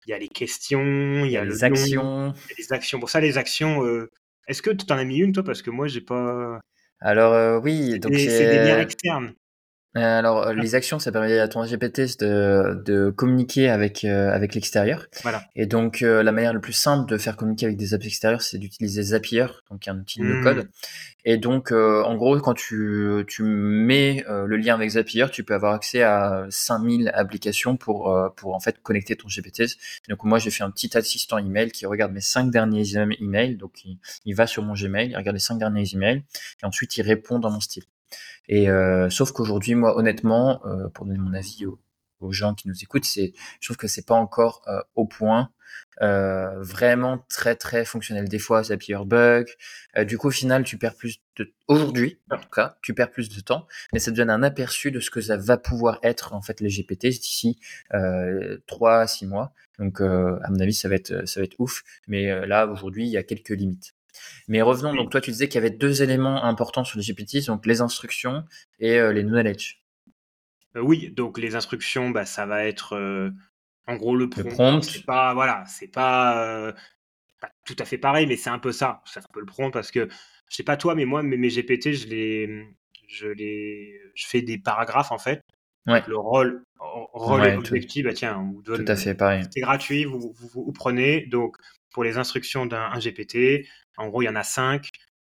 il 0.05 0.09
y 0.09 0.13
a 0.13 0.17
les 0.17 0.27
questions, 0.27 1.23
il 1.25 1.31
y 1.31 1.37
a, 1.37 1.45
les 1.45 1.63
actions. 1.63 2.33
les 2.57 2.73
actions. 2.73 2.99
Bon, 2.99 3.07
ça, 3.07 3.19
les 3.19 3.37
actions. 3.37 3.85
Euh, 3.85 4.09
est-ce 4.47 4.61
que 4.61 4.71
tu 4.71 4.91
en 4.91 4.97
as 4.97 5.03
mis 5.03 5.19
une, 5.19 5.31
toi? 5.31 5.43
Parce 5.43 5.61
que 5.61 5.69
moi, 5.69 5.87
j'ai 5.87 6.01
pas. 6.01 6.59
Alors, 6.99 7.33
euh, 7.33 7.59
oui. 7.59 7.99
Donc, 7.99 8.13
c'est 8.15 8.49
des 8.49 8.65
liens 8.65 8.79
externes. 8.79 9.33
Euh, 9.95 10.19
alors, 10.19 10.47
euh, 10.47 10.53
les 10.53 10.73
actions, 10.73 10.97
ça 10.97 11.11
permet 11.11 11.37
à 11.37 11.47
ton 11.47 11.63
GPT 11.63 12.19
de, 12.19 12.81
de 12.83 13.11
communiquer 13.11 13.69
avec, 13.69 14.03
euh, 14.03 14.31
avec 14.31 14.55
l'extérieur. 14.55 15.05
Voilà. 15.21 15.43
Et 15.55 15.67
donc, 15.67 16.01
la 16.01 16.31
manière 16.31 16.53
la 16.53 16.59
plus 16.59 16.73
simple 16.73 17.09
de 17.09 17.17
faire 17.17 17.37
communiquer 17.37 17.67
avec 17.67 17.77
des 17.77 17.93
apps 17.93 18.05
extérieures, 18.05 18.41
c'est 18.41 18.57
d'utiliser 18.57 19.03
Zapier, 19.03 19.45
donc 19.69 19.87
un 19.87 19.99
outil 19.99 20.19
de 20.19 20.25
mmh. 20.25 20.43
code. 20.43 20.69
Et 21.25 21.37
donc, 21.37 21.71
en 21.71 22.15
gros, 22.15 22.39
quand 22.39 22.53
tu, 22.53 23.23
tu 23.27 23.43
mets 23.43 24.25
le 24.27 24.57
lien 24.57 24.75
avec 24.75 24.89
Zapier, 24.89 25.25
tu 25.31 25.43
peux 25.43 25.53
avoir 25.53 25.73
accès 25.73 26.01
à 26.01 26.45
5000 26.49 27.11
applications 27.13 27.77
pour, 27.77 28.13
pour 28.35 28.55
en 28.55 28.59
fait 28.59 28.81
connecter 28.81 29.15
ton 29.15 29.27
GPT. 29.27 29.63
Donc, 30.09 30.23
moi, 30.23 30.39
j'ai 30.39 30.51
fait 30.51 30.63
un 30.63 30.71
petit 30.71 30.97
assistant 30.97 31.37
email 31.37 31.71
qui 31.71 31.85
regarde 31.85 32.11
mes 32.11 32.21
cinq 32.21 32.49
derniers 32.51 32.97
emails. 33.21 33.55
Donc, 33.55 33.85
il, 33.85 33.99
il 34.25 34.35
va 34.35 34.47
sur 34.47 34.63
mon 34.63 34.73
Gmail, 34.73 35.11
il 35.11 35.15
regarde 35.15 35.35
les 35.35 35.39
cinq 35.39 35.59
derniers 35.59 35.85
emails, 35.93 36.23
et 36.61 36.65
ensuite, 36.65 36.97
il 36.97 37.03
répond 37.03 37.39
dans 37.39 37.51
mon 37.51 37.59
style. 37.59 37.83
Et 38.47 38.69
euh, 38.69 39.09
sauf 39.09 39.31
qu'aujourd'hui, 39.31 39.75
moi, 39.75 39.97
honnêtement, 39.97 40.65
euh, 40.65 40.89
pour 40.89 41.05
donner 41.05 41.19
mon 41.19 41.33
avis 41.33 41.65
aux, 41.65 41.79
gens 42.31 42.53
qui 42.53 42.69
nous 42.69 42.81
écoutent, 42.81 43.03
c'est, 43.03 43.33
je 43.59 43.67
trouve 43.67 43.75
que 43.75 43.87
c'est 43.87 44.05
pas 44.05 44.15
encore 44.15 44.61
euh, 44.67 44.79
au 44.95 45.05
point. 45.05 45.49
Vraiment 45.99 47.25
très 47.27 47.55
très 47.55 47.83
fonctionnel. 47.83 48.29
Des 48.29 48.39
fois, 48.39 48.63
ça 48.63 48.77
pire 48.77 49.05
bug. 49.05 49.47
Du 50.05 50.17
coup, 50.17 50.27
au 50.27 50.31
final, 50.31 50.63
tu 50.63 50.77
perds 50.77 50.95
plus 50.95 51.19
de 51.35 51.53
aujourd'hui, 51.67 52.21
en 52.31 52.37
tout 52.37 52.49
cas, 52.49 52.77
tu 52.81 52.93
perds 52.93 53.11
plus 53.11 53.27
de 53.27 53.41
temps, 53.41 53.67
mais 53.91 53.99
ça 53.99 54.09
te 54.11 54.15
donne 54.15 54.29
un 54.29 54.41
aperçu 54.41 54.89
de 54.89 55.01
ce 55.01 55.11
que 55.11 55.19
ça 55.19 55.35
va 55.35 55.57
pouvoir 55.57 55.99
être 56.01 56.33
en 56.33 56.41
fait 56.41 56.61
les 56.61 56.69
GPT 56.69 57.07
d'ici 57.07 57.59
euh, 57.93 58.57
3 58.67 58.99
à 58.99 59.07
6 59.07 59.27
mois. 59.27 59.53
Donc, 59.77 59.99
à 59.99 60.49
mon 60.49 60.59
avis, 60.61 60.73
ça 60.73 60.87
va 60.87 60.95
être 60.95 61.27
ça 61.27 61.41
va 61.41 61.43
être 61.43 61.59
ouf. 61.59 61.83
Mais 62.07 62.47
là, 62.47 62.67
aujourd'hui, 62.67 63.05
il 63.05 63.11
y 63.11 63.17
a 63.17 63.23
quelques 63.23 63.49
limites. 63.49 63.93
Mais 64.47 64.61
revenons, 64.61 64.93
donc 64.93 65.11
toi 65.11 65.21
tu 65.21 65.31
disais 65.31 65.47
qu'il 65.47 65.55
y 65.55 65.65
avait 65.65 65.75
deux 65.75 66.01
éléments 66.03 66.43
importants 66.43 66.83
sur 66.83 66.97
les 66.97 67.03
GPTs, 67.03 67.47
donc 67.47 67.65
les 67.65 67.81
instructions 67.81 68.43
et 68.79 68.99
les 69.11 69.23
knowledge. 69.23 69.81
oui, 70.75 71.11
donc 71.11 71.37
les 71.37 71.55
instructions, 71.55 72.09
bah, 72.09 72.25
ça 72.25 72.45
va 72.45 72.65
être 72.65 73.31
en 73.87 73.95
gros 73.95 74.15
le 74.15 74.29
prompt. 74.29 74.81
C'est 74.81 75.05
pas, 75.05 75.33
voilà, 75.33 75.63
c'est 75.67 75.91
pas, 75.91 76.73
tout 77.65 77.75
à 77.79 77.85
fait 77.85 77.97
pareil, 77.97 78.27
mais 78.27 78.37
c'est 78.37 78.49
un 78.49 78.59
peu 78.59 78.71
ça. 78.71 79.01
C'est 79.05 79.19
un 79.19 79.33
peu 79.33 79.39
le 79.39 79.45
prompt 79.45 79.71
parce 79.71 79.91
que 79.91 80.07
je 80.49 80.55
sais 80.55 80.63
pas 80.63 80.77
toi, 80.77 80.95
mais 80.95 81.05
moi, 81.05 81.23
mes, 81.23 81.49
GPT, 81.49 81.93
je 81.93 82.07
les, 82.07 82.67
je 83.07 83.27
les, 83.27 83.99
je 84.15 84.27
fais 84.27 84.41
des 84.41 84.57
paragraphes 84.57 85.11
en 85.11 85.17
fait. 85.17 85.41
Le 85.85 86.17
rôle, 86.17 86.63
rôle 86.79 87.45
objectif, 87.57 88.05
bah 88.05 88.13
tiens, 88.13 88.37
on 88.39 88.53
vous 88.53 88.61
donne. 88.61 88.85
Tout 88.85 88.91
à 88.91 88.95
fait 88.95 89.15
pareil. 89.15 89.43
C'est 89.51 89.59
gratuit, 89.59 90.05
vous, 90.05 90.33
vous, 90.33 90.71
prenez. 90.71 91.25
Donc, 91.25 91.57
pour 91.93 92.03
les 92.03 92.17
instructions 92.17 92.65
d'un 92.65 92.97
GPT, 92.99 93.67
en 93.97 94.09
gros, 94.09 94.21
il 94.21 94.25
y 94.25 94.29
en 94.29 94.35
a 94.35 94.43
cinq, 94.43 94.89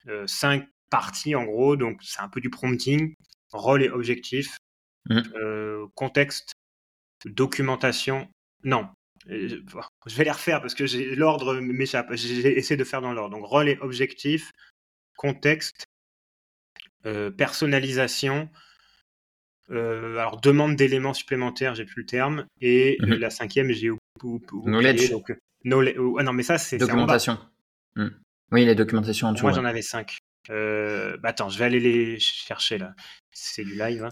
euh, 0.06 0.26
cinq 0.26 0.68
parties 0.90 1.34
en 1.34 1.44
gros. 1.44 1.76
Donc, 1.76 2.00
c'est 2.02 2.20
un 2.20 2.28
peu 2.28 2.40
du 2.40 2.50
prompting, 2.50 3.14
rôle 3.52 3.82
et 3.82 3.88
objectif, 3.88 4.58
mmh. 5.08 5.20
euh, 5.36 5.86
contexte, 5.94 6.52
documentation. 7.24 8.28
Non, 8.62 8.88
euh, 9.30 9.62
je 10.06 10.16
vais 10.16 10.24
les 10.24 10.30
refaire 10.30 10.60
parce 10.60 10.74
que 10.74 10.84
l'ordre 11.14 11.58
m'échappe. 11.60 12.14
J'ai 12.14 12.58
essayé 12.58 12.76
de 12.76 12.84
faire 12.84 13.00
dans 13.00 13.12
l'ordre. 13.12 13.36
Donc, 13.36 13.46
rôle 13.46 13.68
et 13.68 13.78
objectif, 13.80 14.50
contexte, 15.16 15.84
euh, 17.06 17.30
personnalisation, 17.30 18.48
alors 19.70 20.40
demande 20.40 20.74
d'éléments 20.74 21.14
supplémentaires, 21.14 21.76
j'ai 21.76 21.84
plus 21.84 22.00
le 22.02 22.06
terme, 22.06 22.46
et 22.60 22.98
mmh 23.00 23.14
la 23.14 23.30
cinquième, 23.30 23.70
j'ai 23.70 23.90
oublié. 23.90 24.00
Knowledge. 24.64 25.10
Donc, 25.10 25.32
oh, 25.66 26.16
ah 26.18 26.22
non, 26.22 26.32
mais 26.32 26.42
ça, 26.42 26.58
c'est. 26.58 26.78
Documentation. 26.78 27.38
Mmh. 27.96 28.08
Oui, 28.52 28.64
les 28.64 28.74
documentations 28.74 29.28
en 29.28 29.32
dessous. 29.32 29.44
Moi, 29.44 29.52
j'en 29.52 29.64
avais 29.64 29.82
cinq. 29.82 30.18
Euh, 30.48 31.16
bah 31.22 31.30
attends, 31.30 31.48
je 31.48 31.58
vais 31.58 31.66
aller 31.66 31.80
les 31.80 32.18
chercher 32.18 32.78
là. 32.78 32.94
C'est 33.30 33.64
du 33.64 33.76
live. 33.76 34.04
Hein. 34.04 34.10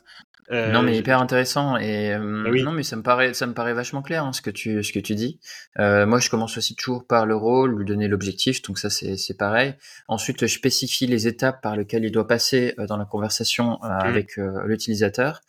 Euh, 0.50 0.70
non, 0.70 0.82
mais 0.82 0.96
hyper 0.96 1.20
intéressant 1.20 1.76
et 1.76 2.14
bah 2.14 2.50
non, 2.62 2.72
mais 2.72 2.82
ça 2.82 2.96
me 2.96 3.02
paraît, 3.02 3.34
ça 3.34 3.46
me 3.46 3.52
paraît 3.52 3.74
vachement 3.74 4.00
clair 4.00 4.24
hein, 4.24 4.32
ce 4.32 4.40
que 4.40 4.50
tu, 4.50 4.82
ce 4.82 4.92
que 4.92 4.98
tu 4.98 5.14
dis. 5.14 5.40
Euh, 5.78 6.06
moi, 6.06 6.20
je 6.20 6.30
commence 6.30 6.56
aussi 6.56 6.74
toujours 6.74 7.06
par 7.06 7.26
le 7.26 7.36
rôle, 7.36 7.76
lui 7.76 7.84
donner 7.84 8.08
l'objectif, 8.08 8.62
donc 8.62 8.78
ça 8.78 8.88
c'est 8.88 9.36
pareil. 9.36 9.74
Ensuite, 10.06 10.46
je 10.46 10.54
spécifie 10.54 11.06
les 11.06 11.26
étapes 11.26 11.60
par 11.60 11.76
lesquelles 11.76 12.04
il 12.04 12.12
doit 12.12 12.26
passer 12.26 12.74
dans 12.88 12.96
la 12.96 13.04
conversation 13.04 13.78
mmh. 13.82 13.86
avec 13.86 14.36
l'utilisateur. 14.36 15.40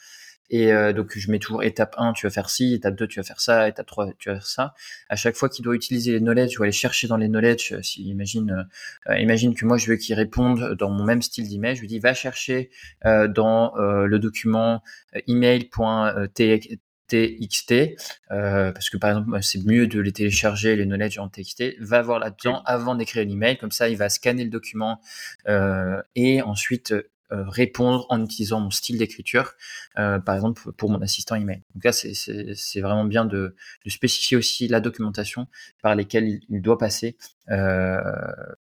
Et 0.49 0.73
euh, 0.73 0.93
donc, 0.93 1.17
je 1.17 1.31
mets 1.31 1.39
toujours 1.39 1.63
étape 1.63 1.95
1, 1.97 2.13
tu 2.13 2.25
vas 2.25 2.31
faire 2.31 2.49
ci, 2.49 2.73
étape 2.73 2.95
2, 2.95 3.07
tu 3.07 3.19
vas 3.19 3.23
faire 3.23 3.41
ça, 3.41 3.67
étape 3.67 3.85
3, 3.85 4.13
tu 4.17 4.29
vas 4.29 4.35
faire 4.35 4.47
ça. 4.47 4.73
À 5.09 5.15
chaque 5.15 5.35
fois 5.35 5.49
qu'il 5.49 5.63
doit 5.63 5.75
utiliser 5.75 6.13
les 6.13 6.19
knowledge 6.19 6.59
ou 6.59 6.63
aller 6.63 6.71
chercher 6.71 7.07
dans 7.07 7.17
les 7.17 7.27
knowledge, 7.27 7.73
euh, 7.73 7.81
si, 7.81 8.03
imagine, 8.03 8.67
euh, 9.09 9.19
imagine 9.19 9.53
que 9.53 9.65
moi, 9.65 9.77
je 9.77 9.87
veux 9.87 9.97
qu'il 9.97 10.15
réponde 10.15 10.75
dans 10.75 10.89
mon 10.89 11.03
même 11.03 11.21
style 11.21 11.47
d'email, 11.47 11.75
je 11.75 11.81
lui 11.81 11.87
dis, 11.87 11.99
va 11.99 12.13
chercher 12.13 12.69
dans 13.03 13.73
le 13.75 14.17
document 14.17 14.81
email.txt, 15.27 17.73
euh, 18.31 18.71
parce 18.71 18.89
que 18.89 18.97
par 18.97 19.11
exemple 19.11 19.41
c'est 19.41 19.63
mieux 19.65 19.87
de 19.87 19.99
les 19.99 20.11
télécharger 20.11 20.75
les 20.75 20.85
knowledge 20.85 21.17
en 21.17 21.27
TXT 21.27 21.79
va 21.79 22.01
voir 22.01 22.19
là-dedans 22.19 22.61
avant 22.65 22.95
d'écrire 22.95 23.25
l'email 23.25 23.57
comme 23.57 23.71
ça 23.71 23.89
il 23.89 23.97
va 23.97 24.09
scanner 24.09 24.43
le 24.43 24.49
document 24.49 25.01
euh, 25.47 26.01
et 26.15 26.41
ensuite 26.41 26.91
euh, 26.91 27.09
répondre 27.31 28.05
en 28.09 28.23
utilisant 28.23 28.59
mon 28.59 28.71
style 28.71 28.97
d'écriture, 28.97 29.53
euh, 29.97 30.19
par 30.19 30.35
exemple 30.35 30.71
pour 30.73 30.89
mon 30.89 31.01
assistant 31.01 31.35
email. 31.35 31.61
Donc 31.75 31.83
là, 31.83 31.91
c'est 31.91 32.81
vraiment 32.81 33.05
bien 33.05 33.25
de, 33.25 33.55
de, 33.85 33.89
spécifier 33.89 34.37
aussi 34.37 34.67
la 34.67 34.79
documentation 34.79 35.47
par 35.81 35.95
lesquelles 35.95 36.39
il, 36.49 36.61
doit 36.61 36.77
passer 36.77 37.17
euh, 37.49 37.99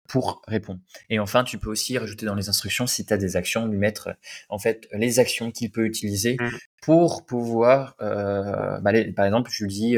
pour 0.08 0.42
répondre. 0.48 0.80
Et 1.10 1.20
enfin, 1.20 1.44
tu 1.44 1.58
peux 1.58 1.70
aussi 1.70 1.98
rajouter 1.98 2.26
dans 2.26 2.36
les 2.36 2.50
instructions, 2.50 2.88
si 2.88 3.06
tu 3.06 3.14
as 3.14 3.18
des 3.18 3.36
actions, 3.36 3.68
lui 3.68 3.78
mettre 3.78 4.10
en 4.50 4.58
fait 4.58 4.88
les 4.94 5.20
actions 5.20 5.52
qu'il 5.52 5.72
peut 5.72 5.86
utiliser 5.86 6.38
mmh. 6.40 6.50
pour 6.82 7.26
pouvoir, 7.26 7.96
euh, 8.02 8.80
bah, 8.80 8.92
par 9.16 9.26
exemple, 9.26 9.52
je 9.54 9.64
lui 9.64 9.72
dis 9.72 9.98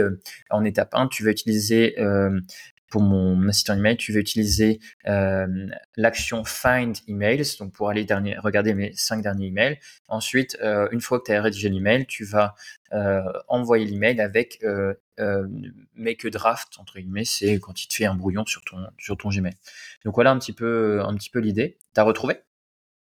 en 0.50 0.64
étape 0.64 0.90
1, 0.94 1.08
tu 1.08 1.24
vas 1.24 1.32
utiliser 1.32 1.96
pour 2.90 3.02
mon 3.02 3.48
assistant 3.50 3.76
email, 3.76 3.98
tu 3.98 4.14
vas 4.14 4.20
utiliser 4.20 4.80
euh, 5.08 5.68
l'action 5.96 6.44
Find 6.44 6.98
Emails, 7.08 7.58
donc 7.60 7.74
pour 7.74 7.90
aller 7.90 8.06
regarder 8.40 8.74
mes 8.74 8.94
cinq 8.94 9.22
derniers 9.22 9.48
emails. 9.48 9.80
Ensuite, 10.08 10.58
euh, 10.62 10.88
une 10.92 11.02
fois 11.02 11.20
que 11.20 11.26
tu 11.26 11.32
as 11.34 11.42
rédigé 11.42 11.70
l'email, 11.70 12.06
tu 12.06 12.24
vas 12.24 12.56
euh, 12.94 13.22
envoyer 13.48 13.86
l'email 13.86 14.22
avec 14.22 14.64
make 15.96 16.26
a 16.26 16.30
draft 16.30 16.80
entre 16.80 17.00
guillemets, 17.00 17.26
c'est 17.26 17.60
quand 17.60 17.84
il 17.84 17.88
te 17.88 17.96
fait 17.96 18.06
un 18.06 18.16
brouillon 18.16 18.46
sur 18.46 18.64
ton 18.64 18.78
sur 18.98 19.18
ton 19.18 19.30
Gmail. 19.30 19.54
Donc 20.06 20.16
voilà 20.16 20.32
un 20.32 20.40
petit 20.40 20.54
peu 20.54 21.02
un 21.02 21.16
petit 21.16 21.30
peu 21.30 21.40
l'idée. 21.40 21.78
T'as 21.94 22.04
retrouvé? 22.04 22.38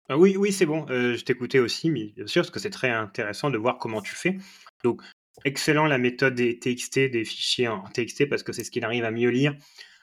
Ah 0.08 0.18
Oui, 0.18 0.38
oui, 0.38 0.52
c'est 0.52 0.68
bon. 0.68 0.86
je 0.88 1.24
t'écoutais 1.24 1.60
aussi, 1.60 1.90
mais 1.90 2.14
bien 2.16 2.28
sûr, 2.28 2.44
parce 2.44 2.52
que 2.52 2.60
c'est 2.60 2.70
très 2.70 2.92
intéressant 2.92 3.50
de 3.50 3.58
voir 3.58 3.80
comment 3.80 4.02
tu 4.02 4.16
fais. 4.16 4.38
Donc, 4.84 5.02
excellent 5.44 5.86
la 5.86 5.98
méthode 5.98 6.36
des 6.36 6.58
TXT, 6.58 7.12
des 7.12 7.26
fichiers 7.26 7.68
en 7.68 7.84
TXT, 7.84 8.30
parce 8.30 8.44
que 8.44 8.54
c'est 8.54 8.64
ce 8.64 8.72
qu'il 8.72 8.86
arrive 8.86 9.04
à 9.04 9.12
mieux 9.12 9.30
lire. 9.30 9.56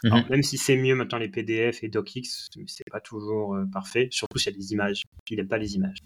Mhm. 0.04 0.24
même 0.30 0.42
si 0.42 0.58
c'est 0.58 0.76
mieux 0.76 0.96
maintenant 0.96 1.18
les 1.18 1.28
PDF 1.28 1.84
et 1.84 1.88
DocX, 1.88 2.48
c'est 2.66 2.90
pas 2.90 3.00
toujours 3.00 3.54
euh, 3.54 3.66
parfait, 3.72 4.08
surtout 4.10 4.36
s'il 4.36 4.52
y 4.52 4.54
a 4.56 4.58
des 4.58 4.72
images. 4.72 5.04
Il 5.28 5.36
n'aime 5.36 5.46
pas 5.46 5.58
les 5.58 5.76
images. 5.76 5.98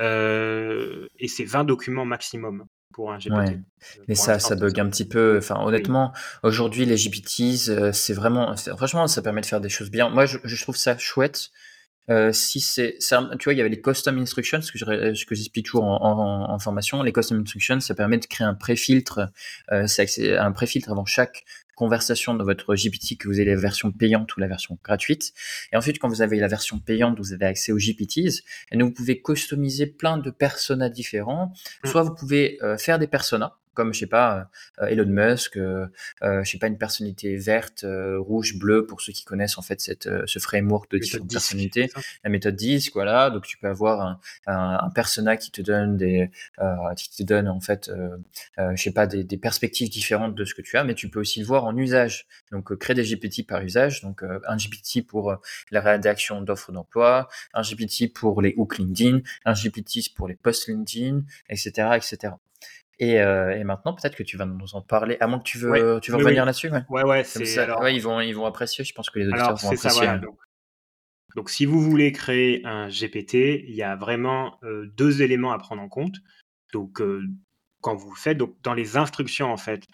Euh, 0.00 1.06
et 1.18 1.28
c'est 1.28 1.44
20 1.44 1.62
documents 1.62 2.04
maximum 2.04 2.66
pour 2.92 3.12
un 3.12 3.18
GPT. 3.18 3.30
Ouais. 3.30 3.50
Euh, 3.50 4.02
Mais 4.08 4.16
ça, 4.16 4.40
ça 4.40 4.56
bug 4.56 4.80
un 4.80 4.90
petit 4.90 5.06
peu. 5.06 5.38
Enfin, 5.38 5.62
honnêtement, 5.64 6.12
aujourd'hui, 6.42 6.86
les 6.86 6.96
GPTs, 6.96 7.92
c'est 7.92 8.14
vraiment, 8.14 8.56
franchement, 8.56 9.06
ça 9.06 9.22
permet 9.22 9.42
de 9.42 9.46
faire 9.46 9.60
des 9.60 9.68
choses 9.68 9.92
bien. 9.92 10.08
Moi, 10.08 10.26
je, 10.26 10.38
je 10.42 10.62
trouve 10.62 10.76
ça 10.76 10.98
chouette 10.98 11.52
euh, 12.10 12.32
si 12.32 12.60
c'est, 12.60 12.98
tu 12.98 13.44
vois, 13.44 13.52
il 13.52 13.56
y 13.56 13.60
avait 13.60 13.70
les 13.70 13.80
custom 13.80 14.18
instructions, 14.18 14.60
ce 14.60 14.72
que, 14.72 14.78
que 14.78 15.34
j'explique 15.34 15.66
toujours 15.66 15.84
en, 15.84 16.58
formation. 16.58 17.02
Les 17.02 17.12
custom 17.12 17.40
instructions, 17.40 17.80
ça 17.80 17.94
permet 17.94 18.18
de 18.18 18.26
créer 18.26 18.46
un 18.46 18.54
préfiltre. 18.54 19.28
Euh, 19.72 19.86
c'est 19.86 20.36
un 20.36 20.52
préfiltre 20.52 20.90
avant 20.90 21.04
chaque 21.04 21.44
conversation 21.76 22.34
de 22.34 22.44
votre 22.44 22.74
GPT 22.74 23.16
que 23.16 23.26
vous 23.26 23.40
avez 23.40 23.54
la 23.54 23.56
version 23.56 23.90
payante 23.90 24.36
ou 24.36 24.40
la 24.40 24.48
version 24.48 24.78
gratuite. 24.84 25.32
Et 25.72 25.76
ensuite, 25.76 25.98
quand 25.98 26.08
vous 26.08 26.20
avez 26.20 26.38
la 26.38 26.48
version 26.48 26.78
payante, 26.78 27.18
vous 27.18 27.32
avez 27.32 27.46
accès 27.46 27.72
aux 27.72 27.78
GPTs. 27.78 28.42
Et 28.70 28.76
donc, 28.76 28.90
vous 28.90 28.94
pouvez 28.94 29.22
customiser 29.22 29.86
plein 29.86 30.18
de 30.18 30.30
personas 30.30 30.90
différents. 30.90 31.54
Mmh. 31.84 31.88
Soit 31.88 32.02
vous 32.02 32.14
pouvez 32.14 32.58
euh, 32.62 32.76
faire 32.76 32.98
des 32.98 33.06
personas 33.06 33.59
comme 33.80 33.94
je 33.94 34.00
sais 34.00 34.06
pas 34.06 34.50
euh, 34.82 34.88
Elon 34.88 35.06
Musk, 35.06 35.56
euh, 35.56 35.86
euh, 36.22 36.44
je 36.44 36.50
sais 36.50 36.58
pas 36.58 36.66
une 36.66 36.76
personnalité 36.76 37.38
verte, 37.38 37.86
rouge, 38.18 38.58
bleue 38.58 38.84
pour 38.84 39.00
ceux 39.00 39.14
qui 39.14 39.24
connaissent 39.24 39.56
en 39.56 39.62
fait 39.62 39.80
cette 39.80 40.06
ce 40.26 40.38
framework 40.38 40.90
de 40.90 40.98
différentes 40.98 41.30
personnalités, 41.30 41.88
la 42.22 42.28
méthode 42.28 42.56
disque, 42.56 42.92
voilà. 42.92 43.30
Donc 43.30 43.46
tu 43.46 43.56
peux 43.56 43.68
avoir 43.68 44.02
un, 44.02 44.20
un, 44.46 44.90
persona 44.90 45.38
qui 45.38 45.50
te 45.50 45.62
donne 45.62 45.96
des 45.96 46.30
qui 46.94 47.10
te 47.16 47.22
donne 47.22 47.48
en 47.48 47.60
fait 47.60 47.90
je 48.58 48.76
sais 48.76 48.92
pas 48.92 49.06
des, 49.06 49.24
des, 49.24 49.38
perspectives 49.38 49.88
différentes 49.88 50.34
de 50.34 50.44
ce 50.44 50.54
que 50.54 50.60
tu 50.60 50.76
as, 50.76 50.84
mais 50.84 50.94
tu 50.94 51.08
peux 51.08 51.20
aussi 51.20 51.40
le 51.40 51.46
voir 51.46 51.64
en 51.64 51.74
usage. 51.74 52.26
Donc 52.52 52.76
créer 52.76 52.94
des 52.94 53.04
GPT 53.04 53.46
par 53.46 53.62
usage, 53.62 54.02
donc 54.02 54.22
un 54.22 54.56
GPT 54.56 55.06
pour 55.06 55.38
la 55.70 55.80
rédaction 55.80 56.42
d'offres 56.42 56.72
d'emploi, 56.72 57.28
un 57.54 57.62
GPT 57.62 58.12
pour 58.12 58.42
les 58.42 58.52
hooks 58.58 58.76
LinkedIn, 58.76 59.20
un 59.46 59.54
GPT 59.54 60.14
pour 60.14 60.28
les 60.28 60.36
posts 60.36 60.68
LinkedIn, 60.68 61.22
etc., 61.48 61.88
etc. 61.96 62.34
Euh, 63.02 63.50
et, 63.50 63.64
maintenant, 63.64 63.94
peut-être 63.94 64.14
que 64.14 64.22
tu 64.22 64.36
vas 64.36 64.44
nous 64.44 64.74
en 64.74 64.82
parler, 64.82 65.16
à 65.20 65.26
moins 65.26 65.38
que 65.38 65.44
tu 65.44 65.58
veux, 65.58 66.00
tu 66.00 66.10
veux 66.10 66.18
revenir 66.18 66.44
là-dessus. 66.44 66.70
Ouais, 66.70 66.82
ouais, 66.90 67.04
ouais, 67.04 67.58
alors... 67.58 67.88
ils, 67.88 68.00
vont, 68.00 68.20
ils 68.20 68.34
vont 68.34 68.44
apprécier. 68.44 68.84
Je 68.84 68.92
pense 68.92 69.08
que 69.08 69.18
les 69.18 69.26
auditeurs 69.26 69.56
vont 69.56 69.68
apprécier. 69.68 69.90
Ça, 69.90 70.20
donc, 71.36 71.50
si 71.50 71.64
vous 71.64 71.80
voulez 71.80 72.12
créer 72.12 72.64
un 72.66 72.88
GPT, 72.88 73.64
il 73.66 73.74
y 73.74 73.82
a 73.82 73.96
vraiment 73.96 74.58
euh, 74.64 74.86
deux 74.96 75.22
éléments 75.22 75.52
à 75.52 75.58
prendre 75.58 75.82
en 75.82 75.88
compte. 75.88 76.16
Donc, 76.72 77.00
euh, 77.00 77.24
quand 77.80 77.94
vous 77.94 78.10
le 78.10 78.18
faites, 78.18 78.36
donc 78.36 78.56
dans 78.62 78.74
les 78.74 78.96
instructions, 78.96 79.52
en 79.52 79.56
fait, 79.56 79.86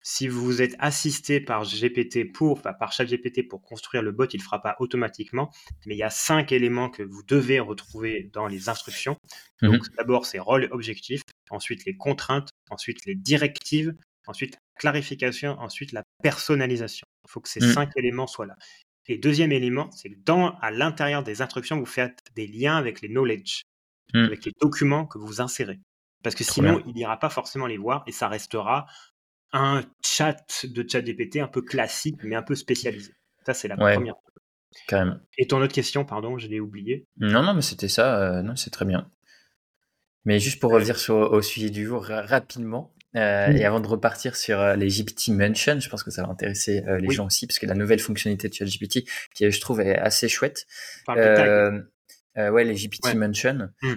si 0.00 0.28
vous 0.28 0.62
êtes 0.62 0.74
assisté 0.78 1.40
par 1.40 1.64
GPT 1.64 2.32
pour, 2.32 2.52
enfin, 2.58 2.72
par 2.72 2.90
GPT 2.90 3.46
pour 3.46 3.62
construire 3.62 4.02
le 4.02 4.12
bot, 4.12 4.24
il 4.24 4.36
ne 4.36 4.42
le 4.42 4.44
fera 4.44 4.62
pas 4.62 4.76
automatiquement. 4.78 5.50
Mais 5.86 5.94
il 5.94 5.98
y 5.98 6.02
a 6.02 6.10
cinq 6.10 6.52
éléments 6.52 6.88
que 6.88 7.02
vous 7.02 7.22
devez 7.22 7.60
retrouver 7.60 8.30
dans 8.32 8.46
les 8.46 8.68
instructions. 8.68 9.16
Mhm. 9.60 9.72
Donc, 9.72 9.82
d'abord, 9.96 10.24
c'est 10.24 10.38
rôle 10.38 10.64
et 10.64 10.68
objectif. 10.70 11.22
Ensuite, 11.50 11.84
les 11.84 11.96
contraintes. 11.96 12.50
Ensuite, 12.70 13.04
les 13.06 13.14
directives. 13.14 13.94
Ensuite, 14.26 14.54
la 14.54 14.80
clarification. 14.80 15.58
Ensuite, 15.58 15.92
la 15.92 16.02
personnalisation. 16.22 17.06
Il 17.26 17.30
faut 17.30 17.40
que 17.40 17.48
ces 17.48 17.60
mhm. 17.60 17.72
cinq 17.72 17.90
éléments 17.96 18.26
soient 18.26 18.46
là. 18.46 18.56
Et 19.06 19.16
deuxième 19.16 19.52
élément, 19.52 19.90
c'est 19.90 20.10
que 20.10 20.18
dans, 20.24 20.56
à 20.58 20.70
l'intérieur 20.70 21.22
des 21.22 21.40
instructions, 21.40 21.78
vous 21.78 21.86
faites 21.86 22.20
des 22.34 22.46
liens 22.46 22.76
avec 22.76 23.00
les 23.00 23.08
knowledge, 23.08 23.62
mhm. 24.12 24.24
avec 24.24 24.44
les 24.44 24.52
documents 24.60 25.06
que 25.06 25.18
vous 25.18 25.40
insérez. 25.40 25.80
Parce 26.22 26.34
que 26.34 26.44
sinon, 26.44 26.82
il 26.86 26.94
n'ira 26.94 27.18
pas 27.18 27.30
forcément 27.30 27.66
les 27.66 27.78
voir 27.78 28.02
et 28.06 28.12
ça 28.12 28.28
restera 28.28 28.86
un 29.52 29.82
chat 30.04 30.64
de 30.64 30.86
chat 30.86 31.00
GPT 31.00 31.36
un 31.36 31.48
peu 31.48 31.62
classique, 31.62 32.16
mais 32.22 32.34
un 32.34 32.42
peu 32.42 32.54
spécialisé. 32.54 33.14
Ça, 33.46 33.54
c'est 33.54 33.68
la 33.68 33.76
première. 33.76 34.14
Carrément. 34.86 35.16
Et 35.38 35.46
ton 35.46 35.62
autre 35.62 35.72
question, 35.72 36.04
pardon, 36.04 36.36
je 36.38 36.48
l'ai 36.48 36.60
oublié. 36.60 37.06
Non, 37.16 37.42
non, 37.42 37.54
mais 37.54 37.62
c'était 37.62 37.88
ça. 37.88 38.20
Euh, 38.20 38.42
non, 38.42 38.56
c'est 38.56 38.70
très 38.70 38.84
bien. 38.84 39.10
Mais 40.24 40.40
juste 40.40 40.60
pour 40.60 40.72
revenir 40.72 40.98
sur, 40.98 41.14
au 41.16 41.42
sujet 41.42 41.70
du 41.70 41.86
jour 41.86 42.04
rapidement, 42.04 42.92
Et 43.14 43.64
avant 43.64 43.80
de 43.80 43.86
repartir 43.86 44.36
sur 44.36 44.76
les 44.76 44.88
GPT 44.88 45.28
Mention, 45.28 45.80
je 45.80 45.88
pense 45.88 46.02
que 46.02 46.10
ça 46.10 46.22
va 46.22 46.28
intéresser 46.28 46.82
les 47.00 47.10
gens 47.10 47.26
aussi, 47.26 47.46
parce 47.46 47.58
que 47.58 47.66
la 47.66 47.74
nouvelle 47.74 48.00
fonctionnalité 48.00 48.48
de 48.48 48.54
ChatGPT, 48.54 49.08
qui 49.34 49.50
je 49.50 49.60
trouve 49.60 49.80
est 49.80 49.96
assez 49.96 50.28
chouette. 50.28 50.66
Euh, 51.08 52.50
ouais, 52.50 52.64
les 52.64 52.74
GPT 52.74 53.14
Mention. 53.14 53.70
Hmm. 53.82 53.94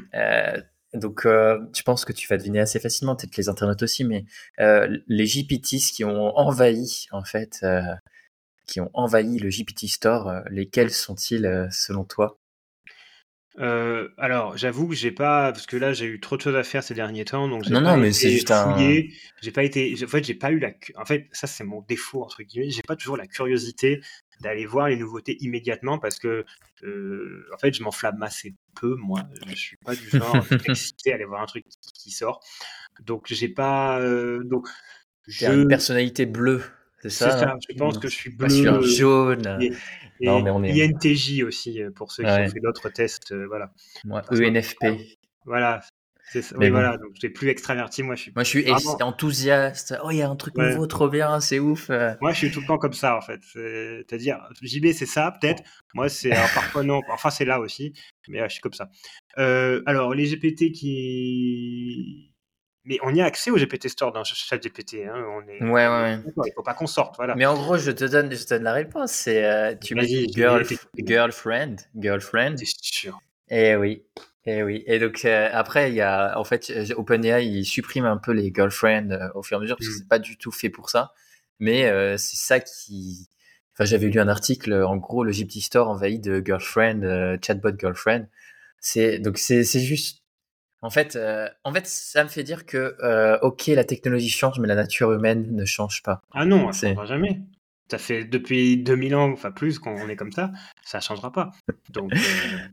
Donc, 0.93 1.21
je 1.25 1.81
pense 1.83 2.05
que 2.05 2.13
tu 2.13 2.27
vas 2.27 2.37
deviner 2.37 2.59
assez 2.59 2.79
facilement, 2.79 3.15
peut-être 3.15 3.37
les 3.37 3.49
internautes 3.49 3.83
aussi, 3.83 4.03
mais 4.03 4.25
les 4.57 5.25
GPTs 5.25 5.91
qui 5.93 6.03
ont 6.03 6.37
envahi, 6.37 7.07
en 7.11 7.23
fait, 7.23 7.65
qui 8.65 8.79
ont 8.79 8.89
envahi 8.93 9.37
le 9.37 9.49
GPT 9.49 9.87
Store, 9.87 10.41
lesquels 10.49 10.91
sont-ils 10.91 11.67
selon 11.71 12.05
toi? 12.05 12.40
Euh, 13.59 14.07
alors, 14.17 14.57
j'avoue 14.57 14.87
que 14.87 14.95
j'ai 14.95 15.11
pas, 15.11 15.51
parce 15.51 15.65
que 15.65 15.75
là, 15.75 15.91
j'ai 15.91 16.05
eu 16.05 16.19
trop 16.19 16.37
de 16.37 16.41
choses 16.41 16.55
à 16.55 16.63
faire 16.63 16.83
ces 16.83 16.93
derniers 16.93 17.25
temps, 17.25 17.49
donc 17.49 17.63
j'ai 17.65 17.73
non, 17.73 17.81
pas 17.81 17.95
non, 17.95 18.01
mais 18.01 18.13
c'est 18.13 18.31
juste 18.31 18.51
un. 18.51 18.77
J'ai 19.41 19.51
pas 19.51 19.63
été, 19.63 19.93
en 20.01 20.07
fait, 20.07 20.23
j'ai 20.23 20.35
pas 20.35 20.51
eu 20.51 20.59
la, 20.59 20.71
en 20.95 21.05
fait, 21.05 21.27
ça 21.31 21.47
c'est 21.47 21.65
mon 21.65 21.81
défaut 21.81 22.23
entre 22.23 22.43
guillemets. 22.43 22.69
J'ai 22.69 22.81
pas 22.81 22.95
toujours 22.95 23.17
la 23.17 23.27
curiosité 23.27 24.01
d'aller 24.39 24.65
voir 24.65 24.87
les 24.87 24.95
nouveautés 24.95 25.37
immédiatement 25.41 25.99
parce 25.99 26.17
que, 26.17 26.45
euh, 26.83 27.45
en 27.53 27.57
fait, 27.57 27.73
je 27.73 27.83
m'enflamme 27.83 28.23
assez 28.23 28.55
peu, 28.75 28.95
moi. 28.95 29.23
Je 29.47 29.55
suis 29.55 29.77
pas 29.77 29.95
du 29.95 30.09
genre 30.09 30.35
excité 30.65 31.11
à 31.11 31.15
aller 31.15 31.25
voir 31.25 31.41
un 31.41 31.45
truc 31.45 31.65
qui, 31.93 32.11
sort. 32.11 32.41
Donc, 33.01 33.25
j'ai 33.27 33.49
pas, 33.49 33.99
euh, 33.99 34.43
donc. 34.45 34.67
Je... 35.27 35.45
une 35.45 35.67
personnalité 35.67 36.25
bleue. 36.25 36.63
C'est 37.01 37.09
ça, 37.09 37.31
ça 37.31 37.49
hein 37.49 37.59
je 37.67 37.75
pense 37.75 37.97
que 37.97 38.07
je 38.07 38.15
suis 38.15 38.29
bleu. 38.29 38.47
Pas 38.47 38.81
jaune. 38.81 39.57
Et 39.59 40.27
non, 40.27 40.41
mais 40.41 40.51
on 40.51 40.63
est... 40.63 40.83
INTJ 40.83 41.43
aussi, 41.43 41.81
euh, 41.81 41.89
pour 41.91 42.11
ceux 42.11 42.23
qui 42.23 42.29
ont 42.29 42.49
fait 42.49 42.59
d'autres 42.59 42.89
tests. 42.89 43.31
Euh, 43.31 43.47
voilà. 43.47 43.71
Moi, 44.05 44.21
ENFP. 44.31 44.85
Voilà. 45.45 45.81
Ça. 46.31 46.55
Oui, 46.57 46.69
voilà. 46.69 46.97
Donc, 46.97 47.11
j'ai 47.19 47.29
plus 47.29 47.49
extraverti. 47.49 48.03
Moi, 48.03 48.15
je 48.15 48.21
suis. 48.21 48.31
Moi, 48.33 48.43
je 48.43 48.49
suis 48.49 48.87
enthousiaste. 49.01 49.95
Oh, 50.03 50.11
il 50.11 50.17
y 50.17 50.21
a 50.21 50.29
un 50.29 50.35
truc 50.35 50.55
nouveau, 50.55 50.85
trop 50.85 51.09
bien, 51.09 51.41
c'est 51.41 51.59
ouf. 51.59 51.89
Euh. 51.89 52.13
Moi, 52.21 52.31
je 52.31 52.37
suis 52.37 52.51
tout 52.51 52.61
le 52.61 52.67
temps 52.67 52.77
comme 52.77 52.93
ça, 52.93 53.17
en 53.17 53.21
fait. 53.21 53.41
C'est-à-dire, 53.43 54.37
JB, 54.61 54.91
c'est 54.93 55.07
ça, 55.07 55.33
peut-être. 55.41 55.63
Moi, 55.93 56.07
c'est 56.07 56.29
parfois 56.29 56.83
non. 56.83 57.01
Enfin, 57.09 57.31
c'est 57.31 57.45
là 57.45 57.59
aussi. 57.59 57.93
Mais 58.29 58.39
je 58.43 58.53
suis 58.53 58.61
comme 58.61 58.73
ça. 58.73 58.89
alors, 59.35 60.13
les 60.13 60.27
GPT 60.27 60.71
qui 60.71 62.30
mais 62.83 62.97
on 63.03 63.13
y 63.13 63.21
a 63.21 63.25
accès 63.25 63.51
au 63.51 63.57
GPT 63.57 63.89
Store 63.89 64.11
dans 64.11 64.23
ChatGPT. 64.23 65.05
Hein, 65.05 65.23
on 65.29 65.47
est, 65.47 65.63
ouais, 65.63 65.87
ouais, 65.87 66.19
Il 66.47 66.53
faut 66.55 66.63
pas 66.63 66.73
qu'on 66.73 66.87
sorte. 66.87 67.15
Voilà. 67.17 67.35
Mais 67.35 67.45
en 67.45 67.53
gros, 67.53 67.77
je 67.77 67.91
te 67.91 68.05
donne, 68.05 68.33
je 68.33 68.43
te 68.43 68.55
donne 68.55 68.63
la 68.63 68.73
réponse. 68.73 69.11
C'est, 69.11 69.45
euh, 69.45 69.75
tu 69.75 69.93
dit 69.95 70.31
girl, 70.33 70.65
girlfriend. 70.97 71.75
Girlfriend. 71.95 72.55
C'est 72.57 72.65
sûr. 72.81 73.19
Et 73.49 73.69
eh 73.69 73.75
oui. 73.75 74.03
Et 74.45 74.57
eh 74.57 74.63
oui. 74.63 74.83
Et 74.87 74.97
donc, 74.97 75.23
euh, 75.25 75.49
après, 75.53 75.91
il 75.91 75.95
y 75.95 76.01
a, 76.01 76.39
en 76.39 76.43
fait, 76.43 76.71
euh, 76.71 76.95
OpenAI, 76.95 77.45
il 77.45 77.65
supprime 77.65 78.05
un 78.05 78.17
peu 78.17 78.31
les 78.31 78.51
girlfriends 78.53 79.09
au 79.35 79.43
fur 79.43 79.57
et 79.57 79.59
à 79.59 79.61
mesure 79.61 79.77
parce 79.77 79.87
que 79.87 79.93
mm. 79.93 79.97
c'est 79.99 80.07
pas 80.07 80.19
du 80.19 80.37
tout 80.37 80.51
fait 80.51 80.69
pour 80.69 80.89
ça. 80.89 81.13
Mais 81.59 81.83
c'est 82.17 82.37
ça 82.37 82.59
qui. 82.59 83.29
Enfin, 83.73 83.85
j'avais 83.85 84.07
lu 84.07 84.19
un 84.19 84.27
article, 84.27 84.73
en 84.73 84.97
gros, 84.97 85.23
le 85.23 85.31
GPT 85.31 85.61
Store 85.61 85.87
envahi 85.87 86.17
de 86.17 86.41
girlfriend, 86.43 87.37
chatbot 87.43 87.77
girlfriend. 87.77 88.25
C'est, 88.79 89.19
donc, 89.19 89.37
c'est 89.37 89.63
juste 89.63 90.20
en 90.81 90.89
fait, 90.89 91.15
euh, 91.15 91.47
en 91.63 91.73
fait, 91.73 91.85
ça 91.85 92.23
me 92.23 92.29
fait 92.29 92.43
dire 92.43 92.65
que, 92.65 92.95
euh, 93.03 93.37
ok, 93.41 93.67
la 93.67 93.83
technologie 93.83 94.29
change, 94.29 94.59
mais 94.59 94.67
la 94.67 94.75
nature 94.75 95.11
humaine 95.11 95.55
ne 95.55 95.65
change 95.65 96.01
pas. 96.01 96.21
Ah 96.31 96.45
non, 96.45 96.71
ça 96.71 96.87
ne 96.87 96.95
changera 96.95 97.05
jamais. 97.05 97.41
Ça 97.89 97.97
fait 97.97 98.23
depuis 98.25 98.77
2000 98.77 99.15
ans, 99.15 99.31
enfin 99.31 99.51
plus, 99.51 99.77
qu'on 99.77 100.09
est 100.09 100.15
comme 100.15 100.31
ça, 100.31 100.51
ça 100.83 100.97
ne 100.97 101.03
changera 101.03 101.31
pas. 101.31 101.51
Donc, 101.89 102.11
euh, 102.15 102.67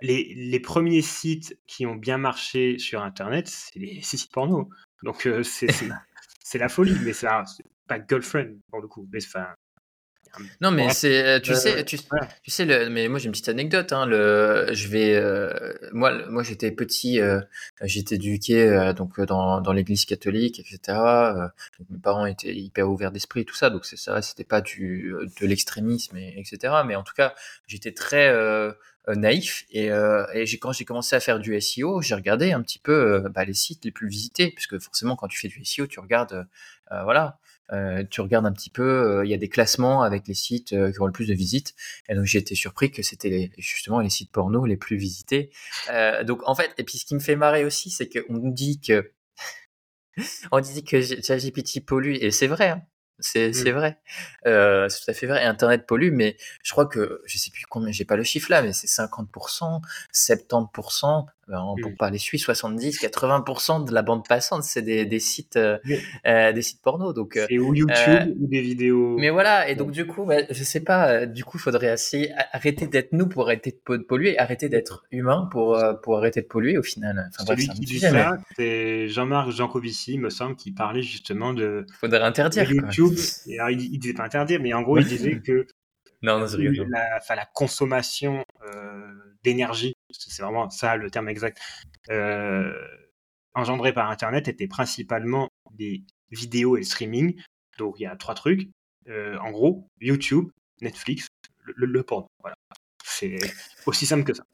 les, 0.00 0.32
les, 0.34 0.60
premiers 0.60 1.02
sites 1.02 1.56
qui 1.66 1.86
ont 1.86 1.94
bien 1.94 2.18
marché 2.18 2.78
sur 2.78 3.02
Internet, 3.02 3.46
c'est 3.46 3.78
les 3.78 4.02
sites 4.02 4.32
porno. 4.32 4.68
Donc, 5.04 5.28
c'est 5.44 6.58
la 6.58 6.68
folie, 6.68 6.96
mais 7.04 7.12
c'est 7.12 7.28
pas 7.86 7.98
girlfriend 8.04 8.56
pour 8.70 8.80
le 8.80 8.88
coup. 8.88 9.06
Mais 9.12 9.24
enfin, 9.24 9.46
non, 10.60 10.70
mais 10.70 10.90
c'est, 10.90 11.26
euh, 11.26 11.40
tu 11.40 11.54
sais, 11.54 11.84
tu, 11.84 11.98
sais, 12.46 12.64
le, 12.64 12.88
mais 12.88 13.08
moi 13.08 13.18
j'ai 13.18 13.26
une 13.26 13.32
petite 13.32 13.48
anecdote. 13.48 13.92
Hein, 13.92 14.06
le, 14.06 14.68
je 14.72 14.88
vais, 14.88 15.14
euh, 15.14 15.72
moi, 15.92 16.26
moi 16.28 16.42
j'étais 16.42 16.70
petit, 16.70 17.20
euh, 17.20 17.40
j'étais 17.82 18.16
éduqué 18.16 18.92
donc 18.96 19.20
dans, 19.20 19.60
dans 19.60 19.72
l'église 19.72 20.04
catholique, 20.04 20.60
etc. 20.60 20.98
mes 21.90 21.98
parents 21.98 22.26
étaient 22.26 22.54
hyper 22.54 22.88
ouverts 22.88 23.12
d'esprit, 23.12 23.44
tout 23.44 23.54
ça, 23.54 23.70
donc 23.70 23.84
c'est 23.84 23.96
ça, 23.96 24.22
c'était 24.22 24.44
pas 24.44 24.60
du 24.60 25.14
de 25.40 25.46
l'extrémisme, 25.46 26.16
etc. 26.16 26.74
Mais 26.86 26.96
en 26.96 27.02
tout 27.02 27.14
cas, 27.14 27.34
j'étais 27.66 27.92
très 27.92 28.32
naïf 29.08 29.64
et, 29.70 29.86
et 30.34 30.58
quand 30.58 30.72
j'ai 30.72 30.84
commencé 30.84 31.16
à 31.16 31.20
faire 31.20 31.38
du 31.38 31.60
SEO, 31.60 32.02
j'ai 32.02 32.14
regardé 32.14 32.52
un 32.52 32.62
petit 32.62 32.78
peu 32.78 33.24
bah, 33.30 33.44
les 33.44 33.54
sites 33.54 33.84
les 33.84 33.90
plus 33.90 34.08
visités, 34.08 34.50
puisque 34.50 34.78
forcément 34.78 35.16
quand 35.16 35.28
tu 35.28 35.38
fais 35.38 35.48
du 35.48 35.64
SEO, 35.64 35.86
tu 35.86 36.00
regardes, 36.00 36.46
voilà 36.90 37.38
euh, 37.72 38.04
tu 38.10 38.20
regardes 38.20 38.46
un 38.46 38.52
petit 38.52 38.70
peu, 38.70 38.82
euh, 38.82 39.24
il 39.24 39.30
y 39.30 39.34
a 39.34 39.36
des 39.36 39.48
classements 39.48 40.02
avec 40.02 40.26
les 40.26 40.34
sites 40.34 40.72
euh, 40.72 40.90
qui 40.92 41.00
ont 41.00 41.06
le 41.06 41.12
plus 41.12 41.28
de 41.28 41.34
visites. 41.34 41.74
Et 42.08 42.14
donc 42.14 42.24
j'ai 42.24 42.38
été 42.38 42.54
surpris 42.54 42.90
que 42.90 43.02
c'était 43.02 43.50
justement 43.58 44.00
les 44.00 44.10
sites 44.10 44.32
porno 44.32 44.64
les 44.66 44.76
plus 44.76 44.96
visités. 44.96 45.50
donc 46.24 46.40
en 46.48 46.54
fait, 46.54 46.72
et 46.78 46.84
puis 46.84 46.98
ce 46.98 47.04
qui 47.04 47.14
me 47.14 47.20
fait 47.20 47.36
marrer 47.36 47.64
aussi, 47.64 47.90
c'est 47.90 48.08
qu'on 48.08 48.34
nous 48.34 48.52
dit 48.52 48.80
que 48.80 49.12
on 50.52 50.60
dit 50.60 50.84
que 50.84 51.00
ChatGPT 51.02 51.84
pollue, 51.84 52.16
et 52.20 52.30
c'est 52.30 52.46
vrai. 52.46 52.70
Hein. 52.70 52.82
C'est 53.20 53.50
mmh. 53.50 53.70
vrai. 53.70 53.98
Euh, 54.46 54.88
c'est 54.88 55.04
tout 55.04 55.10
à 55.10 55.14
fait 55.14 55.26
vrai. 55.26 55.44
Internet 55.44 55.86
pollue, 55.86 56.10
mais 56.12 56.36
je 56.62 56.72
crois 56.72 56.86
que, 56.86 57.22
je 57.26 57.38
sais 57.38 57.50
plus 57.50 57.66
combien, 57.68 57.92
j'ai 57.92 58.04
pas 58.04 58.16
le 58.16 58.24
chiffre 58.24 58.50
là, 58.50 58.62
mais 58.62 58.72
c'est 58.72 58.86
50%, 58.86 59.80
70%, 60.12 61.26
on 61.52 61.76
pour 61.80 61.94
parler 61.96 62.18
suisse, 62.18 62.44
70, 62.44 63.00
80% 63.00 63.88
de 63.88 63.92
la 63.92 64.02
bande 64.02 64.26
passante, 64.26 64.62
c'est 64.64 64.82
des, 64.82 65.06
des, 65.06 65.20
sites, 65.20 65.56
euh, 65.56 65.78
euh, 66.26 66.52
des 66.52 66.62
sites 66.62 66.82
porno. 66.82 67.12
Donc, 67.12 67.38
c'est 67.48 67.58
ou 67.58 67.74
YouTube 67.74 68.36
ou 68.40 68.46
des 68.46 68.60
vidéos. 68.60 69.16
Mais 69.18 69.30
voilà. 69.30 69.68
Et 69.68 69.74
donc, 69.74 69.90
du 69.90 70.06
coup, 70.06 70.24
bah, 70.24 70.42
je 70.50 70.64
sais 70.64 70.80
pas, 70.80 71.26
du 71.26 71.44
coup, 71.44 71.58
il 71.58 71.60
faudrait 71.60 71.88
assez 71.88 72.30
arrêter 72.52 72.86
d'être 72.86 73.12
nous 73.12 73.28
pour 73.28 73.44
arrêter 73.44 73.72
de 73.72 73.96
polluer, 73.98 74.38
arrêter 74.38 74.68
d'être 74.68 75.04
humain 75.10 75.48
pour, 75.50 75.82
pour 76.02 76.18
arrêter 76.18 76.42
de 76.42 76.46
polluer 76.46 76.78
au 76.78 76.82
final. 76.82 77.28
Enfin, 77.38 77.44
Celui 77.46 77.68
qui 77.68 77.80
dit 77.80 78.00
ça, 78.00 78.36
c'est 78.56 79.08
Jean-Marc 79.08 79.50
Jancovici, 79.50 80.18
me 80.18 80.30
semble, 80.30 80.56
qui 80.56 80.72
parlait 80.72 81.02
justement 81.02 81.52
de. 81.52 81.86
Faudrait 82.00 82.20
interdire. 82.22 82.70
YouTube 82.70 83.16
il, 83.46 83.98
disait 83.98 84.14
pas 84.14 84.24
interdire, 84.24 84.60
mais 84.60 84.72
en 84.72 84.82
gros, 84.82 84.98
il 84.98 85.06
disait 85.06 85.40
que 85.46 85.66
non, 86.22 86.38
la, 86.38 87.20
la, 87.34 87.46
consommation 87.46 88.44
euh, 88.62 89.09
d'énergie, 89.42 89.94
c'est 90.10 90.42
vraiment 90.42 90.70
ça 90.70 90.96
le 90.96 91.10
terme 91.10 91.28
exact, 91.28 91.58
euh, 92.10 92.72
engendrée 93.54 93.92
par 93.92 94.10
Internet 94.10 94.48
était 94.48 94.68
principalement 94.68 95.48
des 95.72 96.04
vidéos 96.30 96.76
et 96.76 96.80
le 96.80 96.86
streaming. 96.86 97.40
Donc 97.78 97.98
il 97.98 98.04
y 98.04 98.06
a 98.06 98.16
trois 98.16 98.34
trucs. 98.34 98.68
Euh, 99.08 99.38
en 99.38 99.50
gros, 99.50 99.88
YouTube, 100.00 100.50
Netflix, 100.82 101.28
le, 101.64 101.86
le 101.86 102.02
porno. 102.02 102.26
Voilà. 102.40 102.56
C'est 103.10 103.38
aussi 103.86 104.06
simple 104.06 104.24
que 104.24 104.34
ça. 104.34 104.44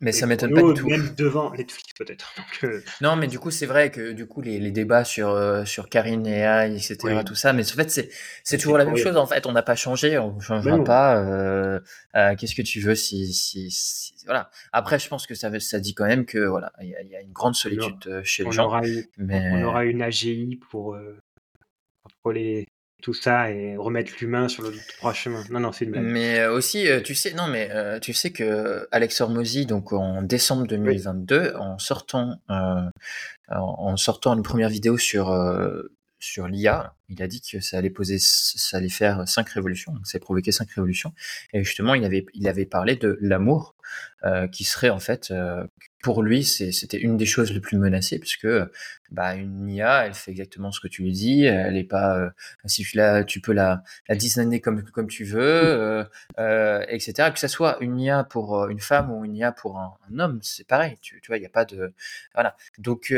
Mais 0.00 0.12
ça 0.12 0.26
m'étonne 0.26 0.54
pas 0.54 0.62
du 0.62 0.74
tout. 0.74 0.86
Même 0.86 1.14
devant 1.16 1.52
Netflix 1.52 1.92
peut-être. 1.98 2.34
Euh, 2.64 2.80
non, 3.00 3.16
mais 3.16 3.26
du 3.26 3.38
coup 3.38 3.50
c'est 3.50 3.66
vrai 3.66 3.90
que 3.90 4.12
du 4.12 4.26
coup 4.26 4.40
les, 4.40 4.58
les 4.58 4.70
débats 4.70 5.04
sur 5.04 5.28
euh, 5.30 5.64
sur 5.64 5.88
Karine 5.88 6.26
et 6.26 6.40
AI, 6.40 6.74
etc. 6.76 7.20
Tout 7.24 7.34
ça, 7.34 7.52
mais 7.52 7.62
en 7.62 7.74
fait 7.74 7.90
c'est 7.90 8.08
c'est 8.42 8.56
toujours 8.56 8.78
la 8.78 8.84
même 8.84 8.96
chose. 8.96 9.16
En 9.16 9.26
fait, 9.26 9.46
on 9.46 9.52
n'a 9.52 9.62
pas 9.62 9.76
changé, 9.76 10.18
on 10.18 10.40
changera 10.40 10.82
pas. 10.82 11.18
Euh, 11.18 11.80
qu'est-ce 12.38 12.54
que 12.54 12.62
tu 12.62 12.80
veux 12.80 12.94
si, 12.94 13.32
si, 13.32 14.14
voilà. 14.24 14.50
Après, 14.72 14.98
je 14.98 15.08
pense 15.08 15.26
que 15.26 15.34
ça 15.34 15.50
ça 15.60 15.80
dit 15.80 15.94
quand 15.94 16.06
même 16.06 16.24
que 16.24 16.38
voilà, 16.38 16.72
il 16.80 16.88
y, 16.88 17.16
a 17.16 17.20
une 17.20 17.32
grande 17.32 17.54
solitude 17.54 18.22
chez 18.24 18.44
les 18.44 18.52
gens. 18.52 18.80
mais... 19.18 19.50
On 19.52 19.64
aura 19.64 19.84
une 19.84 20.02
AGI 20.02 20.58
pour 20.70 20.96
contrôler 22.02 22.66
tout 23.02 23.14
ça 23.14 23.50
et 23.50 23.76
remettre 23.76 24.12
l'humain 24.20 24.48
sur 24.48 24.62
le 24.62 24.72
droit 24.98 25.12
chemin. 25.12 25.44
Non, 25.50 25.60
non, 25.60 25.72
c'est 25.72 25.84
une 25.84 25.92
blague. 25.92 26.04
Mais 26.04 26.40
euh, 26.40 26.52
aussi, 26.52 26.88
euh, 26.88 27.00
tu 27.00 27.14
sais, 27.14 27.34
non, 27.34 27.46
mais 27.46 27.68
euh, 27.70 27.98
tu 27.98 28.12
sais 28.12 28.30
que 28.30 28.88
Alex 28.90 29.20
Hormozy, 29.20 29.66
donc 29.66 29.92
en 29.92 30.22
décembre 30.22 30.66
2022, 30.66 31.54
en 31.58 31.78
sortant, 31.78 32.40
en 33.48 33.96
sortant 33.96 34.34
une 34.34 34.42
première 34.42 34.68
vidéo 34.68 34.98
sur 34.98 35.30
sur 36.18 36.48
l'IA, 36.48 36.94
il 37.08 37.22
a 37.22 37.28
dit 37.28 37.40
que 37.40 37.60
ça 37.60 37.78
allait 37.78 37.90
poser, 37.90 38.16
ça 38.18 38.78
allait 38.78 38.88
faire 38.88 39.28
cinq 39.28 39.50
révolutions, 39.50 39.92
donc 39.92 40.06
ça 40.06 40.16
allait 40.16 40.24
provoquer 40.24 40.50
cinq 40.50 40.70
révolutions. 40.70 41.12
Et 41.52 41.62
justement, 41.62 41.94
il 41.94 42.04
avait, 42.04 42.26
il 42.34 42.48
avait 42.48 42.66
parlé 42.66 42.96
de 42.96 43.18
l'amour, 43.20 43.74
euh, 44.24 44.48
qui 44.48 44.64
serait 44.64 44.90
en 44.90 44.98
fait, 44.98 45.32
pour 46.02 46.22
lui, 46.22 46.44
c'était 46.44 46.98
une 46.98 47.16
des 47.16 47.26
choses 47.26 47.52
les 47.52 47.60
plus 47.60 47.78
menacées, 47.78 48.18
puisque 48.18 48.46
bah, 49.10 49.34
une 49.34 49.68
IA, 49.68 50.06
elle 50.06 50.14
fait 50.14 50.30
exactement 50.30 50.70
ce 50.70 50.80
que 50.80 50.88
tu 50.88 51.02
lui 51.02 51.12
dis, 51.12 51.44
elle 51.44 51.76
est 51.76 51.84
pas, 51.84 52.18
euh, 52.18 52.30
si 52.66 52.82
tu 52.84 52.96
la, 52.96 53.24
tu 53.24 53.40
peux 53.40 53.52
la, 53.52 53.82
la 54.08 54.14
designer 54.14 54.60
comme 54.60 54.82
comme 54.84 55.08
tu 55.08 55.24
veux, 55.24 56.06
etc. 56.88 57.30
Que 57.32 57.38
ça 57.38 57.48
soit 57.48 57.78
une 57.80 57.98
IA 57.98 58.24
pour 58.24 58.68
une 58.68 58.80
femme 58.80 59.10
ou 59.10 59.24
une 59.24 59.36
IA 59.36 59.52
pour 59.52 59.78
un, 59.78 59.94
un 60.10 60.18
homme, 60.18 60.38
c'est 60.42 60.66
pareil. 60.66 60.96
Tu, 61.00 61.20
tu 61.20 61.28
vois, 61.28 61.38
il 61.38 61.40
n'y 61.40 61.46
a 61.46 61.50
pas 61.50 61.64
de, 61.64 61.92
voilà. 62.34 62.56
Donc 62.78 63.12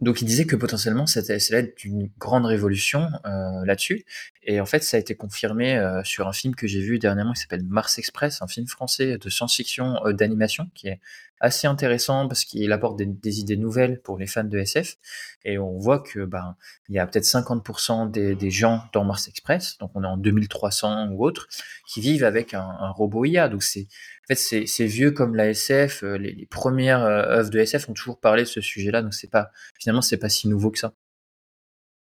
donc 0.00 0.22
il 0.22 0.24
disait 0.24 0.46
que 0.46 0.56
potentiellement 0.56 1.06
c'était 1.06 1.36
être 1.36 1.84
une 1.84 2.10
grande 2.18 2.46
révolution 2.46 3.08
euh, 3.26 3.64
là-dessus 3.66 4.06
Et 4.42 4.60
en 4.60 4.66
fait, 4.66 4.82
ça 4.82 4.96
a 4.96 5.00
été 5.00 5.14
confirmé 5.14 5.76
euh, 5.76 6.02
sur 6.04 6.26
un 6.26 6.32
film 6.32 6.54
que 6.54 6.66
j'ai 6.66 6.80
vu 6.80 6.98
dernièrement 6.98 7.34
qui 7.34 7.42
s'appelle 7.42 7.64
Mars 7.64 7.98
Express, 7.98 8.40
un 8.40 8.46
film 8.46 8.66
français 8.66 9.18
de 9.18 9.30
science-fiction 9.30 10.06
euh, 10.06 10.12
d'animation 10.12 10.70
qui 10.74 10.88
est 10.88 11.00
assez 11.38 11.66
intéressant 11.66 12.28
parce 12.28 12.44
qu'il 12.44 12.70
apporte 12.72 12.98
des, 12.98 13.40
idées 13.40 13.56
nouvelles 13.56 14.00
pour 14.00 14.18
les 14.18 14.26
fans 14.26 14.44
de 14.44 14.58
SF. 14.58 14.96
Et 15.44 15.58
on 15.58 15.78
voit 15.78 16.00
que 16.00 16.26
ben 16.26 16.54
il 16.90 16.94
y 16.94 16.98
a 16.98 17.06
peut-être 17.06 17.24
50% 17.24 18.10
des, 18.10 18.34
des, 18.34 18.50
gens 18.50 18.82
dans 18.92 19.04
Mars 19.04 19.26
Express, 19.26 19.78
donc 19.78 19.90
on 19.94 20.04
est 20.04 20.06
en 20.06 20.18
2300 20.18 21.08
ou 21.12 21.24
autre, 21.24 21.48
qui 21.86 22.02
vivent 22.02 22.24
avec 22.24 22.52
un, 22.52 22.60
un 22.60 22.90
robot 22.90 23.24
IA. 23.24 23.48
Donc 23.48 23.62
c'est 23.62 23.88
fait 24.34 24.66
c'est 24.66 24.86
vieux 24.86 25.10
comme 25.10 25.34
la 25.34 25.50
SF. 25.50 26.02
Euh, 26.02 26.18
les, 26.18 26.32
les 26.32 26.46
premières 26.46 27.02
œuvres 27.02 27.50
de 27.50 27.58
SF 27.58 27.88
ont 27.88 27.94
toujours 27.94 28.20
parlé 28.20 28.42
de 28.42 28.48
ce 28.48 28.60
sujet-là. 28.60 29.02
Donc 29.02 29.14
c'est 29.14 29.30
pas 29.30 29.50
finalement 29.78 30.02
c'est 30.02 30.18
pas 30.18 30.28
si 30.28 30.48
nouveau 30.48 30.70
que 30.70 30.78
ça. 30.78 30.94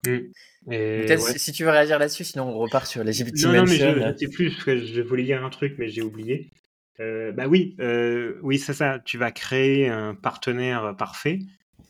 Mmh. 0.08 0.20
Peut-être 0.68 1.40
si, 1.40 1.52
tu 1.52 1.64
veux 1.64 1.70
réagir 1.70 2.00
là-dessus, 2.00 2.24
sinon 2.24 2.46
on 2.46 2.58
repart 2.58 2.86
sur 2.86 3.04
les 3.04 3.12
Non, 3.44 3.54
non, 3.54 3.64
mais 3.64 3.76
je, 3.76 4.18
sais 4.18 4.28
plus, 4.28 4.52
parce 4.52 4.64
que 4.64 4.78
je 4.78 5.02
voulais 5.02 5.24
dire 5.24 5.44
un 5.44 5.50
truc, 5.50 5.76
mais 5.78 5.90
j'ai 5.90 6.02
oublié. 6.02 6.52
Euh, 7.00 7.32
bah 7.32 7.48
oui, 7.48 7.76
euh, 7.80 8.38
oui, 8.44 8.60
c'est 8.60 8.74
ça. 8.74 9.00
Tu 9.00 9.18
vas 9.18 9.32
créer 9.32 9.88
un 9.88 10.16
partenaire 10.16 10.96
parfait. 10.98 11.40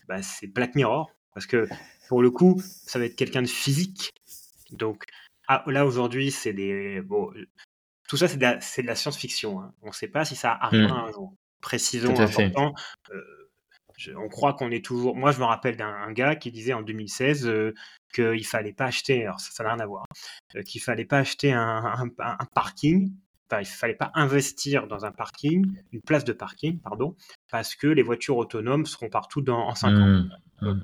Bah, 0.07 0.21
c'est 0.21 0.47
Black 0.47 0.75
Mirror, 0.75 1.11
parce 1.33 1.45
que 1.45 1.67
pour 2.07 2.21
le 2.21 2.31
coup, 2.31 2.61
ça 2.63 2.99
va 2.99 3.05
être 3.05 3.15
quelqu'un 3.15 3.41
de 3.41 3.47
physique. 3.47 4.11
Donc 4.71 5.03
ah, 5.47 5.63
là 5.67 5.85
aujourd'hui, 5.85 6.31
c'est 6.31 6.53
des 6.53 7.01
bon, 7.01 7.31
tout 8.09 8.17
ça, 8.17 8.27
c'est 8.27 8.37
de 8.37 8.41
la, 8.41 8.59
la 8.83 8.95
science-fiction. 8.95 9.61
Hein. 9.61 9.71
On 9.83 9.89
ne 9.89 9.93
sait 9.93 10.07
pas 10.07 10.25
si 10.25 10.35
ça 10.35 10.57
arrivera 10.59 11.03
mmh. 11.03 11.09
un 11.09 11.11
jour. 11.11 11.35
Précisons 11.61 12.19
important. 12.19 12.73
Euh, 13.13 14.15
on 14.17 14.27
croit 14.29 14.53
qu'on 14.53 14.71
est 14.71 14.83
toujours. 14.83 15.15
Moi, 15.15 15.31
je 15.31 15.39
me 15.39 15.45
rappelle 15.45 15.77
d'un 15.77 16.11
gars 16.11 16.35
qui 16.35 16.51
disait 16.51 16.73
en 16.73 16.81
2016 16.81 17.47
euh, 17.47 17.73
qu'il 18.11 18.45
fallait 18.47 18.73
pas 18.73 18.85
acheter. 18.85 19.25
Alors 19.25 19.39
ça, 19.39 19.63
n'a 19.63 19.73
rien 19.73 19.79
à 19.79 19.85
voir. 19.85 20.05
Hein, 20.09 20.57
euh, 20.57 20.63
qu'il 20.63 20.81
fallait 20.81 21.05
pas 21.05 21.19
acheter 21.19 21.51
un, 21.51 22.09
parking. 22.55 23.13
Enfin, 23.51 23.61
il 23.61 23.67
fallait 23.67 23.93
pas 23.93 24.11
investir 24.15 24.87
dans 24.87 25.05
un 25.05 25.11
parking, 25.11 25.65
une 25.91 26.01
place 26.01 26.23
de 26.23 26.33
parking, 26.33 26.79
pardon, 26.79 27.15
parce 27.51 27.75
que 27.75 27.87
les 27.87 28.03
voitures 28.03 28.37
autonomes 28.37 28.87
seront 28.87 29.09
partout 29.09 29.41
dans, 29.41 29.67
en 29.67 29.75
5 29.75 29.87
ans. 29.87 29.91
Mmh, 29.91 30.29
mmh. 30.61 30.83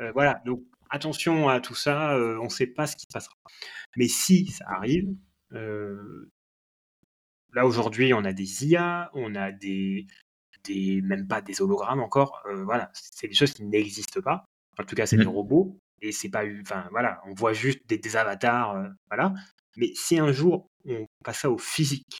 Euh, 0.00 0.12
voilà. 0.12 0.40
Donc 0.46 0.62
attention 0.88 1.48
à 1.48 1.60
tout 1.60 1.74
ça. 1.74 2.16
on 2.16 2.44
ne 2.44 2.48
sait 2.48 2.68
pas 2.68 2.86
ce 2.86 2.94
qui 2.94 3.06
se 3.06 3.12
passera. 3.12 3.34
Mais 3.96 4.06
si 4.06 4.46
ça 4.46 4.66
arrive. 4.68 5.08
Là 7.54 7.66
aujourd'hui, 7.66 8.12
on 8.12 8.24
a 8.24 8.32
des 8.32 8.66
IA, 8.66 9.10
on 9.14 9.34
a 9.34 9.52
des, 9.52 10.06
même 11.02 11.28
pas 11.28 11.40
des 11.40 11.60
hologrammes 11.62 12.00
encore. 12.00 12.42
Euh, 12.46 12.64
voilà, 12.64 12.90
c'est 12.94 13.28
des 13.28 13.34
choses 13.34 13.52
qui 13.52 13.64
n'existent 13.64 14.20
pas. 14.20 14.44
En 14.78 14.84
tout 14.84 14.96
cas, 14.96 15.06
c'est 15.06 15.16
des 15.16 15.24
mmh. 15.24 15.28
robots 15.28 15.78
et 16.02 16.12
c'est 16.12 16.28
pas, 16.28 16.42
enfin 16.60 16.86
voilà, 16.90 17.20
on 17.26 17.34
voit 17.34 17.52
juste 17.52 17.80
des, 17.88 18.16
avatars, 18.16 18.76
euh, 18.76 18.88
voilà. 19.08 19.32
Mais 19.76 19.90
si 19.94 20.18
un 20.18 20.32
jour 20.32 20.68
on 20.86 21.06
passe 21.24 21.44
au 21.44 21.58
physique, 21.58 22.18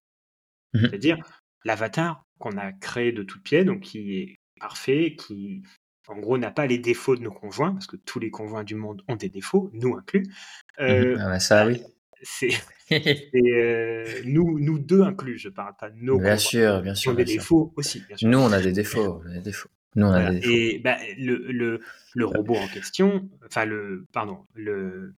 mmh 0.72 0.80
c'est-à-dire 0.80 1.18
l'avatar 1.64 2.22
qu'on 2.38 2.56
a 2.56 2.72
créé 2.72 3.12
de 3.12 3.22
toutes 3.22 3.42
pièces, 3.42 3.64
donc 3.64 3.80
qui 3.80 4.18
est 4.18 4.36
parfait, 4.60 5.16
qui 5.18 5.62
en 6.08 6.18
gros 6.18 6.38
n'a 6.38 6.50
pas 6.50 6.66
les 6.66 6.78
défauts 6.78 7.16
de 7.16 7.22
nos 7.22 7.32
conjoints, 7.32 7.72
parce 7.72 7.86
que 7.86 7.96
tous 7.96 8.18
les 8.18 8.30
conjoints 8.30 8.64
du 8.64 8.74
monde 8.74 9.02
ont 9.08 9.16
des 9.16 9.28
défauts, 9.28 9.70
nous 9.72 9.96
inclus. 9.96 10.26
Mmh 10.78 10.82
euh, 10.82 11.16
ah 11.20 11.28
bah 11.28 11.40
ça 11.40 11.66
oui 11.66 11.82
c'est 12.24 12.48
euh, 12.92 14.04
nous, 14.24 14.58
nous 14.58 14.78
deux 14.78 15.02
inclus, 15.02 15.38
je 15.38 15.48
parle 15.48 15.74
pas 15.78 15.90
de 15.90 15.96
nos 16.00 16.18
Bien 16.18 16.36
sûr, 16.36 16.82
bien 16.82 16.94
sûr. 16.94 17.12
ont 17.12 17.14
des 17.14 17.24
défauts 17.24 17.72
aussi. 17.76 18.02
Nous, 18.22 18.38
on 18.38 18.52
a 18.52 18.60
des 18.60 18.72
défauts. 18.72 19.22
On 19.24 19.30
a 19.30 19.34
des 19.34 19.40
défauts. 19.40 19.68
Nous, 19.96 20.06
on 20.06 20.10
a 20.10 20.30
des 20.30 20.40
défauts. 20.40 20.52
Et 20.52 20.78
bah, 20.78 20.96
le, 21.18 21.36
le, 21.52 21.80
le, 22.14 22.24
robot 22.24 22.56
en 22.56 22.66
question, 22.68 23.28
enfin, 23.46 23.64
le, 23.64 24.06
pardon, 24.12 24.38
le, 24.54 25.14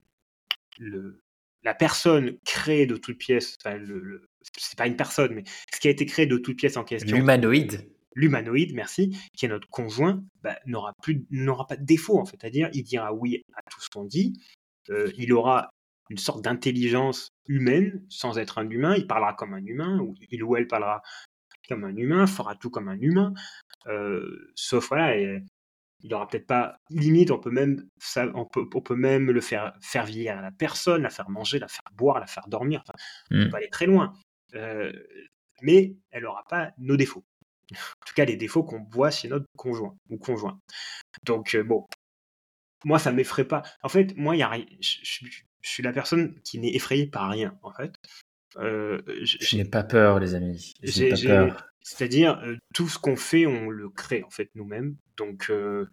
le, 0.78 1.22
la 1.62 1.74
personne 1.74 2.36
créée 2.44 2.86
de 2.86 2.96
toutes 2.96 3.18
pièces, 3.18 3.56
enfin, 3.64 3.76
le, 3.76 4.28
c'est 4.56 4.78
pas 4.78 4.86
une 4.86 4.96
personne, 4.96 5.34
mais 5.34 5.44
ce 5.72 5.80
qui 5.80 5.88
a 5.88 5.90
été 5.90 6.06
créé 6.06 6.26
de 6.26 6.36
toutes 6.36 6.58
pièces 6.58 6.76
en 6.76 6.84
question. 6.84 7.16
L'humanoïde. 7.16 7.88
L'humanoïde, 8.14 8.74
merci, 8.74 9.16
qui 9.36 9.44
est 9.44 9.48
notre 9.48 9.68
conjoint, 9.68 10.24
bah, 10.42 10.58
n'aura 10.66 10.94
plus, 11.02 11.26
n'aura 11.30 11.66
pas 11.66 11.76
de 11.76 11.84
défaut 11.84 12.18
en 12.18 12.24
fait. 12.24 12.38
C'est-à-dire, 12.40 12.70
il 12.72 12.82
dira 12.82 13.12
oui 13.12 13.42
à 13.54 13.60
tout 13.70 13.80
ce 13.80 13.90
qu'on 13.90 14.04
dit. 14.04 14.40
Euh, 14.90 15.10
il 15.18 15.32
aura 15.32 15.70
une 16.10 16.18
sorte 16.18 16.42
d'intelligence 16.42 17.30
humaine 17.46 18.04
sans 18.08 18.38
être 18.38 18.58
un 18.58 18.68
humain. 18.68 18.94
Il 18.96 19.06
parlera 19.06 19.34
comme 19.34 19.54
un 19.54 19.64
humain, 19.64 19.98
ou 20.00 20.14
il 20.30 20.42
ou 20.42 20.56
elle 20.56 20.68
parlera 20.68 21.02
comme 21.68 21.84
un 21.84 21.96
humain, 21.96 22.26
fera 22.26 22.54
tout 22.54 22.70
comme 22.70 22.88
un 22.88 23.00
humain. 23.00 23.34
Euh, 23.86 24.52
sauf 24.54 24.88
voilà, 24.88 25.16
et, 25.16 25.42
il 26.00 26.14
aura 26.14 26.28
peut-être 26.28 26.46
pas 26.46 26.78
limite. 26.90 27.30
On 27.30 27.38
peut 27.38 27.50
même, 27.50 27.88
ça, 27.98 28.26
on 28.34 28.44
peut, 28.44 28.68
on 28.74 28.80
peut 28.80 28.96
même 28.96 29.30
le 29.30 29.40
faire 29.40 29.72
faire 29.80 30.04
vieillir 30.04 30.38
à 30.38 30.42
la 30.42 30.52
personne, 30.52 31.02
la 31.02 31.10
faire 31.10 31.30
manger, 31.30 31.58
la 31.58 31.68
faire 31.68 31.90
boire, 31.94 32.20
la 32.20 32.26
faire 32.26 32.46
dormir. 32.48 32.82
Enfin, 32.82 32.98
on 33.30 33.44
peut 33.44 33.50
mm. 33.50 33.54
aller 33.54 33.70
très 33.70 33.86
loin. 33.86 34.12
Euh, 34.54 34.92
mais 35.62 35.96
elle 36.10 36.24
n'aura 36.24 36.44
pas 36.48 36.72
nos 36.78 36.96
défauts. 36.96 37.24
En 37.72 38.06
tout 38.06 38.14
cas, 38.14 38.24
les 38.24 38.36
défauts 38.36 38.62
qu'on 38.62 38.84
voit 38.84 39.10
chez 39.10 39.28
notre 39.28 39.46
conjoint 39.56 39.96
ou 40.10 40.18
conjoint. 40.18 40.60
Donc, 41.24 41.54
euh, 41.54 41.64
bon, 41.64 41.86
moi, 42.84 42.98
ça 42.98 43.10
m'effraie 43.10 43.46
pas. 43.46 43.62
En 43.82 43.88
fait, 43.88 44.16
moi, 44.16 44.36
il 44.36 44.40
y 44.40 44.42
a 44.42 44.52
je, 44.80 44.98
je 45.02 45.42
suis 45.70 45.82
la 45.82 45.92
personne 45.92 46.40
qui 46.42 46.58
n'est 46.58 46.74
effrayée 46.74 47.06
par 47.06 47.30
rien, 47.30 47.58
en 47.62 47.72
fait. 47.72 47.92
Euh, 48.58 49.00
je 49.22 49.56
n'ai 49.56 49.64
pas 49.64 49.82
peur, 49.82 50.18
les 50.18 50.34
amis. 50.34 50.74
J'ai 50.82 51.10
pas 51.10 51.16
peur. 51.16 51.66
C'est-à-dire, 51.82 52.40
euh, 52.44 52.56
tout 52.74 52.88
ce 52.88 52.98
qu'on 52.98 53.16
fait, 53.16 53.46
on 53.46 53.70
le 53.70 53.88
crée, 53.88 54.22
en 54.24 54.30
fait, 54.30 54.50
nous-mêmes. 54.54 54.96
Donc, 55.16 55.50
euh, 55.50 55.88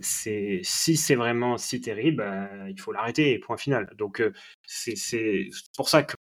c'est 0.00 0.60
si 0.62 0.96
c'est 0.96 1.14
vraiment 1.14 1.58
si 1.58 1.80
terrible, 1.80 2.18
bah, 2.18 2.48
il 2.68 2.80
faut 2.80 2.92
l'arrêter, 2.92 3.38
point 3.38 3.56
final. 3.56 3.92
Donc, 3.96 4.22
c'est 4.66 5.48
pour 5.76 5.88
ça 5.88 6.02
que 6.02 6.14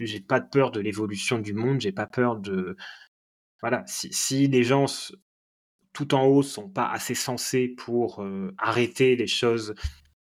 j'ai 0.00 0.20
pas 0.20 0.40
peur 0.40 0.70
de 0.70 0.80
l'évolution 0.80 1.38
du 1.38 1.54
monde, 1.54 1.80
j'ai 1.80 1.92
pas 1.92 2.06
peur 2.06 2.36
de. 2.36 2.76
Voilà, 3.60 3.84
si, 3.86 4.12
si 4.12 4.48
les 4.48 4.62
gens 4.62 4.86
tout 5.92 6.14
en 6.14 6.26
haut 6.26 6.42
sont 6.42 6.68
pas 6.68 6.90
assez 6.90 7.14
sensés 7.14 7.68
pour 7.68 8.26
arrêter 8.58 9.16
les 9.16 9.26
choses 9.26 9.74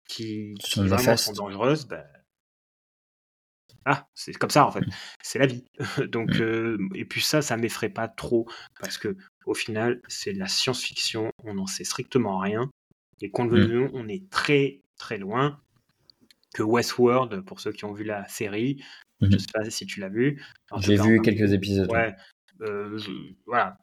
qui, 0.08 0.54
vraiment 0.76 1.16
sont 1.16 1.32
dangereuses, 1.32 1.86
ben... 1.86 2.04
ah, 3.84 4.06
c'est 4.14 4.32
comme 4.32 4.50
ça 4.50 4.66
en 4.66 4.70
fait, 4.70 4.80
mmh. 4.80 4.92
c'est 5.22 5.38
la 5.38 5.46
vie. 5.46 5.64
Donc, 6.10 6.30
mmh. 6.38 6.42
euh, 6.42 6.88
et 6.94 7.04
puis 7.04 7.20
ça, 7.20 7.42
ça 7.42 7.56
m'effraie 7.56 7.88
pas 7.88 8.08
trop 8.08 8.46
parce 8.80 8.98
que 8.98 9.16
au 9.46 9.54
final, 9.54 10.00
c'est 10.08 10.32
de 10.32 10.38
la 10.38 10.48
science-fiction, 10.48 11.30
on 11.44 11.54
n'en 11.54 11.66
sait 11.66 11.84
strictement 11.84 12.38
rien. 12.38 12.70
Et 13.20 13.30
quand 13.30 13.46
mmh. 13.46 13.90
on 13.92 14.08
est 14.08 14.28
très 14.30 14.82
très 14.96 15.18
loin 15.18 15.60
que 16.52 16.62
Westworld, 16.62 17.42
pour 17.42 17.60
ceux 17.60 17.72
qui 17.72 17.84
ont 17.84 17.92
vu 17.92 18.04
la 18.04 18.26
série. 18.28 18.82
Je 19.20 19.38
sais 19.38 19.46
pas 19.52 19.68
si 19.70 19.86
tu 19.86 20.00
l'as 20.00 20.08
vu. 20.08 20.42
J'ai 20.78 20.96
vu 20.96 21.20
quelques 21.20 21.52
épisodes. 21.52 21.90
Ouais. 21.90 22.14
Euh, 22.60 22.98
voilà, 23.46 23.76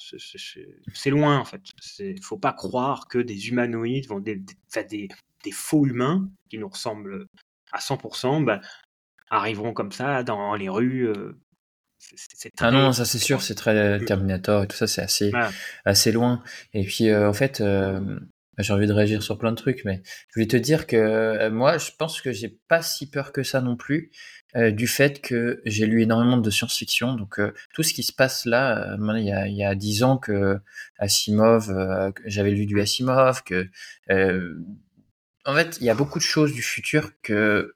c'est 0.93 1.09
loin 1.09 1.38
en 1.38 1.45
fait. 1.45 1.61
Il 1.99 2.24
faut 2.24 2.38
pas 2.38 2.53
croire 2.53 3.07
que 3.07 3.17
des 3.17 3.49
humanoïdes 3.49 4.07
vont 4.07 4.20
des, 4.20 4.36
des, 4.36 4.84
des 4.86 5.07
faux 5.52 5.86
humains 5.86 6.30
qui 6.50 6.58
nous 6.58 6.70
ressemblent 6.70 7.28
à 7.72 7.80
100%, 7.80 8.44
bah, 8.44 8.62
arriveront 9.30 9.74
comme 9.74 9.92
ça 9.92 10.24
dans 10.24 10.56
les 10.56 10.70
rues. 10.70 11.08
Euh, 11.08 11.40
ah 12.60 12.72
non, 12.72 12.94
ça 12.94 13.04
c'est 13.06 13.20
sûr, 13.20 13.42
c'est 13.42 13.56
très 13.56 14.00
Terminator 14.06 14.64
et 14.64 14.68
tout 14.68 14.78
ça, 14.78 14.88
c'est 14.88 15.02
assez, 15.02 15.32
assez 15.86 16.12
loin. 16.12 16.42
Et 16.74 16.86
puis 16.86 17.10
euh, 17.10 17.30
en 17.30 17.34
fait, 17.34 17.60
euh, 17.60 18.20
j'ai 18.58 18.74
envie 18.74 18.88
de 18.88 18.94
réagir 18.94 19.22
sur 19.22 19.38
plein 19.38 19.52
de 19.52 19.58
trucs, 19.58 19.84
mais 19.84 20.02
je 20.30 20.34
voulais 20.36 20.48
te 20.48 20.56
dire 20.56 20.88
que 20.88 21.50
moi, 21.50 21.78
je 21.78 21.92
pense 21.98 22.22
que 22.22 22.32
j'ai 22.32 22.58
pas 22.68 22.82
si 22.82 23.10
peur 23.10 23.34
que 23.34 23.44
ça 23.44 23.62
non 23.62 23.76
plus. 23.76 24.12
du 24.56 24.88
fait 24.88 25.22
que 25.22 25.62
j'ai 25.66 25.86
lu 25.86 26.02
énormément 26.02 26.38
de 26.38 26.50
science-fiction, 26.50 27.16
donc 27.16 27.40
tout 27.74 27.84
ce 27.84 27.94
qui 27.94 28.04
se 28.04 28.14
passe 28.14 28.46
là, 28.46 28.98
il 28.98 29.26
y 29.26 29.32
a 29.32 29.48
il 29.48 29.56
y 29.56 29.64
a 29.64 29.76
dix 29.76 30.04
ans 30.04 30.18
que 30.18 30.58
Asimov, 30.98 32.14
j'avais 32.26 32.52
lu 32.52 32.66
du 32.66 32.80
Asimov, 32.80 33.44
que 33.44 33.70
en 35.46 35.56
fait, 35.56 35.78
il 35.80 35.86
y 35.86 35.90
a 35.90 35.96
beaucoup 35.96 36.20
de 36.20 36.24
choses 36.24 36.54
du 36.54 36.62
futur 36.62 37.12
que, 37.22 37.76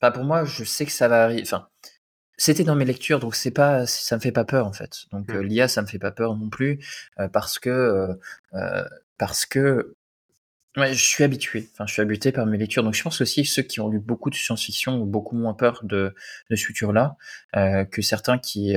pas 0.00 0.10
pour 0.10 0.24
moi, 0.24 0.44
je 0.44 0.64
sais 0.64 0.86
que 0.86 0.92
ça 0.92 1.08
va 1.08 1.24
arriver. 1.24 1.42
Enfin, 1.42 1.68
c'était 2.36 2.64
dans 2.64 2.74
mes 2.74 2.84
lectures, 2.84 3.20
donc 3.20 3.34
c'est 3.34 3.50
pas, 3.50 3.86
ça 3.86 4.16
me 4.16 4.20
fait 4.20 4.32
pas 4.32 4.44
peur 4.44 4.66
en 4.66 4.72
fait. 4.72 5.04
Donc 5.12 5.28
mmh. 5.28 5.36
euh, 5.36 5.42
l'IA, 5.42 5.68
ça 5.68 5.82
me 5.82 5.86
fait 5.86 5.98
pas 5.98 6.10
peur 6.10 6.36
non 6.36 6.48
plus 6.48 6.80
euh, 7.20 7.28
parce 7.28 7.58
que 7.58 8.18
euh, 8.54 8.84
parce 9.18 9.46
que 9.46 9.94
je 10.76 10.92
suis 10.94 11.22
habitué. 11.22 11.68
Enfin, 11.72 11.86
je 11.86 11.92
suis 11.92 12.02
habitué 12.02 12.32
par 12.32 12.46
mes 12.46 12.58
lectures. 12.58 12.82
Donc 12.82 12.94
je 12.94 13.02
pense 13.04 13.20
aussi 13.20 13.44
ceux 13.44 13.62
qui 13.62 13.78
ont 13.78 13.88
lu 13.88 14.00
beaucoup 14.00 14.28
de 14.28 14.34
science-fiction 14.34 14.94
ont 15.02 15.06
beaucoup 15.06 15.36
moins 15.36 15.54
peur 15.54 15.80
de, 15.84 16.12
de 16.50 16.56
ce 16.56 16.64
futur-là 16.64 17.16
que 17.52 18.02
certains 18.02 18.38
qui 18.38 18.74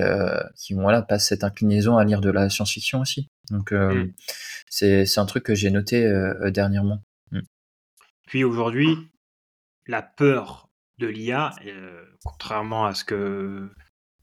qui 0.55 0.75
voilà 0.75 1.01
passent 1.01 1.29
cette 1.29 1.43
inclinaison 1.43 1.97
à 1.97 2.05
lire 2.05 2.21
de 2.21 2.29
la 2.29 2.51
science-fiction 2.51 3.01
aussi. 3.01 3.31
Donc 3.49 3.71
mmh. 3.71 4.11
c'est 4.69 5.07
c'est 5.07 5.19
un 5.19 5.25
truc 5.25 5.43
que 5.43 5.55
j'ai 5.55 5.71
noté 5.71 6.07
dernièrement. 6.51 7.01
Puis 8.27 8.43
aujourd'hui, 8.43 8.95
la 9.87 10.01
peur 10.01 10.69
de 10.99 11.07
l'IA, 11.07 11.53
euh, 11.65 12.05
contrairement 12.23 12.85
à 12.85 12.93
ce 12.93 13.03
que 13.03 13.69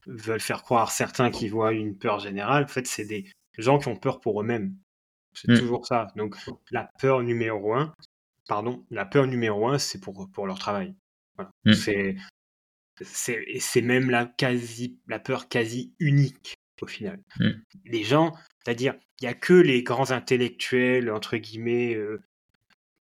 veulent 0.07 0.39
faire 0.39 0.63
croire 0.63 0.91
certains 0.91 1.31
qui 1.31 1.49
voient 1.49 1.73
une 1.73 1.97
peur 1.97 2.19
générale, 2.19 2.63
en 2.63 2.67
fait, 2.67 2.87
c'est 2.87 3.05
des 3.05 3.25
gens 3.57 3.79
qui 3.79 3.87
ont 3.87 3.97
peur 3.97 4.21
pour 4.21 4.41
eux-mêmes. 4.41 4.75
C'est 5.33 5.51
mmh. 5.51 5.59
toujours 5.59 5.85
ça. 5.85 6.07
Donc, 6.15 6.37
la 6.71 6.89
peur 6.99 7.23
numéro 7.23 7.73
un, 7.73 7.93
pardon, 8.47 8.85
la 8.89 9.05
peur 9.05 9.27
numéro 9.27 9.67
un, 9.67 9.77
c'est 9.77 9.99
pour, 9.99 10.29
pour 10.31 10.47
leur 10.47 10.59
travail. 10.59 10.95
Mm. 11.65 11.73
C'est 11.73 12.15
c'est 13.01 13.45
c'est 13.59 13.81
même 13.81 14.09
la 14.09 14.25
quasi 14.25 14.99
la 15.07 15.19
peur 15.19 15.49
quasi 15.49 15.93
unique 15.99 16.55
au 16.81 16.87
final. 16.87 17.21
Mm. 17.39 17.49
Les 17.85 18.03
gens, 18.03 18.33
c'est-à-dire, 18.63 18.95
il 19.19 19.25
y 19.25 19.27
a 19.27 19.33
que 19.33 19.53
les 19.53 19.83
grands 19.83 20.11
intellectuels 20.11 21.11
entre 21.11 21.37
guillemets 21.37 21.95
euh, 21.95 22.23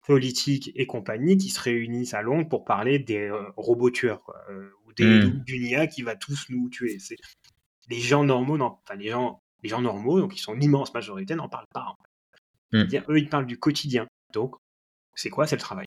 politiques 0.09 0.73
et 0.75 0.87
compagnie 0.87 1.37
qui 1.37 1.51
se 1.51 1.61
réunissent 1.61 2.15
à 2.15 2.23
Londres 2.23 2.49
pour 2.49 2.65
parler 2.65 2.99
des 2.99 3.29
euh, 3.29 3.45
robots 3.59 3.91
tueurs 3.91 4.23
euh, 4.49 4.71
ou 4.87 4.95
des 4.95 5.05
mmh. 5.05 5.45
d'une 5.45 5.67
IA 5.67 5.87
qui 5.87 6.01
va 6.01 6.17
tous 6.17 6.47
nous 6.49 6.71
tuer. 6.71 6.99
C'est 6.99 7.19
les 7.91 8.01
gens 8.01 8.25
normaux, 8.25 8.57
non, 8.57 8.79
enfin 8.83 8.95
les 8.95 9.11
gens 9.11 9.43
les 9.63 9.69
gens 9.69 9.83
normaux, 9.83 10.19
donc 10.19 10.35
ils 10.35 10.41
sont 10.41 10.55
l'immense 10.55 10.95
majorité, 10.95 11.35
n'en 11.35 11.51
parlent 11.51 11.67
pas. 11.75 11.95
Mmh. 12.73 12.85
Dire, 12.85 13.05
eux, 13.11 13.19
ils 13.19 13.29
parlent 13.29 13.45
du 13.45 13.59
quotidien. 13.59 14.07
Donc, 14.33 14.57
c'est 15.15 15.29
quoi? 15.29 15.47
C'est 15.47 15.57
le 15.57 15.61
travail. 15.61 15.87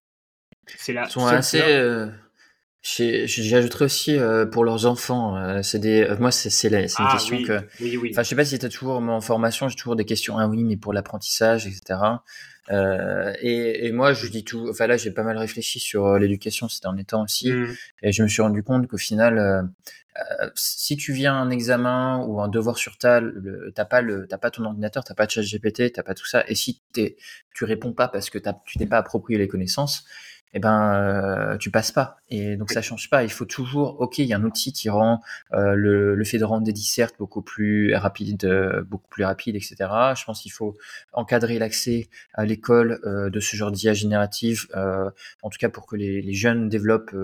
C'est 0.68 0.94
la. 0.94 1.06
Ils 1.06 1.12
sont 1.12 1.26
assez. 1.26 1.60
J'ajouterais 2.82 3.86
aussi 3.86 4.18
euh, 4.18 4.46
pour 4.46 4.66
leurs 4.66 4.86
enfants. 4.86 5.38
Euh, 5.38 5.62
c'est 5.62 5.80
des, 5.80 6.02
euh, 6.02 6.18
moi, 6.20 6.32
c'est 6.32 6.50
une 6.68 6.90
ah 6.98 7.10
question 7.12 7.44
que. 7.44 7.62
Oui, 7.80 7.98
oui. 7.98 8.10
Enfin, 8.12 8.24
je 8.24 8.30
sais 8.30 8.36
pas 8.36 8.46
si 8.46 8.58
tu 8.58 8.66
as 8.66 8.70
toujours 8.70 8.98
en 8.98 9.22
formation, 9.22 9.70
j'ai 9.70 9.76
toujours 9.76 9.96
des 9.96 10.06
questions. 10.06 10.38
Ah 10.38 10.48
oui, 10.48 10.64
mais 10.64 10.78
pour 10.78 10.92
l'apprentissage, 10.92 11.68
etc. 11.68 12.00
Euh, 12.72 13.34
et, 13.42 13.86
et, 13.86 13.92
moi, 13.92 14.14
je 14.14 14.28
dis 14.28 14.44
tout. 14.44 14.68
Enfin, 14.70 14.88
là, 14.88 14.98
j'ai 14.98 15.12
pas 15.12 15.24
mal 15.24 15.38
réfléchi 15.38 15.80
sur 15.80 16.18
l'éducation 16.18 16.70
ces 16.70 16.82
derniers 16.82 17.04
temps 17.04 17.24
aussi, 17.24 17.52
mmh. 17.52 17.76
et 18.02 18.12
je 18.12 18.24
me 18.24 18.28
suis 18.28 18.42
rendu 18.42 18.64
compte 18.64 18.88
qu'au 18.88 18.98
final, 18.98 19.70
euh, 20.18 20.50
si 20.56 20.98
tu 20.98 21.14
viens 21.14 21.36
un 21.36 21.50
examen 21.50 22.26
ou 22.26 22.42
un 22.42 22.50
devoir 22.50 22.78
sur 22.78 22.98
table, 22.98 23.72
t'as 23.74 23.86
pas 23.86 24.02
le, 24.02 24.28
t'as 24.28 24.38
pas 24.38 24.52
ton 24.52 24.66
ordinateur, 24.66 25.04
t'as 25.04 25.14
pas 25.14 25.26
de 25.26 25.32
chat 25.32 25.42
GPT, 25.42 25.94
t'as 25.94 26.04
pas 26.04 26.14
tout 26.14 26.26
ça, 26.26 26.44
et 26.48 26.56
si 26.56 26.82
t'es, 26.92 27.16
tu 27.54 27.64
réponds 27.64 27.94
pas 27.94 28.10
parce 28.10 28.30
que 28.30 28.38
tu 28.38 28.78
t'es 28.78 28.86
pas 28.86 28.98
approprié 28.98 29.40
les 29.40 29.48
connaissances, 29.48 30.06
eh 30.54 30.60
ben 30.60 30.94
euh, 30.94 31.58
tu 31.58 31.72
passes 31.72 31.92
pas. 31.92 32.18
Et 32.30 32.58
donc 32.58 32.72
ça 32.72 32.82
change 32.82 33.10
pas. 33.10 33.24
Il 33.24 33.32
faut 33.32 33.46
toujours 33.46 34.00
ok 34.02 34.18
il 34.18 34.26
y 34.26 34.34
a 34.34 34.38
un 34.38 34.44
outil 34.44 34.74
qui 34.74 34.90
rend 34.90 35.22
euh, 35.54 35.76
le, 35.76 36.16
le, 36.16 36.24
fait 36.24 36.38
de 36.38 36.46
rendre 36.46 36.64
des 36.64 36.74
dissertes 36.74 37.16
beaucoup 37.18 37.42
plus 37.42 37.96
rapide 37.96 38.44
euh, 38.46 38.84
beaucoup 38.84 39.08
plus 39.10 39.24
rapide 39.24 39.56
etc 39.56 39.76
je 40.16 40.24
pense 40.24 40.42
qu'il 40.42 40.52
faut 40.52 40.78
encadrer 41.14 41.60
l'accès 41.60 42.10
à 42.34 42.46
l'école 42.46 43.00
euh, 43.06 43.30
de 43.30 43.40
ce 43.40 43.56
genre 43.56 43.72
d'IA 43.72 43.94
générative 43.94 44.68
en 45.44 45.50
tout 45.50 45.58
cas 45.60 45.70
pour 45.70 45.86
que 45.86 45.96
les, 45.96 46.22
les 46.22 46.34
jeunes 46.34 46.70
développent 46.70 47.16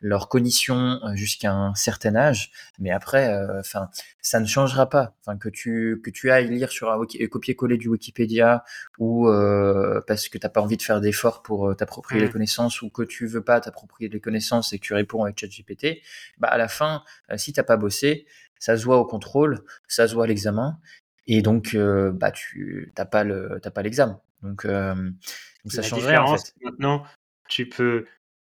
leur 0.00 0.28
cognition 0.28 1.00
jusqu'à 1.14 1.52
un 1.52 1.74
certain 1.74 2.14
âge. 2.16 2.50
Mais 2.78 2.90
après 2.90 3.34
enfin 3.58 3.88
ça 4.26 4.40
ne 4.40 4.46
changera 4.46 4.88
pas 4.88 5.14
enfin 5.20 5.38
que 5.38 5.48
tu 5.48 6.00
que 6.02 6.10
tu 6.10 6.30
ailles 6.30 6.48
lire 6.48 6.70
sur 6.70 6.90
un 6.90 6.98
copier-coller 7.30 7.76
du 7.76 7.88
Wikipédia 7.88 8.64
ou 8.98 9.28
parce 10.06 10.28
que 10.28 10.38
t'as 10.38 10.48
pas 10.48 10.60
envie 10.60 10.76
de 10.76 10.82
faire 10.82 11.00
d'efforts 11.00 11.42
pour 11.42 11.76
t'approprier 11.76 12.20
les 12.20 12.30
connaissances 12.30 12.82
ou 12.82 12.90
que 12.90 13.02
tu 13.02 13.26
veux 13.26 13.42
pas 13.42 13.60
t'approprier 13.60 14.08
des 14.08 14.20
connaissances 14.20 14.72
et 14.72 14.78
que 14.78 14.84
tu 14.84 14.94
réponds 14.94 15.24
avec 15.24 15.38
ChatGPT, 15.38 16.02
bah 16.38 16.48
à 16.48 16.58
la 16.58 16.68
fin, 16.68 17.02
euh, 17.30 17.36
si 17.36 17.52
t'as 17.52 17.62
pas 17.62 17.76
bossé, 17.76 18.26
ça 18.58 18.76
se 18.76 18.84
voit 18.84 18.98
au 18.98 19.04
contrôle, 19.04 19.62
ça 19.88 20.08
se 20.08 20.14
voit 20.14 20.24
à 20.24 20.26
l'examen, 20.26 20.78
et 21.26 21.42
donc 21.42 21.74
euh, 21.74 22.12
bah 22.12 22.30
tu 22.30 22.92
t'as 22.94 23.04
pas 23.04 23.24
le 23.24 23.58
t'as 23.62 23.70
pas 23.70 23.82
l'examen. 23.82 24.20
Donc, 24.42 24.64
euh, 24.64 25.10
ça 25.66 25.82
change 25.82 26.04
rien 26.04 26.22
en 26.22 26.36
fait. 26.36 26.54
Maintenant, 26.62 27.04
tu 27.48 27.68
peux 27.68 28.06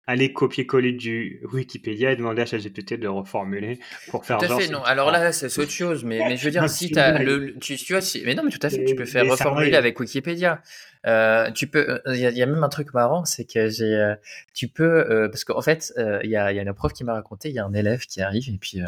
aller 0.06 0.34
copier-coller 0.34 0.92
du 0.92 1.42
Wikipédia 1.52 2.12
et 2.12 2.16
demander 2.16 2.42
à 2.42 2.46
ChatGPT 2.46 2.96
de 2.96 3.08
reformuler 3.08 3.80
pour 4.10 4.26
faire 4.26 4.38
tout 4.38 4.46
à 4.46 4.60
fait, 4.60 4.68
non. 4.68 4.84
Alors 4.84 5.12
là, 5.12 5.32
c'est 5.32 5.58
autre 5.60 5.72
chose, 5.72 6.04
mais, 6.04 6.20
mais 6.28 6.36
je 6.36 6.44
veux 6.44 6.52
dire, 6.52 6.70
si 6.70 6.98
as 7.00 7.24
le, 7.24 7.58
tu, 7.60 7.78
tu 7.78 7.94
vois, 7.94 8.02
si, 8.02 8.22
mais 8.26 8.36
non, 8.36 8.44
mais 8.44 8.52
tout 8.52 8.60
à 8.62 8.70
fait, 8.70 8.84
tu 8.84 8.96
peux 8.96 9.06
faire 9.06 9.26
reformuler 9.26 9.76
avec 9.76 10.00
Wikipédia. 10.00 10.62
Euh, 11.06 11.52
tu 11.52 11.68
peux, 11.68 12.02
il 12.08 12.16
y, 12.18 12.42
a 12.42 12.46
même 12.46 12.64
un 12.64 12.70
truc 12.70 12.94
marrant, 12.94 13.26
c'est 13.26 13.46
que 13.46 13.70
j'ai, 13.70 13.96
euh, 13.96 14.16
tu 14.54 14.70
peux, 14.70 14.84
euh, 15.10 15.28
parce 15.30 15.44
qu'en 15.44 15.62
fait, 15.62 15.94
il 15.98 16.30
y 16.30 16.36
a, 16.36 16.52
y 16.52 16.60
a 16.60 16.62
une 16.62 16.74
prof 16.74 16.94
qui 16.94 17.04
m'a 17.04 17.14
raconté, 17.14 17.50
il 17.50 17.56
y 17.56 17.60
a 17.60 17.66
un 17.66 17.74
élève 17.74 18.06
qui 18.06 18.22
arrive 18.22 18.50
et 18.50 18.58
puis, 18.58 18.80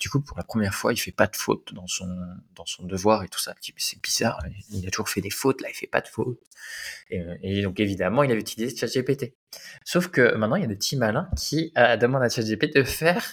du 0.00 0.08
coup, 0.08 0.20
pour 0.20 0.36
la 0.36 0.44
première 0.44 0.74
fois, 0.74 0.92
il 0.92 0.96
fait 0.96 1.12
pas 1.12 1.26
de 1.26 1.36
faute 1.36 1.74
dans 1.74 1.86
son, 1.86 2.08
dans 2.54 2.66
son 2.66 2.84
devoir 2.84 3.22
et 3.24 3.28
tout 3.28 3.38
ça. 3.38 3.54
C'est 3.76 4.00
bizarre, 4.00 4.40
il 4.70 4.86
a 4.86 4.90
toujours 4.90 5.08
fait 5.08 5.20
des 5.20 5.30
fautes, 5.30 5.60
là, 5.60 5.68
il 5.70 5.74
fait 5.74 5.86
pas 5.86 6.00
de 6.00 6.08
faute. 6.08 6.40
Et, 7.10 7.22
et 7.42 7.62
donc 7.62 7.80
évidemment, 7.80 8.22
il 8.22 8.30
avait 8.30 8.40
utilisé 8.40 8.76
ChatGPT. 8.76 9.34
Sauf 9.84 10.08
que 10.08 10.34
maintenant, 10.36 10.56
il 10.56 10.62
y 10.62 10.64
a 10.64 10.68
des 10.68 10.76
petits 10.76 10.96
malins 10.96 11.28
qui 11.36 11.72
euh, 11.76 11.96
demandent 11.96 12.22
à 12.22 12.28
ChatGPT 12.28 12.76
de 12.76 12.84
faire 12.84 13.24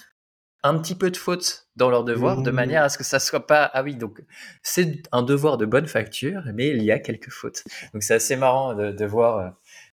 un 0.64 0.78
petit 0.78 0.96
peu 0.96 1.10
de 1.10 1.18
fautes 1.18 1.68
dans 1.76 1.90
leur 1.90 2.04
devoir, 2.04 2.42
de 2.42 2.52
manière 2.52 2.84
à 2.84 2.90
ce 2.90 2.98
que 2.98 3.04
ça 3.04 3.20
soit 3.20 3.48
pas. 3.48 3.70
Ah 3.74 3.82
oui, 3.84 3.96
donc 3.96 4.22
c'est 4.62 5.04
un 5.12 5.24
devoir 5.24 5.58
de 5.58 5.66
bonne 5.66 5.88
facture, 5.88 6.42
mais 6.54 6.70
il 6.70 6.84
y 6.84 6.92
a 6.92 7.00
quelques 7.00 7.30
fautes. 7.30 7.64
Donc 7.94 8.04
c'est 8.04 8.16
assez 8.16 8.36
marrant 8.36 8.74
de, 8.74 9.06
voir, 9.06 9.38
euh, 9.38 9.50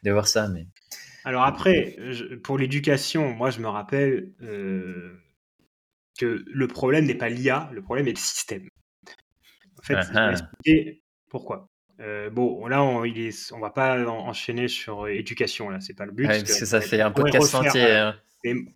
de 0.03 0.11
voir 0.11 0.27
ça. 0.27 0.47
Mais 0.49 0.67
alors 1.25 1.43
après, 1.43 1.97
pour 2.43 2.57
l'éducation, 2.57 3.33
moi 3.33 3.49
je 3.49 3.59
me 3.59 3.67
rappelle 3.67 4.31
euh, 4.43 5.19
que 6.19 6.43
le 6.45 6.67
problème 6.67 7.05
n'est 7.05 7.15
pas 7.15 7.29
l'IA, 7.29 7.69
le 7.73 7.81
problème 7.81 8.07
est 8.07 8.13
le 8.13 8.17
système. 8.17 8.67
En 9.79 9.83
fait, 9.83 9.99
je 10.01 10.13
vais 10.13 10.19
uh-huh. 10.19 10.31
expliquer 10.31 11.01
pourquoi? 11.27 11.70
Euh, 12.01 12.29
bon, 12.29 12.65
là, 12.67 12.83
on, 12.83 13.05
il 13.05 13.19
est, 13.19 13.51
on 13.51 13.59
va 13.59 13.69
pas 13.69 14.03
enchaîner 14.07 14.67
sur 14.67 15.07
éducation, 15.07 15.69
là, 15.69 15.79
c'est 15.81 15.93
pas 15.93 16.05
le 16.05 16.11
but. 16.11 16.25
parce 16.25 16.59
que 16.59 16.65
ça 16.65 16.81
fait 16.81 17.01
un 17.01 17.11
podcast 17.11 17.53
entier. 17.53 17.91
Hein. 17.91 18.15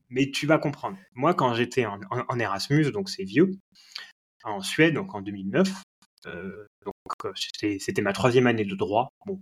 Mais, 0.10 0.32
tu 0.32 0.46
vas 0.46 0.60
comprendre. 0.60 0.98
Moi, 1.14 1.34
quand 1.34 1.54
j'étais 1.56 1.86
en, 1.86 2.40
Erasmus, 2.40 2.92
donc 2.92 3.10
c'est 3.10 3.24
vieux, 3.24 3.52
en 4.44 4.62
Suède, 4.62 4.94
donc 4.94 5.16
en 5.16 5.22
2009, 5.22 5.68
euh, 6.28 6.68
donc 6.86 6.96
c'était 7.36 8.02
ma 8.02 8.14
troisième 8.14 8.46
année 8.46 8.66
de 8.66 8.76
droit. 8.76 9.10
Bon, 9.26 9.42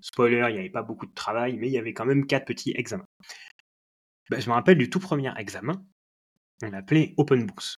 spoiler, 0.00 0.46
il 0.48 0.52
n'y 0.52 0.60
avait 0.60 0.70
pas 0.70 0.82
beaucoup 0.82 1.06
de 1.06 1.14
travail, 1.14 1.56
mais 1.56 1.66
il 1.66 1.72
y 1.72 1.78
avait 1.78 1.92
quand 1.92 2.04
même 2.04 2.26
quatre 2.26 2.44
petits 2.44 2.72
examens. 2.76 3.06
Ben, 4.30 4.40
je 4.40 4.48
me 4.48 4.54
rappelle 4.54 4.78
du 4.78 4.88
tout 4.88 5.00
premier 5.00 5.32
examen, 5.36 5.84
on 6.62 6.70
l'appelait 6.70 7.14
Open 7.16 7.46
Books. 7.46 7.74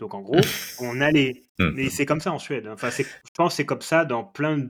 Donc 0.00 0.14
en 0.14 0.22
gros, 0.22 0.40
on 0.80 1.00
allait, 1.00 1.42
mmh. 1.58 1.70
mais 1.74 1.90
c'est 1.90 2.06
comme 2.06 2.20
ça 2.20 2.32
en 2.32 2.38
Suède. 2.38 2.66
Enfin, 2.68 2.88
je 2.90 3.04
pense 3.34 3.52
que 3.52 3.56
c'est 3.56 3.66
comme 3.66 3.82
ça 3.82 4.06
dans 4.06 4.24
plein, 4.24 4.68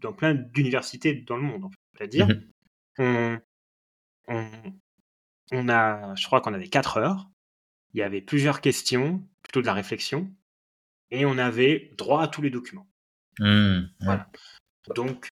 dans 0.00 0.12
plein 0.12 0.34
d'universités 0.34 1.14
dans 1.14 1.36
le 1.36 1.42
monde. 1.42 1.70
C'est-à-dire, 1.96 2.28
mmh 2.98 3.38
on, 4.28 4.50
on, 5.50 5.68
a, 5.68 6.14
je 6.14 6.24
crois 6.26 6.40
qu'on 6.40 6.54
avait 6.54 6.68
4 6.68 6.98
heures. 6.98 7.28
Il 7.94 7.98
y 7.98 8.02
avait 8.02 8.20
plusieurs 8.20 8.60
questions, 8.60 9.26
plutôt 9.42 9.60
de 9.60 9.66
la 9.66 9.74
réflexion, 9.74 10.32
et 11.10 11.26
on 11.26 11.36
avait 11.36 11.90
droit 11.96 12.22
à 12.22 12.28
tous 12.28 12.42
les 12.42 12.50
documents. 12.50 12.88
Mmh, 13.40 13.80
voilà. 14.00 14.30
Donc, 14.94 15.28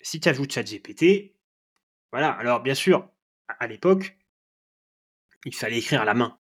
si 0.00 0.20
tu 0.20 0.28
ajoutes 0.28 0.52
ChatGPT, 0.52 1.34
voilà. 2.10 2.30
Alors 2.30 2.62
bien 2.62 2.74
sûr, 2.74 3.10
à 3.48 3.66
l'époque, 3.66 4.16
il 5.44 5.54
fallait 5.54 5.78
écrire 5.78 6.00
à 6.00 6.04
la 6.06 6.14
main. 6.14 6.38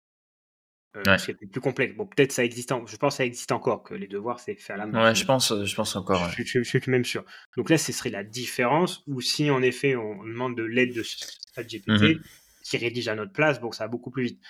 Euh, 0.97 1.19
c'était 1.19 1.47
plus 1.47 1.61
complexe. 1.61 1.95
Bon, 1.95 2.07
peut-être 2.07 2.33
ça 2.33 2.45
existe. 2.45 2.73
Je 2.87 2.97
pense 2.97 3.15
que 3.15 3.17
ça 3.19 3.25
existe 3.25 3.53
encore 3.53 3.83
que 3.83 3.95
les 3.95 4.07
devoirs 4.07 4.41
c'est 4.41 4.55
fait 4.57 4.73
à 4.73 4.77
la 4.77 4.87
main. 4.87 5.05
Ouais, 5.05 5.15
je 5.15 5.25
pense, 5.25 5.53
je 5.65 5.75
pense 5.75 5.95
encore. 5.97 6.31
Je, 6.31 6.63
suis 6.63 6.81
même 6.87 7.05
sûr. 7.05 7.25
Donc 7.57 7.71
là, 7.71 7.79
ce 7.79 7.93
serait 7.93 8.11
la 8.11 8.25
différence. 8.25 9.03
Ou 9.07 9.21
si 9.21 9.51
en 9.51 9.63
effet 9.63 9.97
on 9.97 10.25
demande 10.25 10.57
de 10.57 10.63
l'aide 10.63 10.95
de 10.95 11.03
ChatGPT 11.03 11.89
mmh 11.89 12.21
qui 12.67 12.79
rédige 12.79 13.07
à 13.07 13.15
notre 13.15 13.33
place, 13.33 13.61
bon, 13.61 13.71
ça 13.71 13.85
va 13.85 13.89
beaucoup 13.89 14.11
plus 14.11 14.25
vite. 14.25 14.41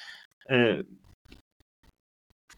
Euh, 0.50 0.82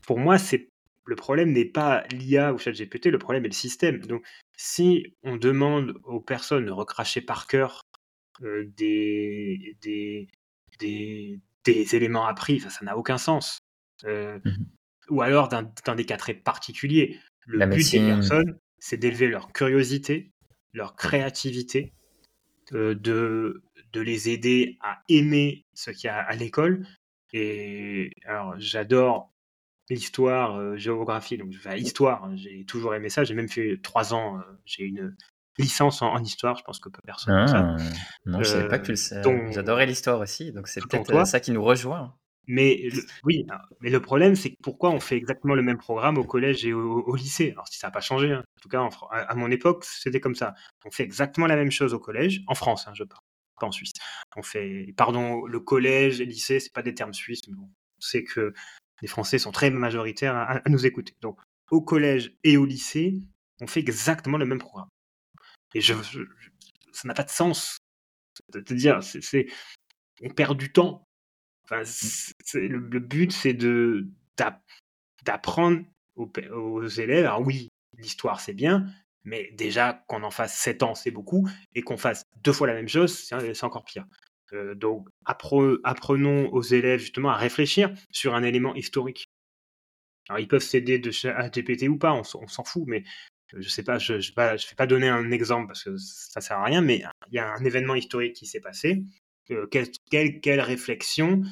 pour 0.07 0.21
moi, 0.21 0.39
c'est 0.39 0.69
le 1.05 1.17
problème 1.17 1.53
n'est 1.53 1.65
pas 1.65 2.05
l'IA 2.13 2.53
ou 2.53 2.59
ChatGPT, 2.59 3.07
le 3.07 3.19
problème 3.19 3.45
est 3.45 3.49
le 3.49 3.55
système. 3.55 3.99
Donc, 3.99 4.25
si 4.57 5.17
on 5.23 5.37
demande 5.37 5.95
aux 6.05 6.21
personnes 6.21 6.67
de 6.67 6.71
recracher 6.71 7.23
par 7.23 7.47
cœur 7.47 7.83
euh, 8.43 8.71
des, 8.77 9.77
des, 9.81 10.29
des, 10.79 11.41
des, 11.65 11.97
éléments 11.97 12.27
appris, 12.27 12.61
ça 12.61 12.85
n'a 12.85 12.97
aucun 12.97 13.19
sens. 13.19 13.58
Euh, 14.05 14.39
mmh 14.45 14.65
ou 15.11 15.23
alors 15.23 15.49
dans, 15.49 15.95
des 15.95 16.05
cas 16.05 16.17
très 16.17 16.35
particuliers. 16.35 17.19
Le 17.47 17.67
but 17.67 17.91
des 17.91 17.99
personnes, 17.99 18.59
c'est 18.79 18.99
d'élever 18.99 19.27
leur 19.29 19.53
curiosité, 19.53 20.31
leur 20.75 20.97
créativité, 20.97 21.95
euh, 22.75 22.95
de, 22.95 23.63
de 23.93 24.01
les 24.01 24.29
aider 24.29 24.77
à 24.83 25.01
aimer 25.09 25.65
ce 25.75 25.91
qu'il 25.91 26.05
y 26.05 26.11
a 26.11 26.19
à 26.19 26.37
l'école. 26.37 26.87
Et 27.33 28.13
alors, 28.27 28.55
j'adore 28.59 29.33
l'histoire, 29.89 30.57
euh, 30.57 30.77
géographie, 30.77 31.39
donc 31.39 31.53
je 31.53 31.59
fais 31.59 31.81
histoire, 31.81 32.25
hein, 32.25 32.37
j'ai 32.37 32.67
toujours 32.67 32.95
aimé 32.95 33.09
ça, 33.09 33.25
j'ai 33.25 33.35
même 33.35 33.49
fait 33.49 33.81
trois 33.83 34.13
ans, 34.13 34.39
j'ai 34.67 34.85
une 34.85 35.17
licence 35.57 36.03
en, 36.03 36.23
histoire, 36.23 36.57
je 36.59 36.65
pense 36.65 36.79
que 36.79 36.91
personne 37.07 37.49
ça. 37.49 37.75
Ah, 37.75 37.77
non, 38.27 38.43
je 38.43 38.45
savais 38.45 38.69
pas 38.69 38.79
que 38.79 38.85
tu 38.85 38.93
le 38.93 38.97
sais. 38.97 39.23
J'adorais 39.51 39.87
l'histoire 39.87 40.21
aussi, 40.21 40.53
donc 40.53 40.69
c'est 40.69 40.83
peut-être 40.83 41.27
ça 41.27 41.41
qui 41.41 41.53
nous 41.53 41.65
rejoint. 41.65 42.15
Mais 42.51 42.89
oui, 43.25 43.45
mais 43.81 43.91
le 43.91 44.01
problème, 44.01 44.35
c'est 44.35 44.55
pourquoi 44.63 44.91
on 44.91 45.01
fait 45.01 45.17
exactement 45.17 45.55
le 45.55 45.61
même 45.61 45.77
programme 45.77 46.17
au 46.17 46.25
collège 46.25 46.65
et 46.65 46.73
au, 46.73 47.15
lycée? 47.15 47.51
Alors, 47.53 47.69
si 47.69 47.79
ça 47.79 47.89
n'a 47.89 47.91
pas 47.91 48.01
changé, 48.01 48.33
hein. 48.33 48.43
en 48.57 48.61
tout 48.63 48.71
cas, 48.71 48.89
à, 49.11 49.35
mon 49.35 49.51
époque, 49.51 49.85
c'était 49.85 50.19
comme 50.21 50.35
ça. 50.35 50.55
On 50.87 50.91
fait 50.91 51.03
exactement 51.03 51.47
la 51.47 51.57
même 51.57 51.71
chose 51.71 51.93
au 51.93 51.99
collège, 51.99 52.43
en 52.47 52.55
France, 52.55 52.89
hein, 52.89 52.93
je 52.95 53.05
parle, 53.05 53.21
pas 53.61 53.67
en 53.67 53.71
Suisse. 53.71 53.93
On 54.35 54.43
fait, 54.43 54.95
pardon, 54.97 55.45
le 55.45 55.61
collège 55.61 56.23
et 56.23 56.25
le 56.25 56.31
lycée, 56.31 56.59
c'est 56.59 56.73
pas 56.73 56.81
des 56.81 56.95
termes 56.95 57.13
suisses, 57.13 57.47
mais 57.49 57.55
bon, 57.55 57.69
on 57.99 58.01
sait 58.01 58.25
que 58.25 58.55
les 59.03 59.09
Français 59.09 59.39
sont 59.39 59.53
très 59.53 59.69
majoritaires 59.69 60.35
à, 60.35 60.63
nous 60.69 60.87
écouter. 60.87 61.15
Donc, 61.21 61.39
au 61.71 61.83
collège 61.83 62.33
et 62.45 62.57
au 62.57 62.65
lycée, 62.65 63.21
on 63.61 63.67
fait 63.67 63.81
exactement 63.81 64.39
le 64.39 64.47
même 64.47 64.59
programme. 64.59 64.89
Et 65.75 65.83
je, 65.83 65.93
ça 66.93 67.07
n'a 67.07 67.13
pas 67.13 67.25
de 67.25 67.31
sens. 67.31 67.77
de 68.55 68.61
dire, 68.75 69.03
c'est, 69.03 69.49
on 70.23 70.31
perd 70.31 70.57
du 70.59 70.73
temps 70.73 71.08
Enfin, 71.71 71.83
le, 72.55 72.99
but, 72.99 73.33
c'est 73.33 73.53
de 73.53 74.07
d'apprendre 75.25 75.85
aux, 76.17 76.87
élèves. 76.87 77.27
Alors 77.27 77.43
oui, 77.43 77.69
l'histoire, 77.99 78.41
c'est 78.41 78.55
bien, 78.55 78.87
mais 79.25 79.51
déjà 79.53 80.05
qu'on 80.09 80.23
en 80.23 80.31
fasse 80.31 80.57
7 80.59 80.83
ans, 80.83 80.95
c'est 80.95 81.11
beaucoup, 81.11 81.49
et 81.75 81.83
qu'on 81.83 81.99
fasse 81.99 82.23
deux 82.43 82.53
fois 82.53 82.67
la 82.67 82.75
même 82.75 82.89
chose, 82.89 83.13
c'est 83.15 83.65
encore 83.65 83.85
pire. 83.85 84.07
Euh, 84.55 84.75
donc, 84.75 85.09
apprenons 85.27 86.49
aux 86.53 86.63
élèves 86.63 87.01
justement 87.01 87.31
à 87.31 87.37
réfléchir 87.37 87.93
sur 88.11 88.35
un 88.35 88.43
élément 88.43 88.75
historique. 88.75 89.27
Alors, 90.29 90.41
ils 90.41 90.49
peuvent 90.49 90.63
s'aider 90.63 90.99
de 90.99 91.11
GPT 91.11 91.89
ou 91.89 91.99
pas, 91.99 92.13
on, 92.13 92.25
s'en 92.25 92.65
fout, 92.65 92.85
mais 92.87 93.03
euh, 93.55 93.59
je 93.61 93.69
sais 93.69 93.83
pas, 93.83 93.99
je 93.99 94.15
ne 94.15 94.19
vais 94.19 94.77
pas 94.77 94.87
donner 94.87 95.09
un 95.09 95.31
exemple 95.31 95.67
parce 95.67 95.85
que 95.85 95.97
ça 95.99 96.41
sert 96.41 96.59
à 96.59 96.65
rien, 96.65 96.81
mais 96.81 97.03
il 97.29 97.35
y 97.35 97.39
a 97.39 97.53
un 97.53 97.65
événement 97.65 97.95
historique 97.95 98.37
qui 98.37 98.47
s'est 98.47 98.61
passé. 98.61 99.03
Euh, 99.51 99.67
quelle, 99.67 100.41
quelle, 100.41 100.61
réflexion 100.61 101.43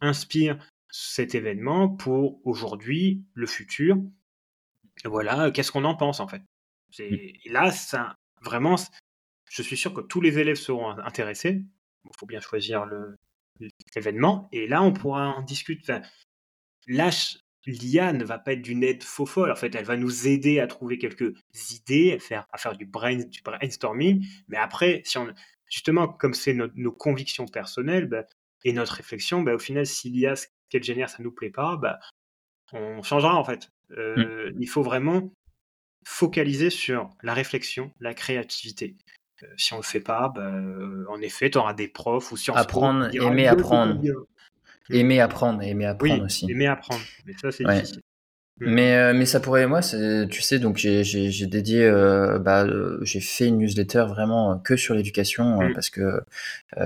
inspire 0.00 0.58
cet 0.90 1.34
événement 1.34 1.88
pour 1.88 2.40
aujourd'hui, 2.46 3.24
le 3.34 3.46
futur? 3.46 3.96
Voilà, 5.04 5.50
qu'est-ce 5.50 5.72
qu'on 5.72 5.84
en 5.84 5.94
pense 5.94 6.20
en 6.20 6.28
fait? 6.28 6.42
Et 6.98 7.40
là, 7.46 7.70
ça, 7.70 8.16
vraiment, 8.42 8.76
je 9.50 9.62
suis 9.62 9.76
sûr 9.76 9.92
que 9.92 10.00
tous 10.00 10.20
les 10.20 10.38
élèves 10.38 10.56
seront 10.56 10.90
intéressés. 10.90 11.62
Il 12.04 12.10
faut 12.18 12.26
bien 12.26 12.40
choisir 12.40 12.86
l'événement. 13.94 14.48
Et 14.52 14.66
là, 14.66 14.82
on 14.82 14.92
pourra 14.92 15.28
en 15.28 15.42
discuter. 15.42 16.00
là, 16.86 17.10
l'IA 17.66 18.12
ne 18.12 18.24
va 18.24 18.38
pas 18.38 18.52
être 18.52 18.62
d'une 18.62 18.84
aide 18.84 19.02
faux 19.02 19.26
folle. 19.26 19.50
En 19.50 19.56
fait, 19.56 19.74
elle 19.74 19.84
va 19.84 19.96
nous 19.96 20.28
aider 20.28 20.60
à 20.60 20.66
trouver 20.66 20.98
quelques 20.98 21.34
idées, 21.72 22.14
à 22.14 22.18
faire, 22.18 22.46
à 22.52 22.58
faire 22.58 22.76
du, 22.76 22.86
brain, 22.86 23.16
du 23.16 23.42
brainstorming. 23.42 24.24
Mais 24.48 24.56
après, 24.56 25.02
si 25.04 25.18
on, 25.18 25.26
justement, 25.68 26.08
comme 26.08 26.34
c'est 26.34 26.54
nos 26.54 26.92
convictions 26.92 27.46
personnelles 27.46 28.06
bah, 28.06 28.24
et 28.64 28.72
notre 28.72 28.94
réflexion, 28.94 29.42
bah, 29.42 29.54
au 29.54 29.58
final, 29.58 29.86
si 29.86 30.10
l'IA, 30.10 30.36
ce 30.36 30.46
qu'elle 30.68 30.84
génère, 30.84 31.08
ça 31.08 31.18
ne 31.20 31.24
nous 31.24 31.32
plaît 31.32 31.50
pas, 31.50 31.76
bah, 31.76 31.98
on 32.72 33.02
changera 33.02 33.36
en 33.36 33.44
fait. 33.44 33.70
Euh, 33.92 34.50
mmh. 34.50 34.56
Il 34.60 34.68
faut 34.68 34.82
vraiment 34.82 35.32
focaliser 36.04 36.70
sur 36.70 37.10
la 37.22 37.34
réflexion, 37.34 37.92
la 38.00 38.14
créativité. 38.14 38.96
Euh, 39.42 39.46
si 39.56 39.74
on 39.74 39.78
le 39.78 39.82
fait 39.82 40.00
pas, 40.00 40.32
bah, 40.34 40.42
euh, 40.42 41.04
en 41.08 41.20
effet, 41.20 41.50
tu 41.50 41.58
auras 41.58 41.74
des 41.74 41.88
profs 41.88 42.32
ou 42.32 42.36
sciences 42.36 42.56
apprendre, 42.56 43.08
aimer 43.14 43.46
apprendre. 43.46 44.00
Aimer 44.88 45.20
apprendre, 45.20 45.62
aimer 45.62 45.84
apprendre 45.84 46.14
oui, 46.14 46.20
aussi. 46.20 46.50
Aimer 46.50 46.68
apprendre, 46.68 47.02
mais 47.24 47.32
ça 47.34 47.50
c'est 47.50 47.64
difficile. 47.64 48.02
Mm. 48.60 48.70
Mais, 48.70 48.96
euh, 48.96 49.12
mais 49.14 49.26
ça 49.26 49.38
pourrait, 49.38 49.66
moi, 49.66 49.80
tu 49.82 50.42
sais, 50.42 50.58
donc 50.58 50.78
j'ai, 50.78 51.46
dédié, 51.46 51.84
euh, 51.84 52.38
bah, 52.38 52.64
euh, 52.64 52.98
j'ai 53.02 53.20
fait 53.20 53.48
une 53.48 53.58
newsletter 53.58 54.06
vraiment 54.08 54.58
que 54.58 54.76
sur 54.76 54.94
l'éducation 54.94 55.60
mm. 55.60 55.74
parce 55.74 55.90
que 55.90 56.20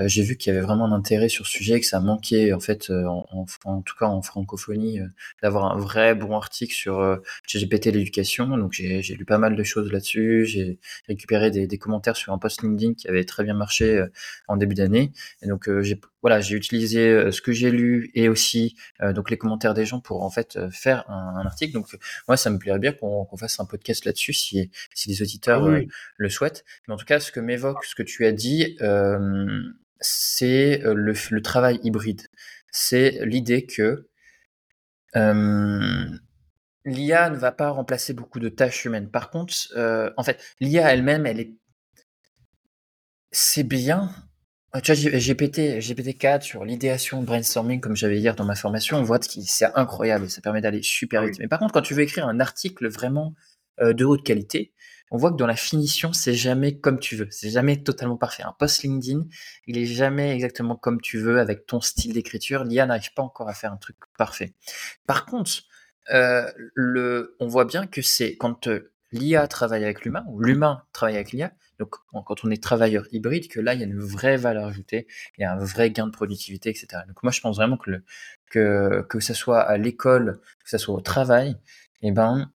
j'ai 0.06 0.22
vu 0.22 0.36
qu'il 0.36 0.52
y 0.52 0.56
avait 0.56 0.64
vraiment 0.64 0.86
un 0.86 0.92
intérêt 0.92 1.28
sur 1.28 1.46
ce 1.46 1.52
sujet, 1.52 1.80
que 1.80 1.86
ça 1.86 2.00
manquait 2.00 2.52
en 2.52 2.60
fait, 2.60 2.90
en, 2.90 3.46
en, 3.64 3.82
tout 3.82 3.94
cas 3.96 4.06
en 4.06 4.22
francophonie, 4.22 5.00
d'avoir 5.42 5.72
un 5.72 5.78
vrai 5.78 6.14
bon 6.14 6.36
article 6.36 6.74
sur 6.74 7.20
GPT 7.52 7.86
l'éducation. 7.86 8.56
Donc 8.56 8.72
j'ai, 8.72 9.02
j'ai 9.02 9.14
lu 9.14 9.24
pas 9.24 9.38
mal 9.38 9.54
de 9.56 9.62
choses 9.62 9.92
là-dessus, 9.92 10.46
j'ai 10.46 10.78
récupéré 11.08 11.50
des, 11.50 11.66
des, 11.66 11.78
commentaires 11.78 12.16
sur 12.16 12.32
un 12.32 12.38
post 12.38 12.62
LinkedIn 12.62 12.94
qui 12.94 13.08
avait 13.08 13.24
très 13.24 13.44
bien 13.44 13.54
marché 13.54 14.04
en 14.48 14.56
début 14.56 14.74
d'année. 14.74 15.12
Et 15.42 15.48
donc 15.48 15.68
j'ai 15.82 16.00
voilà, 16.22 16.40
j'ai 16.40 16.56
utilisé 16.56 17.30
ce 17.32 17.40
que 17.40 17.52
j'ai 17.52 17.70
lu 17.70 18.10
et 18.14 18.28
aussi 18.28 18.76
donc 19.00 19.30
les 19.30 19.38
commentaires 19.38 19.74
des 19.74 19.86
gens 19.86 20.00
pour 20.00 20.22
en 20.22 20.30
fait 20.30 20.58
faire 20.70 21.08
un, 21.08 21.36
un 21.36 21.46
article. 21.46 21.72
Donc 21.72 21.86
moi, 22.28 22.36
ça 22.36 22.50
me 22.50 22.58
plairait 22.58 22.78
bien 22.78 22.92
qu'on 22.92 23.36
fasse 23.36 23.58
un 23.60 23.64
podcast 23.64 24.04
là-dessus 24.04 24.32
si, 24.32 24.70
si 24.94 25.08
les 25.08 25.22
auditeurs 25.22 25.64
ah 25.64 25.80
le 26.16 26.28
souhaitent. 26.28 26.64
Mais 26.86 26.94
en 26.94 26.96
tout 26.96 27.06
cas, 27.06 27.20
ce 27.20 27.32
que 27.32 27.40
m'évoque 27.40 27.84
ce 27.84 27.94
que 27.94 28.02
tu 28.02 28.26
as 28.26 28.32
dit, 28.32 28.76
c'est 30.00 30.78
le, 30.84 31.14
le, 31.30 31.42
travail 31.42 31.80
hybride. 31.82 32.22
C'est 32.70 33.20
l'idée 33.24 33.66
que 33.66 34.08
l'IA 36.84 37.30
ne 37.30 37.36
va 37.36 37.52
pas 37.52 37.70
remplacer 37.70 38.12
beaucoup 38.12 38.40
de 38.40 38.48
tâches 38.48 38.84
humaines. 38.84 39.10
Par 39.10 39.30
contre, 39.30 39.54
en 40.16 40.22
fait, 40.22 40.38
l'IA 40.60 40.92
elle-même, 40.92 41.26
elle 41.26 41.40
est 41.40 41.54
c'est 43.32 43.62
bien 43.62 44.10
ah, 44.72 44.80
tu 44.80 44.92
vois, 44.92 45.18
GPT, 45.18 45.80
GPT-4 45.80 46.42
sur 46.42 46.64
l'idéation, 46.64 47.22
brainstorming, 47.22 47.80
comme 47.80 47.96
j'avais 47.96 48.18
hier 48.18 48.36
dans 48.36 48.44
ma 48.44 48.54
formation, 48.54 48.98
on 48.98 49.02
voit 49.02 49.18
que 49.18 49.26
c'est 49.26 49.66
incroyable, 49.74 50.30
ça 50.30 50.40
permet 50.40 50.60
d'aller 50.60 50.82
super 50.82 51.24
vite. 51.24 51.38
Mais 51.40 51.48
par 51.48 51.58
contre, 51.58 51.72
quand 51.72 51.82
tu 51.82 51.94
veux 51.94 52.02
écrire 52.02 52.28
un 52.28 52.38
article 52.38 52.88
vraiment 52.88 53.34
euh, 53.80 53.92
de 53.92 54.04
haute 54.04 54.22
qualité, 54.24 54.72
on 55.10 55.16
voit 55.16 55.32
que 55.32 55.36
dans 55.36 55.46
la 55.46 55.56
finition, 55.56 56.12
c'est 56.12 56.34
jamais 56.34 56.78
comme 56.78 57.00
tu 57.00 57.16
veux, 57.16 57.26
c'est 57.30 57.50
jamais 57.50 57.82
totalement 57.82 58.16
parfait. 58.16 58.44
Un 58.44 58.54
post 58.56 58.84
LinkedIn, 58.84 59.26
il 59.66 59.76
est 59.76 59.86
jamais 59.86 60.32
exactement 60.32 60.76
comme 60.76 61.00
tu 61.00 61.18
veux 61.18 61.40
avec 61.40 61.66
ton 61.66 61.80
style 61.80 62.12
d'écriture. 62.12 62.62
L'IA 62.62 62.86
n'arrive 62.86 63.12
pas 63.14 63.22
encore 63.22 63.48
à 63.48 63.54
faire 63.54 63.72
un 63.72 63.76
truc 63.76 63.96
parfait. 64.16 64.54
Par 65.06 65.26
contre, 65.26 65.50
euh, 66.12 66.48
le, 66.74 67.36
on 67.40 67.48
voit 67.48 67.64
bien 67.64 67.88
que 67.88 68.02
c'est 68.02 68.36
quand 68.36 68.68
euh, 68.68 68.92
l'IA 69.10 69.48
travaille 69.48 69.82
avec 69.82 70.04
l'humain 70.04 70.24
ou 70.28 70.40
l'humain 70.40 70.84
travaille 70.92 71.16
avec 71.16 71.32
l'IA, 71.32 71.52
donc, 71.80 71.96
quand 72.12 72.44
on 72.44 72.50
est 72.50 72.62
travailleur 72.62 73.06
hybride, 73.10 73.48
que 73.48 73.58
là, 73.58 73.72
il 73.72 73.80
y 73.80 73.82
a 73.82 73.86
une 73.86 73.98
vraie 73.98 74.36
valeur 74.36 74.66
ajoutée, 74.66 75.06
il 75.38 75.42
y 75.42 75.44
a 75.44 75.52
un 75.52 75.58
vrai 75.58 75.90
gain 75.90 76.06
de 76.06 76.12
productivité, 76.12 76.68
etc. 76.68 77.04
Donc, 77.08 77.22
moi, 77.22 77.32
je 77.32 77.40
pense 77.40 77.56
vraiment 77.56 77.78
que, 77.78 78.02
que, 78.50 79.06
que 79.08 79.18
ce 79.18 79.32
soit 79.32 79.60
à 79.60 79.78
l'école, 79.78 80.40
que 80.62 80.68
ce 80.68 80.76
soit 80.76 80.94
au 80.94 81.00
travail, 81.00 81.56
eh 82.02 82.12
ben, 82.12 82.52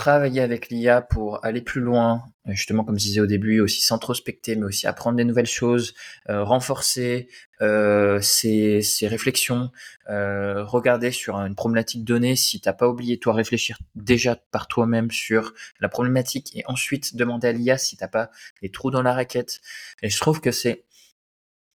travailler 0.00 0.40
avec 0.40 0.70
l'IA 0.70 1.02
pour 1.02 1.44
aller 1.44 1.60
plus 1.60 1.82
loin, 1.82 2.24
justement 2.46 2.84
comme 2.84 2.98
je 2.98 3.04
disais 3.04 3.20
au 3.20 3.26
début, 3.26 3.60
aussi 3.60 3.82
s'introspecter, 3.82 4.56
mais 4.56 4.64
aussi 4.64 4.86
apprendre 4.86 5.18
des 5.18 5.24
nouvelles 5.24 5.44
choses, 5.44 5.92
euh, 6.30 6.42
renforcer 6.42 7.28
euh, 7.60 8.18
ses, 8.22 8.80
réflexions, 9.02 9.70
euh, 10.08 10.64
regarder 10.64 11.10
sur 11.10 11.36
une 11.36 11.54
problématique 11.54 12.02
donnée, 12.02 12.34
si 12.34 12.62
t'as 12.62 12.72
pas 12.72 12.88
oublié 12.88 13.18
toi 13.18 13.34
réfléchir 13.34 13.78
déjà 13.94 14.36
par 14.36 14.68
toi-même 14.68 15.10
sur 15.10 15.52
la 15.80 15.90
problématique 15.90 16.56
et 16.56 16.62
ensuite 16.64 17.14
demander 17.14 17.48
à 17.48 17.52
l'IA 17.52 17.76
si 17.76 17.98
t'as 17.98 18.08
pas 18.08 18.30
des 18.62 18.70
trous 18.70 18.90
dans 18.90 19.02
la 19.02 19.12
raquette. 19.12 19.60
Et 20.02 20.08
je 20.08 20.18
trouve 20.18 20.40
que 20.40 20.50
c'est 20.50 20.84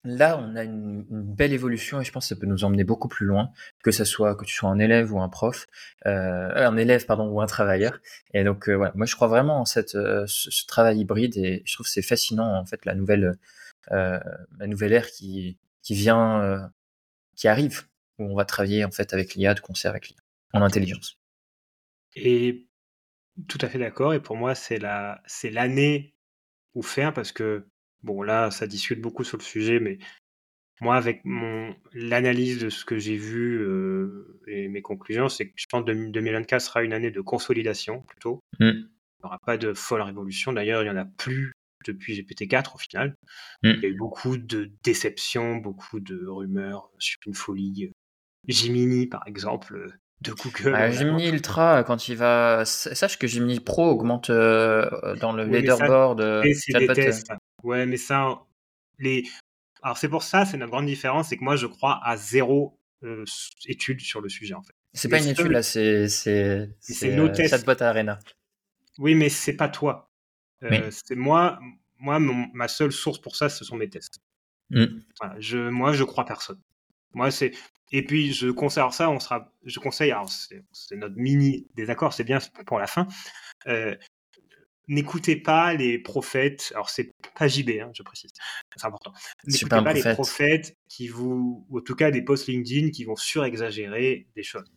Là, 0.07 0.38
on 0.38 0.55
a 0.55 0.64
une, 0.64 1.07
belle 1.09 1.55
évolution 1.55 1.98
et 1.98 2.05
je 2.05 2.12
pense 2.12 2.28
que 2.28 2.34
ça 2.34 2.38
peut 2.38 2.46
nous 2.46 2.64
emmener 2.64 2.84
beaucoup 2.84 3.09
plus 3.09 3.24
loin, 3.24 3.50
que 3.82 3.90
ça 3.90 4.05
soit 4.05 4.36
que 4.36 4.44
tu 4.44 4.55
sois 4.55 4.68
un 4.68 4.78
élève 4.78 5.14
ou 5.14 5.20
un 5.20 5.30
prof, 5.30 5.66
euh, 6.05 6.50
un 6.55 6.76
élève 6.76 7.07
pardon 7.07 7.26
ou 7.28 7.40
un 7.40 7.46
travailleur. 7.46 8.00
Et 8.34 8.44
donc 8.44 8.68
euh, 8.68 8.74
voilà, 8.74 8.92
moi 8.96 9.07
je 9.07 9.14
crois 9.16 9.28
vraiment 9.28 9.61
en 9.61 9.64
cette 9.64 9.94
euh, 9.94 10.24
ce, 10.26 10.66
travail 10.66 11.00
hybride 11.00 11.38
et 11.38 11.62
je 11.64 11.72
trouve 11.72 11.86
c'est 11.86 12.02
fascinant 12.02 12.55
en 12.55 12.66
fait 12.66 12.84
la 12.84 12.94
nouvelle 12.94 13.38
euh, 13.92 14.20
la 14.59 14.66
nouvelle 14.66 14.92
ère 14.92 15.11
qui 15.11 15.59
qui 15.82 15.94
vient 15.94 16.42
euh, 16.42 16.61
qui 17.34 17.48
arrive 17.48 17.84
où 18.18 18.24
on 18.24 18.34
va 18.34 18.44
travailler 18.44 18.84
en 18.84 18.90
fait 18.90 19.14
avec 19.14 19.34
l'IA 19.34 19.55
de 19.55 19.61
concert 19.61 19.90
avec 19.90 20.11
l'IA 20.11 20.20
en 20.52 20.61
intelligence. 20.61 21.18
Et 22.14 22.66
tout 23.48 23.59
à 23.62 23.68
fait 23.68 23.78
d'accord. 23.78 24.12
Et 24.12 24.20
pour 24.20 24.36
moi 24.36 24.55
c'est 24.55 24.78
la 24.78 25.22
c'est 25.26 25.50
l'année 25.50 26.14
où 26.74 26.82
faire 26.82 27.14
parce 27.14 27.32
que 27.32 27.66
Bon, 28.05 28.22
là, 28.22 28.50
ça 28.50 28.66
discute 28.66 29.00
beaucoup 29.00 29.24
sur 29.24 29.38
le 29.38 29.42
sujet, 29.42 29.80
mais 29.80 29.98
moi, 30.82 30.96
avec 30.96 31.22
mon 31.24 31.74
l'analyse 31.94 32.59
de 32.59 32.68
ce 32.68 32.84
que 32.84 32.98
j'ai 32.98 33.16
vu 33.16 33.59
euh, 33.62 34.40
et 34.46 34.68
mes 34.68 34.82
conclusions, 34.82 35.30
c'est 35.30 35.46
que 35.46 35.52
je 35.57 35.64
pense 35.70 35.84
que 35.84 36.11
2024 36.11 36.61
sera 36.61 36.82
une 36.82 36.92
année 36.92 37.11
de 37.11 37.20
consolidation 37.22 38.02
plutôt. 38.02 38.40
Mmh. 38.61 38.66
Il 38.66 39.22
n'y 39.22 39.24
aura 39.24 39.38
pas 39.38 39.57
de 39.57 39.72
folle 39.72 40.02
révolution. 40.02 40.52
D'ailleurs, 40.52 40.82
il 40.82 40.84
n'y 40.84 40.90
en 40.90 41.00
a 41.00 41.07
plus 41.07 41.55
depuis 41.86 42.20
GPT-4 42.20 42.74
au 42.74 42.78
final. 42.78 43.14
Mmh. 43.62 43.70
Il 43.70 43.82
y 43.82 43.86
a 43.86 43.88
eu 43.88 43.96
beaucoup 43.96 44.36
de 44.36 44.70
déceptions, 44.82 45.57
beaucoup 45.57 46.00
de 46.00 46.26
rumeurs 46.26 46.90
sur 46.98 47.18
une 47.26 47.34
folie. 47.34 47.90
Gemini, 48.46 49.07
par 49.07 49.26
exemple, 49.26 49.96
de 50.20 50.32
Google. 50.32 50.74
Ah, 50.74 50.90
Ultra, 50.90 51.84
quand 51.84 52.09
il 52.09 52.16
va. 52.16 52.64
Sache 52.66 53.18
que 53.18 53.26
Gemini 53.26 53.61
Pro 53.61 53.90
augmente 53.90 54.28
euh, 54.28 55.16
dans 55.16 55.32
le 55.32 55.44
leaderboard. 55.44 56.42
C'est 56.52 56.78
des 56.78 56.88
tests. 56.88 57.32
Ouais, 57.64 57.86
mais 57.86 57.96
ça, 57.96 58.42
les. 58.98 59.24
Alors 59.82 59.98
c'est 59.98 60.08
pour 60.08 60.22
ça, 60.22 60.44
c'est 60.44 60.56
notre 60.56 60.70
grande 60.70 60.86
différence, 60.86 61.28
c'est 61.28 61.36
que 61.36 61.44
moi 61.44 61.56
je 61.56 61.66
crois 61.66 62.00
à 62.04 62.16
zéro 62.16 62.78
euh, 63.02 63.24
étude 63.66 64.00
sur 64.00 64.20
le 64.20 64.28
sujet 64.28 64.54
en 64.54 64.62
fait. 64.62 64.74
C'est 64.92 65.08
pas 65.08 65.18
une 65.18 65.28
étude 65.28 65.48
là, 65.48 65.62
c'est 65.62 66.08
c'est 66.08 66.70
tests. 67.34 67.82
à 67.82 67.88
Arena. 67.88 68.18
Oui, 68.98 69.14
mais 69.14 69.28
c'est 69.28 69.56
pas 69.56 69.68
toi. 69.68 70.10
Euh, 70.62 70.90
c'est 70.90 71.16
moi, 71.16 71.58
moi 71.98 72.18
ma 72.18 72.68
seule 72.68 72.92
source 72.92 73.20
pour 73.20 73.36
ça, 73.36 73.48
ce 73.48 73.64
sont 73.64 73.76
mes 73.76 73.90
tests. 73.90 74.20
Mmh. 74.70 74.86
je, 75.38 75.68
moi, 75.68 75.92
je 75.92 76.04
crois 76.04 76.24
personne. 76.24 76.58
Moi, 77.12 77.30
c'est 77.30 77.52
et 77.92 78.02
puis 78.04 78.32
je 78.32 78.48
conseille 78.48 78.84
ça, 78.90 79.10
on 79.10 79.20
sera, 79.20 79.52
je 79.64 79.78
conseille, 79.78 80.10
alors 80.10 80.28
c'est 80.30 80.96
notre 80.96 81.16
mini 81.16 81.68
désaccord, 81.74 82.12
c'est 82.12 82.24
bien 82.24 82.38
pour 82.66 82.78
la 82.78 82.86
fin. 82.86 83.06
Euh, 83.66 83.94
n'écoutez 84.89 85.37
pas 85.37 85.74
les 85.74 85.99
prophètes, 85.99 86.72
alors 86.74 86.91
c'est 86.91 87.12
pas 87.39 87.49
JB, 87.49 87.70
hein, 87.80 87.91
je 87.95 88.03
précise, 88.03 88.30
c'est 88.76 88.87
important. 88.87 89.12
N'écoutez 89.47 89.68
pas 89.68 89.93
les 89.93 90.14
prophètes 90.14 90.76
qui 90.89 91.09
vous, 91.09 91.66
ou 91.68 91.78
en 91.78 91.82
tout 91.82 91.95
cas 91.95 92.11
des 92.11 92.22
posts 92.22 92.49
LinkedIn 92.49 92.91
qui 92.91 93.05
vont 93.05 93.16
surexagérer 93.16 94.26
des 94.35 94.43
choses. 94.43 94.70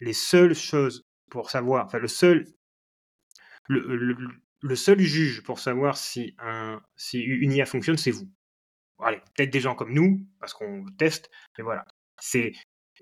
Les 0.00 0.12
seules 0.12 0.54
choses 0.54 1.04
pour 1.30 1.50
savoir, 1.50 1.86
enfin 1.86 1.98
le 1.98 2.08
seul, 2.08 2.46
le, 3.68 4.16
le, 4.60 4.76
seul 4.76 5.00
juge 5.00 5.42
pour 5.42 5.58
savoir 5.58 5.96
si, 5.96 6.34
un, 6.38 6.80
si 6.96 7.20
une 7.20 7.52
IA 7.52 7.66
fonctionne, 7.66 7.98
c'est 7.98 8.10
vous. 8.10 8.30
Allez, 9.00 9.20
peut-être 9.34 9.50
des 9.50 9.60
gens 9.60 9.74
comme 9.74 9.92
nous, 9.92 10.26
parce 10.40 10.54
qu'on 10.54 10.84
teste, 10.98 11.30
mais 11.56 11.64
voilà. 11.64 11.84
c'est 12.20 12.52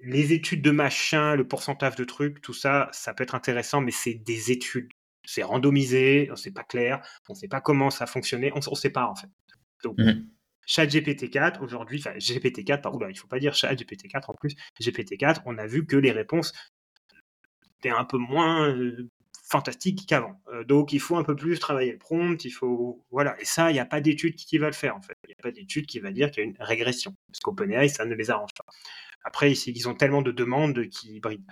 les 0.03 0.33
études 0.33 0.63
de 0.63 0.71
machin, 0.71 1.37
le 1.37 1.47
pourcentage 1.47 1.97
de 1.97 2.05
trucs, 2.05 2.41
tout 2.43 2.53
ça, 2.53 2.89
ça 2.93 3.15
peut 3.15 3.25
être 3.25 3.35
intéressant, 3.35 3.81
mais 3.81 3.93
c'est 3.93 4.15
des 4.15 4.51
études. 4.51 4.91
C'est 5.27 5.43
randomisé, 5.43 6.31
c'est 6.37 6.53
pas 6.53 6.65
clair, 6.65 7.07
on 7.29 7.35
sait 7.35 7.49
pas 7.49 7.61
comment 7.61 7.91
ça 7.91 8.07
fonctionnait, 8.07 8.53
on, 8.55 8.61
ne 8.71 8.77
sait 8.77 8.91
pas 8.91 9.07
en 9.07 9.15
fait. 9.15 9.29
Donc, 9.83 9.99
mmh. 9.99 10.25
chat 10.67 10.87
GPT-4, 10.87 11.61
aujourd'hui, 11.61 11.99
enfin 11.99 12.17
GPT-4, 12.17 12.81
pardon, 12.81 13.09
il 13.09 13.19
faut 13.19 13.29
pas 13.29 13.39
dire 13.39 13.55
chat 13.55 13.75
GPT-4 13.75 14.31
en 14.31 14.35
plus, 14.35 14.55
GPT-4, 14.81 15.43
on 15.47 15.59
a 15.59 15.67
vu 15.67 15.87
que 15.87 15.97
les 15.97 16.13
réponses 16.13 16.53
étaient 17.79 17.91
un 17.91 18.05
peu 18.05 18.19
moins 18.19 18.69
euh, 18.69 19.11
fantastiques 19.47 20.07
qu'avant. 20.07 20.41
Euh, 20.53 20.65
donc 20.65 20.93
il 20.93 21.01
faut 21.01 21.17
un 21.17 21.25
peu 21.25 21.37
plus 21.37 21.59
travailler 21.59 21.93
le 21.93 21.99
prompt, 21.99 22.45
il 22.45 22.51
faut 22.51 23.05
voilà. 23.11 23.41
Et 23.41 23.45
ça, 23.45 23.71
il 23.71 23.75
n'y 23.75 23.81
a 23.81 23.87
pas 23.87 24.01
d'étude 24.01 24.35
qui 24.35 24.59
va 24.59 24.67
le 24.67 24.73
faire 24.73 24.97
en 24.97 25.03
fait. 25.03 25.17
Il 25.25 25.29
n'y 25.29 25.35
a 25.35 25.43
pas 25.43 25.53
d'étude 25.53 25.87
qui 25.87 26.01
va 26.01 26.11
dire 26.11 26.31
qu'il 26.31 26.43
y 26.43 26.47
a 26.47 26.49
une 26.51 26.57
régression, 26.59 27.15
parce 27.29 27.41
qu'OpenAI 27.41 27.89
ça 27.89 28.05
ne 28.05 28.15
les 28.15 28.31
arrange 28.31 28.55
pas. 28.55 28.65
Après, 29.25 29.53
ils 29.53 29.89
ont 29.89 29.95
tellement 29.95 30.23
de 30.23 30.31
demandes 30.31 30.89
qui 30.89 31.19
brident. 31.19 31.51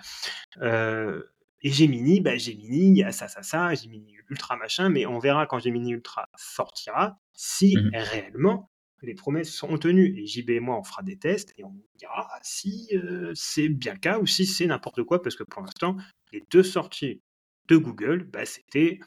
Euh, 0.61 1.21
et 1.65 1.71
Gemini, 1.71 2.21
bah 2.21 2.37
Gemini, 2.37 2.89
il 2.89 2.97
y 2.97 3.03
a 3.03 3.11
ça, 3.11 3.27
ça, 3.27 3.41
ça, 3.41 3.73
Gemini 3.73 4.15
Ultra 4.29 4.55
machin, 4.55 4.89
mais 4.89 5.07
on 5.07 5.17
verra 5.17 5.47
quand 5.47 5.57
Gemini 5.57 5.93
Ultra 5.93 6.29
sortira 6.37 7.17
si 7.33 7.75
mmh 7.75 7.89
réellement 7.91 8.69
les 9.01 9.15
promesses 9.15 9.51
sont 9.51 9.75
tenues. 9.79 10.15
Et 10.15 10.27
JB 10.27 10.51
et 10.51 10.59
moi, 10.59 10.77
on 10.77 10.83
fera 10.83 11.01
des 11.01 11.17
tests 11.17 11.55
et 11.57 11.63
on 11.63 11.75
dira 11.95 12.29
si 12.43 12.89
euh, 12.93 13.31
c'est 13.33 13.67
bien 13.67 13.93
le 13.93 13.99
cas 13.99 14.19
ou 14.19 14.27
si 14.27 14.45
c'est 14.45 14.67
n'importe 14.67 15.01
quoi, 15.01 15.23
parce 15.23 15.35
que 15.35 15.43
pour 15.43 15.63
l'instant, 15.63 15.97
les 16.31 16.43
deux 16.51 16.61
sorties 16.61 17.23
de 17.67 17.77
Google, 17.77 18.25
bah, 18.25 18.45
c'était 18.45 18.99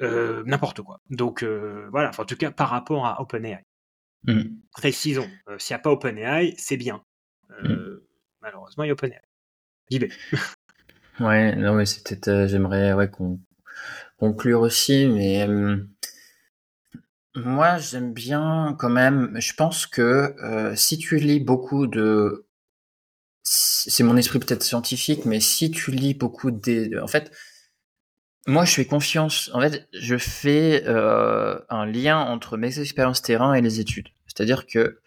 euh, 0.00 0.42
n'importe 0.46 0.80
quoi. 0.80 1.02
Donc 1.10 1.44
voilà, 1.44 2.12
en 2.16 2.24
tout 2.24 2.36
cas 2.36 2.50
par 2.50 2.70
rapport 2.70 3.04
à 3.04 3.20
OpenAI. 3.20 3.62
Mmh. 4.24 4.42
Précisons, 4.72 5.28
s'il 5.58 5.74
n'y 5.74 5.80
a 5.80 5.80
pas 5.80 5.90
OpenAI, 5.90 6.54
c'est 6.56 6.78
bien. 6.78 7.04
Mmh. 7.50 7.66
Euh, 7.66 8.08
malheureusement, 8.40 8.84
il 8.84 8.86
y 8.86 8.90
a 8.90 8.94
OpenAI. 8.94 9.20
JB. 9.90 10.04
ouais, 11.20 11.56
non, 11.56 11.74
mais 11.74 11.86
c'était. 11.86 12.28
Euh, 12.30 12.48
j'aimerais 12.48 12.92
ouais, 12.92 13.10
conclure 14.18 14.60
aussi, 14.60 15.06
mais. 15.06 15.46
Euh, 15.48 15.76
moi, 17.34 17.78
j'aime 17.78 18.12
bien 18.12 18.76
quand 18.78 18.88
même. 18.88 19.32
Je 19.38 19.52
pense 19.54 19.86
que 19.86 20.34
si 20.74 20.98
tu 20.98 21.16
lis 21.18 21.40
beaucoup 21.40 21.86
de. 21.86 22.46
C'est 23.42 24.02
mon 24.02 24.16
esprit 24.16 24.40
peut-être 24.40 24.62
scientifique, 24.62 25.24
mais 25.26 25.40
si 25.40 25.70
tu 25.70 25.90
lis 25.90 26.14
beaucoup 26.14 26.50
des. 26.50 26.98
En 26.98 27.06
fait, 27.06 27.30
moi, 28.46 28.64
je 28.64 28.72
fais 28.72 28.86
confiance. 28.86 29.50
En 29.52 29.60
fait, 29.60 29.86
je 29.92 30.16
fais 30.16 30.86
un 30.86 31.86
lien 31.86 32.18
entre 32.18 32.56
mes 32.56 32.80
expériences 32.80 33.20
terrain 33.20 33.52
et 33.52 33.60
les 33.60 33.80
études. 33.80 34.08
C'est-à-dire 34.26 34.66
que 34.66 35.00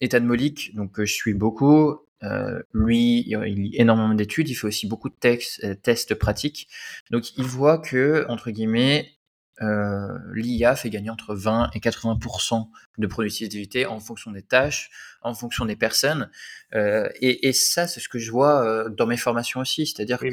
Ethan 0.00 0.22
Molik, 0.22 0.74
donc 0.74 0.98
je 0.98 1.12
suis 1.12 1.34
beaucoup. 1.34 1.98
Euh, 2.24 2.62
lui, 2.72 3.24
il 3.28 3.38
lit 3.40 3.74
énormément 3.74 4.14
d'études, 4.14 4.48
il 4.48 4.54
fait 4.54 4.66
aussi 4.66 4.86
beaucoup 4.86 5.08
de 5.08 5.14
textes, 5.14 5.62
euh, 5.64 5.74
tests 5.74 6.14
pratiques. 6.14 6.68
Donc, 7.10 7.36
il 7.36 7.44
voit 7.44 7.78
que, 7.78 8.24
entre 8.28 8.50
guillemets, 8.50 9.14
euh, 9.62 10.18
l'IA 10.34 10.74
fait 10.74 10.90
gagner 10.90 11.10
entre 11.10 11.34
20 11.34 11.70
et 11.74 11.78
80% 11.78 12.68
de 12.98 13.06
productivité 13.06 13.86
en 13.86 14.00
fonction 14.00 14.32
des 14.32 14.42
tâches, 14.42 14.90
en 15.22 15.32
fonction 15.32 15.64
des 15.64 15.76
personnes. 15.76 16.28
Euh, 16.74 17.08
et, 17.20 17.46
et, 17.48 17.52
ça, 17.52 17.86
c'est 17.86 18.00
ce 18.00 18.08
que 18.08 18.18
je 18.18 18.32
vois 18.32 18.64
euh, 18.64 18.88
dans 18.88 19.06
mes 19.06 19.16
formations 19.16 19.60
aussi. 19.60 19.86
C'est-à-dire 19.86 20.18
que, 20.18 20.26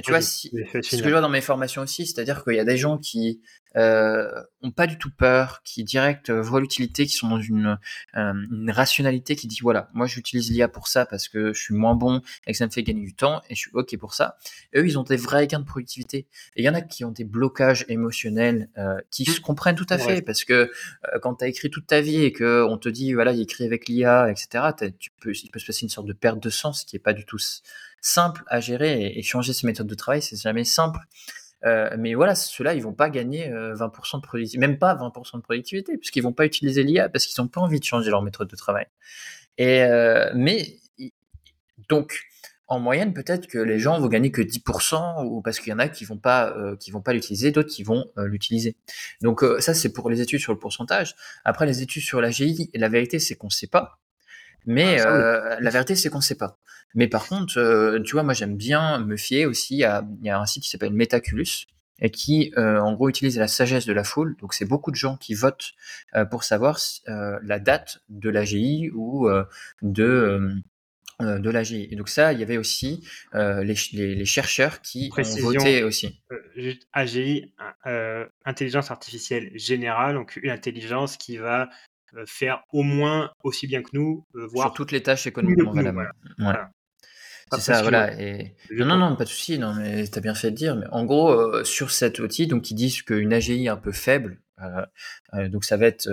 tu 0.00 0.10
vois, 0.10 0.20
si, 0.20 0.50
ce 0.50 0.78
que 0.78 0.96
je 0.96 1.10
vois 1.10 1.20
dans 1.20 1.28
mes 1.28 1.40
formations 1.40 1.82
aussi, 1.82 2.06
c'est-à-dire 2.06 2.44
qu'il 2.44 2.54
y 2.54 2.60
a 2.60 2.64
des 2.64 2.76
gens 2.76 2.98
qui 2.98 3.40
euh, 3.78 4.42
ont 4.62 4.70
pas 4.70 4.86
du 4.86 4.98
tout 4.98 5.10
peur, 5.10 5.62
qui 5.64 5.84
direct 5.84 6.30
voient 6.30 6.60
l'utilité, 6.60 7.06
qui 7.06 7.14
sont 7.14 7.28
dans 7.28 7.40
une, 7.40 7.78
une 8.14 8.70
rationalité 8.70 9.36
qui 9.36 9.46
dit 9.46 9.60
voilà, 9.62 9.88
moi 9.94 10.06
j'utilise 10.06 10.50
l'IA 10.50 10.68
pour 10.68 10.88
ça 10.88 11.06
parce 11.06 11.28
que 11.28 11.52
je 11.52 11.60
suis 11.60 11.74
moins 11.74 11.94
bon 11.94 12.20
et 12.46 12.52
que 12.52 12.58
ça 12.58 12.66
me 12.66 12.70
fait 12.70 12.82
gagner 12.82 13.04
du 13.04 13.14
temps 13.14 13.40
et 13.48 13.54
je 13.54 13.60
suis 13.60 13.70
ok 13.74 13.96
pour 13.98 14.14
ça. 14.14 14.36
eux, 14.74 14.86
ils 14.86 14.98
ont 14.98 15.04
des 15.04 15.16
vrais 15.16 15.46
gains 15.46 15.60
de 15.60 15.64
productivité. 15.64 16.26
Et 16.56 16.62
il 16.62 16.64
y 16.64 16.68
en 16.68 16.74
a 16.74 16.80
qui 16.80 17.04
ont 17.04 17.12
des 17.12 17.24
blocages 17.24 17.84
émotionnels 17.88 18.68
qui 19.10 19.22
mmh. 19.22 19.32
se 19.32 19.40
comprennent 19.40 19.76
tout 19.76 19.86
à 19.88 19.98
fait 19.98 20.22
parce 20.22 20.44
que 20.44 20.70
quand 21.22 21.36
tu 21.36 21.44
as 21.44 21.48
écrit 21.48 21.70
toute 21.70 21.86
ta 21.86 22.00
vie 22.00 22.22
et 22.24 22.32
que 22.32 22.64
on 22.68 22.78
te 22.78 22.88
dit 22.88 23.14
voilà, 23.14 23.32
il 23.32 23.40
écrit 23.40 23.64
avec 23.64 23.88
l'IA, 23.88 24.30
etc., 24.30 24.64
tu 24.98 25.10
peux, 25.20 25.32
il 25.32 25.50
peut 25.50 25.58
se 25.58 25.66
passer 25.66 25.84
une 25.84 25.90
sorte 25.90 26.06
de 26.06 26.12
perte 26.12 26.42
de 26.42 26.50
sens 26.50 26.84
qui 26.84 26.96
est 26.96 27.00
pas 27.00 27.12
du 27.12 27.24
tout 27.24 27.38
simple 28.00 28.42
à 28.46 28.60
gérer 28.60 29.12
et, 29.16 29.22
changer 29.22 29.52
ses 29.52 29.66
méthodes 29.66 29.86
de 29.86 29.94
travail, 29.94 30.22
c'est 30.22 30.40
jamais 30.40 30.64
simple. 30.64 31.00
Euh, 31.64 31.90
mais 31.98 32.14
voilà, 32.14 32.34
ceux-là, 32.34 32.74
ils 32.74 32.82
vont 32.82 32.92
pas 32.92 33.10
gagner 33.10 33.48
20% 33.48 33.52
euh, 33.52 34.18
de 34.18 34.22
productivité, 34.22 34.58
même 34.58 34.78
pas 34.78 34.94
20% 34.94 35.36
de 35.38 35.42
productivité, 35.42 35.96
puisqu'ils 35.98 36.22
vont 36.22 36.32
pas 36.32 36.46
utiliser 36.46 36.82
l'IA 36.82 37.08
parce 37.08 37.26
qu'ils 37.26 37.40
ont 37.40 37.48
pas 37.48 37.60
envie 37.60 37.80
de 37.80 37.84
changer 37.84 38.10
leur 38.10 38.22
méthode 38.22 38.48
de 38.48 38.56
travail. 38.56 38.86
Et 39.56 39.82
euh, 39.82 40.30
mais 40.34 40.78
donc 41.88 42.20
en 42.68 42.80
moyenne, 42.80 43.14
peut-être 43.14 43.46
que 43.46 43.58
les 43.58 43.78
gens 43.78 43.98
vont 43.98 44.08
gagner 44.08 44.30
que 44.30 44.42
10%, 44.42 45.24
ou 45.24 45.40
parce 45.40 45.58
qu'il 45.58 45.70
y 45.70 45.72
en 45.72 45.78
a 45.78 45.88
qui 45.88 46.04
vont 46.04 46.18
pas, 46.18 46.54
euh, 46.56 46.76
qui 46.76 46.90
vont 46.90 47.00
pas 47.00 47.14
l'utiliser, 47.14 47.50
d'autres 47.50 47.70
qui 47.70 47.82
vont 47.82 48.10
euh, 48.18 48.26
l'utiliser. 48.26 48.76
Donc 49.22 49.42
euh, 49.42 49.58
ça, 49.60 49.72
c'est 49.72 49.90
pour 49.92 50.10
les 50.10 50.20
études 50.20 50.40
sur 50.40 50.52
le 50.52 50.58
pourcentage. 50.58 51.16
Après, 51.44 51.64
les 51.64 51.80
études 51.82 52.02
sur 52.02 52.20
la 52.20 52.30
GI, 52.30 52.70
la 52.74 52.88
vérité, 52.90 53.18
c'est 53.18 53.36
qu'on 53.36 53.48
sait 53.48 53.66
pas. 53.68 53.98
Mais 54.66 55.00
ah, 55.00 55.58
la 55.60 55.70
vérité, 55.70 55.96
c'est 55.96 56.10
qu'on 56.10 56.20
sait 56.20 56.36
pas. 56.36 56.58
Mais 56.94 57.08
par 57.08 57.26
contre, 57.26 57.98
tu 58.04 58.12
vois, 58.12 58.22
moi, 58.22 58.34
j'aime 58.34 58.56
bien 58.56 58.98
me 58.98 59.16
fier 59.16 59.46
aussi 59.46 59.84
à, 59.84 60.06
il 60.20 60.26
y 60.26 60.30
a 60.30 60.38
un 60.38 60.46
site 60.46 60.62
qui 60.62 60.70
s'appelle 60.70 60.92
Metaculus, 60.92 61.66
et 62.00 62.10
qui, 62.10 62.52
en 62.56 62.92
gros, 62.92 63.08
utilise 63.08 63.38
la 63.38 63.48
sagesse 63.48 63.86
de 63.86 63.92
la 63.92 64.04
foule. 64.04 64.36
Donc, 64.40 64.54
c'est 64.54 64.64
beaucoup 64.64 64.90
de 64.90 64.96
gens 64.96 65.16
qui 65.16 65.34
votent 65.34 65.72
pour 66.30 66.44
savoir 66.44 66.78
la 67.06 67.58
date 67.58 68.00
de 68.08 68.30
l'AGI 68.30 68.90
ou 68.94 69.28
de 69.82 70.60
euh, 71.20 71.40
de 71.40 71.50
l'AGI. 71.50 71.88
Et 71.90 71.96
donc 71.96 72.08
ça, 72.08 72.32
il 72.32 72.38
y 72.38 72.44
avait 72.44 72.58
aussi 72.58 73.04
euh, 73.34 73.64
les, 73.64 73.74
les, 73.92 74.24
chercheurs 74.24 74.80
qui 74.82 75.10
ont 75.18 75.40
voté 75.40 75.82
aussi. 75.82 76.22
Euh, 76.30 76.74
AGI, 76.92 77.52
intelligence 78.44 78.92
artificielle 78.92 79.50
générale, 79.56 80.14
donc 80.14 80.38
une 80.40 80.50
intelligence 80.50 81.16
qui 81.16 81.36
va 81.36 81.70
faire 82.26 82.62
au 82.72 82.82
moins 82.82 83.30
aussi 83.42 83.66
bien 83.66 83.82
que 83.82 83.90
nous, 83.92 84.26
voir 84.34 84.68
sur 84.68 84.74
toutes 84.74 84.92
les 84.92 85.02
tâches 85.02 85.26
économiquement 85.26 85.72
valables. 85.72 86.12
Voilà. 86.38 86.70
C'est 87.52 87.60
ça, 87.60 87.82
voilà. 87.82 88.20
Et... 88.20 88.54
Non, 88.70 88.84
non, 88.84 88.96
non, 88.96 89.16
pas 89.16 89.24
de 89.24 89.30
souci. 89.30 89.58
Non, 89.58 89.74
mais 89.74 90.06
t'as 90.06 90.20
bien 90.20 90.34
fait 90.34 90.50
de 90.50 90.56
dire. 90.56 90.76
Mais 90.76 90.86
en 90.92 91.04
gros, 91.04 91.64
sur 91.64 91.90
cet 91.90 92.18
outil, 92.18 92.46
donc 92.46 92.70
ils 92.70 92.74
disent 92.74 93.02
qu'une 93.02 93.32
AGI 93.32 93.68
un 93.68 93.76
peu 93.76 93.92
faible, 93.92 94.38
euh, 94.60 94.84
euh, 95.34 95.48
donc 95.48 95.64
ça 95.64 95.76
va 95.76 95.86
être 95.86 96.08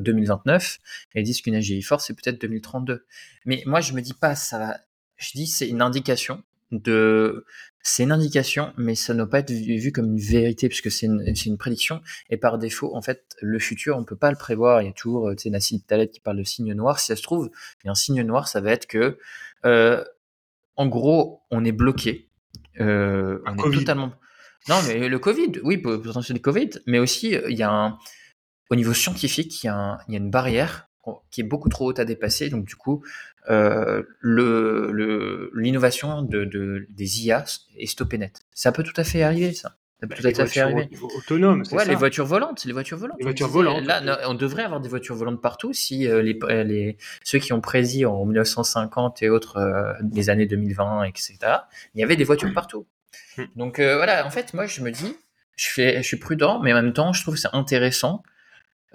2029 0.00 0.78
euh, 0.78 1.14
et 1.14 1.20
ils 1.20 1.24
disent 1.24 1.40
qu'une 1.40 1.54
AGI 1.54 1.82
forte 1.82 2.02
c'est 2.02 2.14
peut-être 2.14 2.40
2032. 2.40 3.04
Mais 3.44 3.62
moi 3.66 3.80
je 3.80 3.92
me 3.92 4.00
dis 4.00 4.14
pas 4.14 4.34
ça 4.34 4.58
va. 4.58 4.80
Je 5.16 5.30
dis 5.32 5.46
c'est 5.46 5.68
une 5.68 5.82
indication 5.82 6.42
de 6.70 7.44
c'est 7.88 8.02
une 8.02 8.10
indication, 8.10 8.72
mais 8.76 8.96
ça 8.96 9.12
ne 9.14 9.18
doit 9.18 9.30
pas 9.30 9.38
être 9.38 9.52
vu, 9.52 9.92
comme 9.92 10.06
une 10.06 10.18
vérité, 10.18 10.68
puisque 10.68 10.90
c'est 10.90 11.06
une, 11.06 11.22
une, 11.46 11.56
prédiction. 11.56 12.02
Et 12.30 12.36
par 12.36 12.58
défaut, 12.58 12.96
en 12.96 13.00
fait, 13.00 13.36
le 13.40 13.60
futur, 13.60 13.96
on 13.96 14.02
peut 14.02 14.16
pas 14.16 14.32
le 14.32 14.36
prévoir. 14.36 14.82
Il 14.82 14.86
y 14.86 14.88
a 14.88 14.92
toujours, 14.92 15.30
tu 15.36 15.44
sais, 15.44 15.50
Nassim 15.50 15.78
Taleb 15.86 16.10
qui 16.10 16.18
parle 16.18 16.38
de 16.38 16.42
signe 16.42 16.72
noir. 16.74 16.98
Si 16.98 17.06
ça 17.06 17.14
se 17.14 17.22
trouve, 17.22 17.48
il 17.82 17.86
y 17.86 17.88
a 17.88 17.92
un 17.92 17.94
signe 17.94 18.22
noir, 18.22 18.48
ça 18.48 18.60
va 18.60 18.72
être 18.72 18.86
que, 18.86 19.18
euh, 19.64 20.04
en 20.74 20.88
gros, 20.88 21.42
on 21.52 21.64
est 21.64 21.70
bloqué. 21.70 22.28
Euh, 22.80 23.38
on 23.46 23.70
est 23.70 23.74
totalement. 23.78 24.12
Non, 24.68 24.80
mais 24.88 25.08
le 25.08 25.18
Covid, 25.20 25.60
oui, 25.62 25.78
potentiellement 25.78 26.38
le 26.38 26.40
Covid, 26.40 26.70
mais 26.86 26.98
aussi, 26.98 27.36
euh, 27.36 27.48
il 27.48 27.56
y 27.56 27.62
a 27.62 27.70
un, 27.70 27.98
au 28.68 28.74
niveau 28.74 28.94
scientifique, 28.94 29.62
il 29.62 29.66
y, 29.66 29.70
a 29.70 29.98
il 30.08 30.14
y 30.14 30.16
a 30.16 30.18
une 30.18 30.30
barrière 30.30 30.88
qui 31.30 31.40
est 31.40 31.44
beaucoup 31.44 31.68
trop 31.68 31.86
haute 31.86 31.98
à 31.98 32.04
dépasser. 32.04 32.48
Donc, 32.48 32.64
du 32.64 32.76
coup, 32.76 33.02
euh, 33.48 34.02
le, 34.20 35.50
l'innovation 35.54 36.22
de, 36.22 36.44
de, 36.44 36.86
des 36.90 37.26
IA 37.26 37.44
est 37.76 37.86
stoppée 37.86 38.18
net. 38.18 38.40
Ça 38.52 38.72
peut 38.72 38.82
tout 38.82 38.98
à 38.98 39.04
fait 39.04 39.22
arriver, 39.22 39.52
ça. 39.52 39.76
Ça 40.00 40.06
peut 40.06 40.14
bah, 40.22 40.32
tout 40.32 40.40
à 40.42 40.46
fait 40.46 40.60
arriver. 40.60 40.90
Autonomes, 41.16 41.62
ouais, 41.72 41.86
les 41.86 41.94
voitures 41.94 42.26
volantes, 42.26 42.66
les 42.66 42.72
voitures 42.72 42.98
volantes. 42.98 43.16
Les 43.18 43.24
voitures 43.24 43.48
volantes. 43.48 43.84
Là, 43.84 44.20
on 44.28 44.34
devrait 44.34 44.64
avoir 44.64 44.80
des 44.80 44.90
voitures 44.90 45.14
volantes 45.14 45.40
partout 45.40 45.72
si 45.72 46.06
euh, 46.06 46.20
les, 46.20 46.38
les, 46.64 46.98
ceux 47.24 47.38
qui 47.38 47.54
ont 47.54 47.62
prédit 47.62 48.04
en 48.04 48.26
1950 48.26 49.22
et 49.22 49.30
autres, 49.30 49.56
euh, 49.56 49.94
les 50.12 50.28
années 50.28 50.44
2020, 50.44 51.04
etc., 51.04 51.38
il 51.94 52.00
y 52.00 52.04
avait 52.04 52.16
des 52.16 52.24
voitures 52.24 52.52
partout. 52.52 52.86
Hmm. 53.38 53.44
Donc 53.56 53.78
euh, 53.78 53.96
voilà, 53.96 54.26
en 54.26 54.30
fait, 54.30 54.52
moi 54.52 54.66
je 54.66 54.82
me 54.82 54.90
dis, 54.90 55.16
je, 55.56 55.66
fais, 55.68 55.96
je 56.02 56.06
suis 56.06 56.18
prudent, 56.18 56.60
mais 56.60 56.74
en 56.74 56.82
même 56.82 56.92
temps, 56.92 57.14
je 57.14 57.22
trouve 57.22 57.36
c'est 57.36 57.54
intéressant 57.54 58.22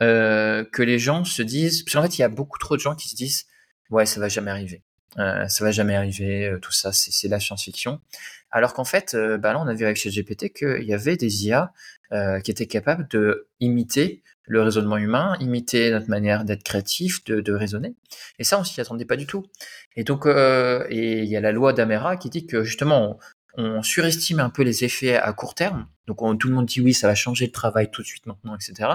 euh, 0.01 0.63
que 0.71 0.81
les 0.81 0.99
gens 0.99 1.23
se 1.23 1.41
disent, 1.41 1.83
parce 1.83 1.95
qu'en 1.95 2.01
fait, 2.01 2.17
il 2.17 2.21
y 2.21 2.23
a 2.23 2.29
beaucoup 2.29 2.57
trop 2.57 2.75
de 2.75 2.81
gens 2.81 2.95
qui 2.95 3.09
se 3.09 3.15
disent, 3.15 3.45
ouais, 3.89 4.05
ça 4.05 4.19
va 4.19 4.29
jamais 4.29 4.51
arriver. 4.51 4.83
Euh, 5.19 5.47
ça 5.47 5.63
va 5.63 5.71
jamais 5.71 5.95
arriver, 5.95 6.47
euh, 6.47 6.59
tout 6.59 6.71
ça, 6.71 6.91
c'est 6.93 7.27
la 7.27 7.39
science-fiction. 7.39 7.99
Alors 8.49 8.73
qu'en 8.73 8.85
fait, 8.85 9.15
bah 9.39 9.53
là, 9.53 9.59
on 9.59 9.67
a 9.67 9.73
vu 9.73 9.85
avec 9.85 9.97
GPT 9.97 10.51
qu'il 10.53 10.83
y 10.83 10.93
avait 10.93 11.15
des 11.15 11.45
IA 11.45 11.71
qui 12.43 12.51
étaient 12.51 12.67
capables 12.67 13.07
de 13.07 13.47
imiter 13.61 14.23
le 14.43 14.61
raisonnement 14.61 14.97
humain, 14.97 15.37
imiter 15.39 15.91
notre 15.91 16.09
manière 16.09 16.43
d'être 16.43 16.63
créatif, 16.63 17.23
de, 17.23 17.39
de, 17.39 17.53
raisonner. 17.53 17.95
Et 18.39 18.43
ça, 18.43 18.59
on 18.59 18.65
s'y 18.65 18.81
attendait 18.81 19.05
pas 19.05 19.15
du 19.15 19.25
tout. 19.25 19.45
Et 19.95 20.03
donc, 20.03 20.25
il 20.25 21.23
y 21.23 21.37
a 21.37 21.39
la 21.39 21.51
loi 21.53 21.71
d'Amera 21.71 22.17
qui 22.17 22.29
dit 22.29 22.45
que 22.45 22.63
justement, 22.63 23.17
on 23.55 23.83
surestime 23.83 24.39
un 24.39 24.49
peu 24.49 24.63
les 24.63 24.83
effets 24.83 25.15
à 25.15 25.31
court 25.33 25.55
terme. 25.55 25.87
Donc 26.07 26.19
tout 26.39 26.47
le 26.47 26.53
monde 26.53 26.65
dit 26.65 26.81
oui, 26.81 26.93
ça 26.93 27.07
va 27.07 27.15
changer 27.15 27.45
le 27.45 27.51
travail 27.51 27.89
tout 27.91 28.01
de 28.01 28.07
suite 28.07 28.25
maintenant, 28.25 28.55
etc. 28.55 28.89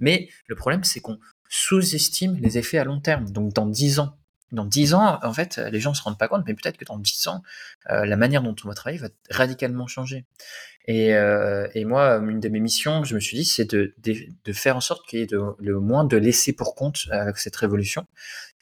Mais 0.00 0.28
le 0.46 0.54
problème, 0.54 0.84
c'est 0.84 1.00
qu'on 1.00 1.18
sous-estiment 1.48 2.36
les 2.40 2.58
effets 2.58 2.78
à 2.78 2.84
long 2.84 3.00
terme. 3.00 3.30
Donc 3.30 3.52
dans 3.52 3.66
10 3.66 4.00
ans, 4.00 4.16
dans 4.52 4.64
10 4.64 4.94
ans, 4.94 5.18
en 5.22 5.32
fait, 5.32 5.58
les 5.58 5.80
gens 5.80 5.90
ne 5.90 5.96
se 5.96 6.02
rendent 6.02 6.18
pas 6.18 6.28
compte, 6.28 6.44
mais 6.46 6.54
peut-être 6.54 6.76
que 6.76 6.84
dans 6.84 6.98
10 6.98 7.28
ans, 7.28 7.42
euh, 7.90 8.06
la 8.06 8.16
manière 8.16 8.42
dont 8.42 8.54
on 8.64 8.68
va 8.68 8.74
travailler 8.74 8.98
va 8.98 9.08
radicalement 9.30 9.86
changer. 9.86 10.24
Et, 10.86 11.14
euh, 11.14 11.66
et, 11.74 11.84
moi, 11.84 12.16
une 12.16 12.40
de 12.40 12.48
mes 12.48 12.60
missions, 12.60 13.04
je 13.04 13.14
me 13.14 13.20
suis 13.20 13.38
dit, 13.38 13.44
c'est 13.44 13.64
de, 13.64 13.94
de, 14.04 14.52
faire 14.52 14.76
en 14.76 14.80
sorte 14.80 15.06
qu'il 15.08 15.18
y 15.18 15.22
ait 15.22 15.28
le 15.58 15.80
moins 15.80 16.04
de 16.04 16.16
laisser 16.16 16.52
pour 16.52 16.74
compte 16.74 17.06
avec 17.10 17.38
cette 17.38 17.56
révolution. 17.56 18.06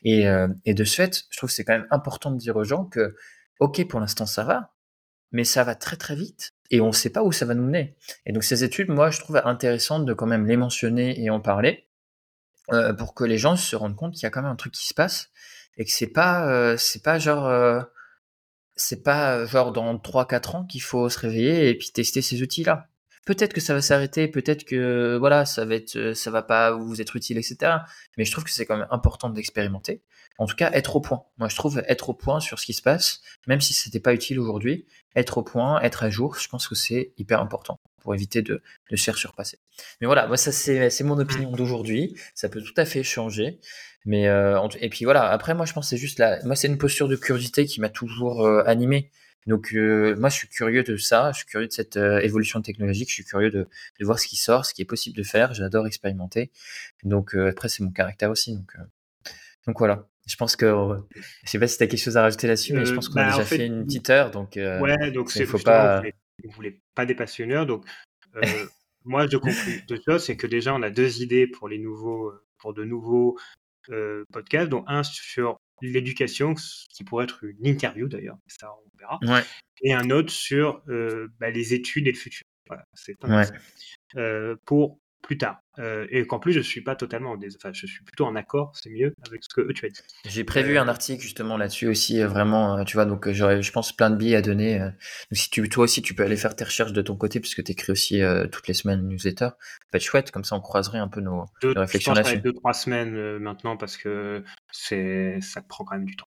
Et, 0.05 0.29
euh, 0.29 0.49
et 0.65 0.75
de 0.75 0.85
ce 0.85 0.95
fait, 0.97 1.25
je 1.31 1.37
trouve 1.37 1.51
que 1.51 1.55
c'est 1.55 1.65
quand 1.65 1.75
même 1.75 1.89
important 1.91 2.31
de 2.31 2.39
dire 2.39 2.57
aux 2.57 2.65
gens 2.65 2.85
que, 2.85 3.15
ok, 3.61 3.87
pour 3.89 4.01
l'instant 4.01 4.27
ça 4.27 4.45
va, 4.45 4.73
mais 5.33 5.45
ça 5.45 5.65
va 5.65 5.75
très 5.75 5.97
très 5.97 6.15
vite 6.15 6.55
et 6.71 6.81
on 6.81 6.89
ne 6.89 6.93
sait 6.93 7.11
pas 7.11 7.23
où 7.23 7.33
ça 7.33 7.45
va 7.45 7.55
nous 7.55 7.65
mener. 7.65 7.97
Et 8.27 8.33
donc 8.33 8.45
ces 8.45 8.65
études, 8.65 8.89
moi, 8.89 9.11
je 9.11 9.21
trouve 9.21 9.41
intéressantes 9.45 10.07
de 10.07 10.15
quand 10.15 10.27
même 10.27 10.47
les 10.47 10.57
mentionner 10.57 11.23
et 11.23 11.31
en 11.31 11.41
parler 11.41 11.87
euh, 12.73 12.93
pour 12.93 13.15
que 13.15 13.25
les 13.25 13.39
gens 13.39 13.57
se 13.57 13.77
rendent 13.77 13.97
compte 13.97 14.15
qu'il 14.15 14.23
y 14.23 14.27
a 14.27 14.31
quand 14.31 14.43
même 14.43 14.53
un 14.53 14.57
truc 14.57 14.73
qui 14.73 14.87
se 14.87 14.95
passe 14.95 15.31
et 15.77 15.85
que 15.85 15.91
c'est 15.91 16.07
pas 16.07 16.49
euh, 16.49 16.77
c'est 16.77 17.03
pas 17.03 17.19
genre 17.19 17.47
euh, 17.47 17.83
c'est 18.77 19.03
pas 19.03 19.45
genre 19.47 19.73
dans 19.73 19.95
3-4 19.97 20.57
ans 20.57 20.65
qu'il 20.65 20.83
faut 20.83 21.09
se 21.09 21.19
réveiller 21.19 21.69
et 21.69 21.77
puis 21.77 21.91
tester 21.91 22.23
ces 22.23 22.43
outils 22.43 22.65
là. 22.65 22.89
Peut-être 23.25 23.53
que 23.53 23.61
ça 23.61 23.75
va 23.75 23.83
s'arrêter, 23.83 24.27
peut-être 24.29 24.65
que 24.65 25.17
voilà, 25.19 25.45
ça 25.45 25.65
va 25.65 25.77
être, 25.77 26.13
ça 26.15 26.31
va 26.31 26.43
pas 26.43 26.73
vous 26.73 27.01
être 27.01 27.15
utile, 27.15 27.39
etc. 27.39 27.73
Mais 28.19 28.25
je 28.25 28.33
trouve 28.33 28.45
que 28.45 28.51
c'est 28.51 28.67
quand 28.67 28.77
même 28.77 28.89
important 28.91 29.31
d'expérimenter. 29.31 30.03
En 30.39 30.47
tout 30.47 30.57
cas, 30.57 30.71
être 30.73 30.97
au 30.97 31.01
point. 31.01 31.25
Moi, 31.39 31.49
je 31.49 31.55
trouve 31.57 31.83
être 31.87 32.09
au 32.09 32.15
point 32.15 32.41
sur 32.41 32.59
ce 32.59 32.67
qui 32.67 32.73
se 32.73 32.83
passe, 32.83 33.21
même 33.47 33.61
si 33.61 33.75
c'était 33.75 34.01
pas 34.01 34.15
utile 34.15 34.41
aujourd'hui, 34.41 34.87
être 35.15 35.39
au 35.39 35.43
point, 35.43 35.81
être 35.83 36.03
à 36.03 36.11
jour, 36.11 36.37
je 36.37 36.49
pense 36.49 36.67
que 36.67 36.75
c'est 36.75 37.13
hyper 37.17 37.41
important 37.41 37.79
pour 38.01 38.15
éviter 38.15 38.43
de, 38.43 38.63
de 38.91 38.97
se 38.97 39.05
faire 39.05 39.17
surpasser. 39.17 39.59
Mais 40.01 40.07
voilà, 40.07 40.27
moi 40.27 40.37
ça 40.37 40.51
c'est 40.51 41.05
mon 41.05 41.19
opinion 41.19 41.53
d'aujourd'hui. 41.53 42.17
Ça 42.35 42.49
peut 42.49 42.61
tout 42.61 42.75
à 42.77 42.85
fait 42.85 43.03
changer. 43.03 43.61
Mais 44.05 44.27
euh, 44.27 44.61
et 44.81 44.89
puis 44.89 45.05
voilà. 45.05 45.31
Après, 45.31 45.55
moi 45.55 45.67
je 45.67 45.73
pense 45.73 45.89
c'est 45.89 45.97
juste 45.97 46.19
là. 46.19 46.41
Moi 46.45 46.57
c'est 46.57 46.67
une 46.67 46.79
posture 46.79 47.09
de 47.09 47.17
curiosité 47.17 47.67
qui 47.67 47.81
m'a 47.81 47.89
toujours 47.89 48.45
euh, 48.45 48.65
animé. 48.67 49.11
Donc 49.47 49.75
euh, 49.75 50.15
moi 50.17 50.29
je 50.29 50.37
suis 50.37 50.49
curieux 50.49 50.85
de 50.85 50.97
ça, 50.97 51.33
je 51.33 51.39
suis 51.39 51.47
curieux 51.47 51.67
de 51.67 51.73
cette 51.73 51.97
euh, 51.97 52.21
évolution 52.21 52.63
technologique, 52.63 53.09
je 53.09 53.15
suis 53.15 53.25
curieux 53.25 53.51
de, 53.51 53.69
de, 53.99 54.05
voir 54.05 54.19
ce 54.19 54.29
qui 54.29 54.37
sort, 54.37 54.65
ce 54.65 54.73
qui 54.73 54.83
est 54.83 54.87
possible 54.87 55.17
de 55.17 55.23
faire, 55.23 55.53
j'adore 55.53 55.87
expérimenter. 55.87 56.51
Donc 57.03 57.35
euh, 57.35 57.51
après 57.51 57.69
c'est 57.69 57.83
mon 57.83 57.91
caractère 57.91 58.31
aussi. 58.31 58.55
Donc, 58.55 58.77
donc 59.67 59.79
voilà. 59.79 60.09
Je 60.25 60.37
pense 60.37 60.55
que 60.55 60.73
je 61.45 61.51
sais 61.51 61.59
pas 61.59 61.67
si 61.67 61.77
tu 61.77 61.83
as 61.83 61.89
quelque 61.89 61.99
chose 61.99 62.17
à 62.17 62.23
rajouter 62.23 62.47
là-dessus, 62.47 62.75
mais 62.75 62.87
je 62.87 62.95
pense 62.95 63.09
qu'on 63.09 63.19
a 63.19 63.25
bah, 63.25 63.31
déjà 63.33 63.45
fait, 63.45 63.67
une 63.67 63.85
petite 63.85 64.09
heure, 64.09 64.31
donc 64.31 64.53
ouais, 64.55 65.11
donc 65.11 65.33
c'est 65.33 65.47
faut 65.47 65.59
pas. 65.59 66.01
Vous 66.45 66.51
voulez, 66.53 66.81
pas 66.95 67.07
des 67.07 67.17
passionneurs, 67.17 67.67
donc 67.67 67.85
moi 69.05 69.27
je 69.27 69.37
conclue 69.37 69.83
deux 69.89 70.01
choses, 70.07 70.25
c'est 70.25 70.37
que 70.37 70.47
déjà 70.47 70.75
on 70.75 70.83
a 70.83 70.91
deux 70.91 71.23
idées 71.23 71.49
pour 71.49 71.69
les 71.69 71.79
nouveaux, 71.79 72.33
pour 72.59 72.73
de 72.73 72.85
nouveaux 72.85 73.37
podcasts, 74.33 74.69
dont 74.69 74.85
un 74.87 75.03
sur 75.03 75.59
l'éducation, 75.83 76.55
qui 76.55 77.05
pourrait 77.05 77.25
être 77.25 77.45
une 77.45 77.67
interview 77.67 78.09
d'ailleurs, 78.09 78.39
ça 78.47 78.71
on 78.73 78.99
verra, 78.99 79.45
et 79.83 79.93
un 79.93 80.11
autre 80.11 80.31
sur 80.31 80.83
euh, 80.89 81.29
bah, 81.41 81.51
les 81.51 81.75
études 81.75 82.07
et 82.07 82.13
le 82.13 82.19
futur. 82.19 82.45
Voilà, 82.69 82.87
c'est 82.95 83.17
euh, 84.17 84.57
pour 84.65 85.01
plus 85.23 85.39
tard. 85.39 85.63
Euh, 85.79 86.07
et 86.11 86.27
qu'en 86.27 86.39
plus, 86.39 86.53
je 86.53 86.61
suis 86.61 86.83
pas 86.83 86.97
totalement, 86.97 87.35
enfin, 87.57 87.73
je 87.73 87.87
suis 87.87 88.05
plutôt 88.05 88.27
en 88.27 88.37
accord, 88.37 88.73
c'est 88.75 88.91
mieux 88.91 89.15
avec 89.27 89.43
ce 89.43 89.49
que 89.49 89.73
tu 89.73 89.87
as 89.87 89.89
dit. 89.89 90.01
J'ai 90.27 90.45
prévu 90.45 90.77
un 90.77 90.89
article 90.89 91.23
justement 91.23 91.57
là-dessus 91.57 91.87
aussi, 91.87 92.23
vraiment, 92.23 92.85
tu 92.85 92.97
vois, 92.97 93.07
donc 93.07 93.31
j'aurais, 93.31 93.63
je 93.63 93.73
pense, 93.73 93.93
plein 93.93 94.11
de 94.11 94.17
billes 94.17 94.35
à 94.35 94.43
donner. 94.43 94.81
donc 94.81 94.93
si 95.33 95.49
tu, 95.49 95.67
toi 95.69 95.85
aussi, 95.85 96.03
tu 96.03 96.15
peux 96.15 96.25
aller 96.25 96.37
faire 96.37 96.55
tes 96.55 96.65
recherches 96.65 96.93
de 96.93 97.01
ton 97.01 97.17
côté, 97.17 97.41
puisque 97.41 97.65
tu 97.65 97.73
écris 97.73 97.93
aussi 97.93 98.21
toutes 98.51 98.69
les 98.69 98.75
semaines 98.75 99.01
une 99.01 99.09
newsletter. 99.09 99.47
Ça 99.47 99.87
peut 99.91 99.97
être 99.97 100.03
chouette, 100.05 100.31
comme 100.31 100.45
ça 100.45 100.57
on 100.57 100.61
croiserait 100.61 100.99
un 100.99 101.09
peu 101.09 101.21
nos, 101.21 101.47
réflexions 101.63 102.13
là-dessus. 102.13 102.39
deux, 102.39 102.53
trois 102.53 102.75
semaines 102.75 103.39
maintenant, 103.39 103.77
parce 103.77 103.97
que 103.97 104.45
c'est, 104.73 105.41
ça 105.41 105.63
prend 105.63 105.85
quand 105.85 105.97
même 105.97 106.05
du 106.05 106.17
temps. 106.17 106.29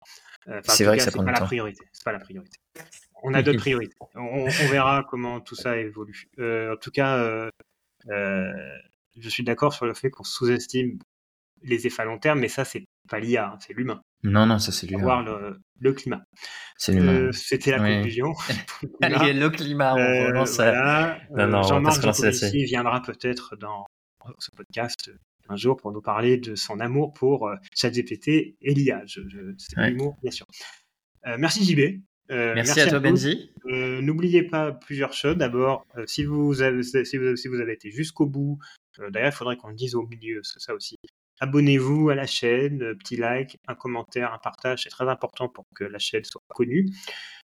c'est 0.65 0.85
vrai 0.85 0.99
que 0.99 1.03
ça 1.03 1.11
prend 1.11 1.25
du 1.25 1.33
temps. 1.33 1.47
Priorité. 1.47 1.85
C'est 1.93 2.05
pas 2.05 2.13
la 2.13 2.21
priorité. 2.21 2.59
On 3.25 3.35
a 3.35 3.43
d'autres 3.43 3.59
priorités. 3.61 3.97
On, 4.15 4.45
on, 4.45 4.69
verra 4.69 5.05
comment 5.09 5.41
tout 5.41 5.57
ça 5.57 5.79
évolue. 5.79 6.29
en 6.39 6.77
tout 6.77 6.91
cas, 6.93 7.51
je 8.09 9.29
suis 9.29 9.45
d'accord 9.45 9.73
sur 9.73 9.87
le 9.87 9.95
fait 9.95 10.11
qu'on 10.11 10.25
sous-estime 10.25 10.99
les 11.65 11.87
effets 11.87 12.03
à 12.03 12.05
long 12.05 12.19
terme, 12.19 12.41
mais 12.41 12.49
ça, 12.49 12.65
c'est 12.65 12.85
pas 13.09 13.19
l'IA, 13.19 13.53
hein, 13.53 13.59
c'est 13.61 13.73
l'humain. 13.73 14.03
Non, 14.23 14.47
non, 14.47 14.59
ça 14.59 14.73
c'est 14.73 14.87
l'humain. 14.87 15.03
Voir 15.03 15.23
le, 15.23 15.59
le 15.79 15.93
climat. 15.93 16.25
C'est 16.77 16.93
l'humain. 16.93 17.13
Euh, 17.13 17.33
c'était 17.33 17.73
la 17.73 17.79
conclusion. 17.79 18.33
Allez, 19.03 19.33
le 19.33 19.51
climat, 19.51 19.95
on 19.95 19.99
euh, 19.99 20.27
relance 20.29 20.57
voilà. 20.57 21.19
non, 21.31 21.49
non, 21.49 21.63
Jean-Marc 21.63 22.03
Jancovici 22.03 22.65
viendra 22.65 23.03
peut-être 23.03 23.57
dans 23.57 23.87
ce 24.39 24.51
podcast 24.53 25.11
un 25.49 25.57
jour 25.57 25.77
pour 25.77 25.93
nous 25.93 26.01
parler 26.01 26.39
de 26.39 26.55
son 26.55 26.79
amour 26.79 27.13
pour 27.13 27.49
euh, 27.49 27.57
ChatGPT 27.75 28.29
et 28.61 28.75
l'IA. 28.75 29.03
Je, 29.07 29.21
c'est 29.59 29.77
l'humour, 29.77 30.17
bien 30.23 30.31
sûr. 30.31 30.47
merci 31.39 31.65
JB. 31.65 32.03
Merci, 32.33 32.81
à 32.81 32.89
toi, 32.89 33.01
Benji. 33.01 33.53
N'oubliez 33.65 34.43
pas 34.43 34.73
plusieurs 34.73 35.13
choses. 35.13 35.37
D'abord, 35.37 35.87
si, 36.07 36.25
vous 36.25 36.63
avez, 36.63 36.83
si, 36.83 37.17
vous, 37.17 37.37
si 37.37 37.49
vous 37.49 37.61
avez 37.61 37.75
été 37.75 37.91
jusqu'au 37.91 38.27
bout, 38.27 38.59
d'ailleurs, 38.99 39.33
il 39.33 39.37
faudrait 39.37 39.57
qu'on 39.57 39.69
le 39.69 39.75
dise 39.75 39.95
au 39.95 40.07
milieu, 40.07 40.41
c'est 40.43 40.61
ça 40.61 40.75
aussi. 40.75 40.97
Abonnez-vous 41.43 42.09
à 42.11 42.15
la 42.15 42.27
chaîne, 42.27 42.83
euh, 42.83 42.95
petit 42.95 43.17
like, 43.17 43.59
un 43.67 43.75
commentaire, 43.75 44.33
un 44.33 44.39
partage, 44.39 44.85
c'est 44.85 44.91
très 44.91 45.09
important 45.09 45.49
pour 45.49 45.65
que 45.75 45.83
la 45.83 45.99
chaîne 45.99 46.23
soit 46.23 46.41
connue. 46.49 46.87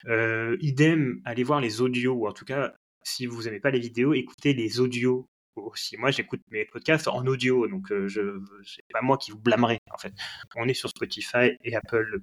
Euh, 0.06 0.56
idem, 0.60 1.20
allez 1.24 1.44
voir 1.44 1.60
les 1.60 1.80
audios, 1.80 2.14
ou 2.14 2.26
en 2.26 2.32
tout 2.32 2.44
cas, 2.44 2.74
si 3.04 3.26
vous 3.26 3.44
n'aimez 3.44 3.60
pas 3.60 3.70
les 3.70 3.78
vidéos, 3.78 4.12
écoutez 4.12 4.54
les 4.54 4.80
audios 4.80 5.28
aussi. 5.54 5.96
Moi, 5.98 6.10
j'écoute 6.10 6.40
mes 6.50 6.64
podcasts 6.64 7.06
en 7.06 7.24
audio, 7.26 7.68
donc 7.68 7.92
euh, 7.92 8.08
je 8.08 8.40
c'est 8.64 8.82
pas 8.92 9.02
moi 9.02 9.18
qui 9.18 9.30
vous 9.30 9.38
blâmerai 9.38 9.78
en 9.92 9.98
fait. 9.98 10.12
On 10.56 10.66
est 10.66 10.74
sur 10.74 10.88
Spotify 10.88 11.52
et 11.62 11.76
Apple. 11.76 12.22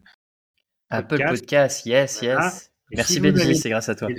Apple 0.93 1.17
Podcast, 1.17 1.85
yes, 1.85 2.21
yes. 2.21 2.71
Merci 2.91 3.19
Benji, 3.19 3.55
c'est 3.55 3.69
grâce 3.69 3.89
à 3.89 3.95
toi. 3.95 4.09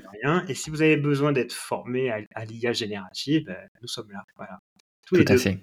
Et 0.48 0.54
si 0.54 0.70
vous 0.70 0.82
avez 0.82 0.96
besoin 0.96 1.32
d'être 1.32 1.52
formé 1.52 2.10
à, 2.10 2.44
l'IA 2.44 2.72
générative, 2.72 3.44
ben, 3.46 3.56
nous 3.80 3.88
sommes 3.88 4.10
là. 4.10 4.24
Voilà. 4.36 4.58
Tout 5.06 5.24
à 5.26 5.36
fait. 5.36 5.60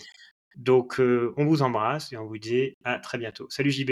Donc, 0.56 1.00
euh, 1.00 1.34
on 1.38 1.46
vous 1.46 1.62
embrasse 1.62 2.12
et 2.14 2.18
on 2.18 2.28
vous 2.28 2.38
dit 2.38 2.76
à 2.84 3.00
très 3.00 3.18
bientôt. 3.18 3.48
Salut 3.50 3.72
JB. 3.72 3.92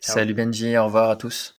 Salut 0.00 0.34
Benji, 0.34 0.76
au 0.76 0.84
revoir 0.84 1.10
à 1.10 1.16
tous. 1.16 1.57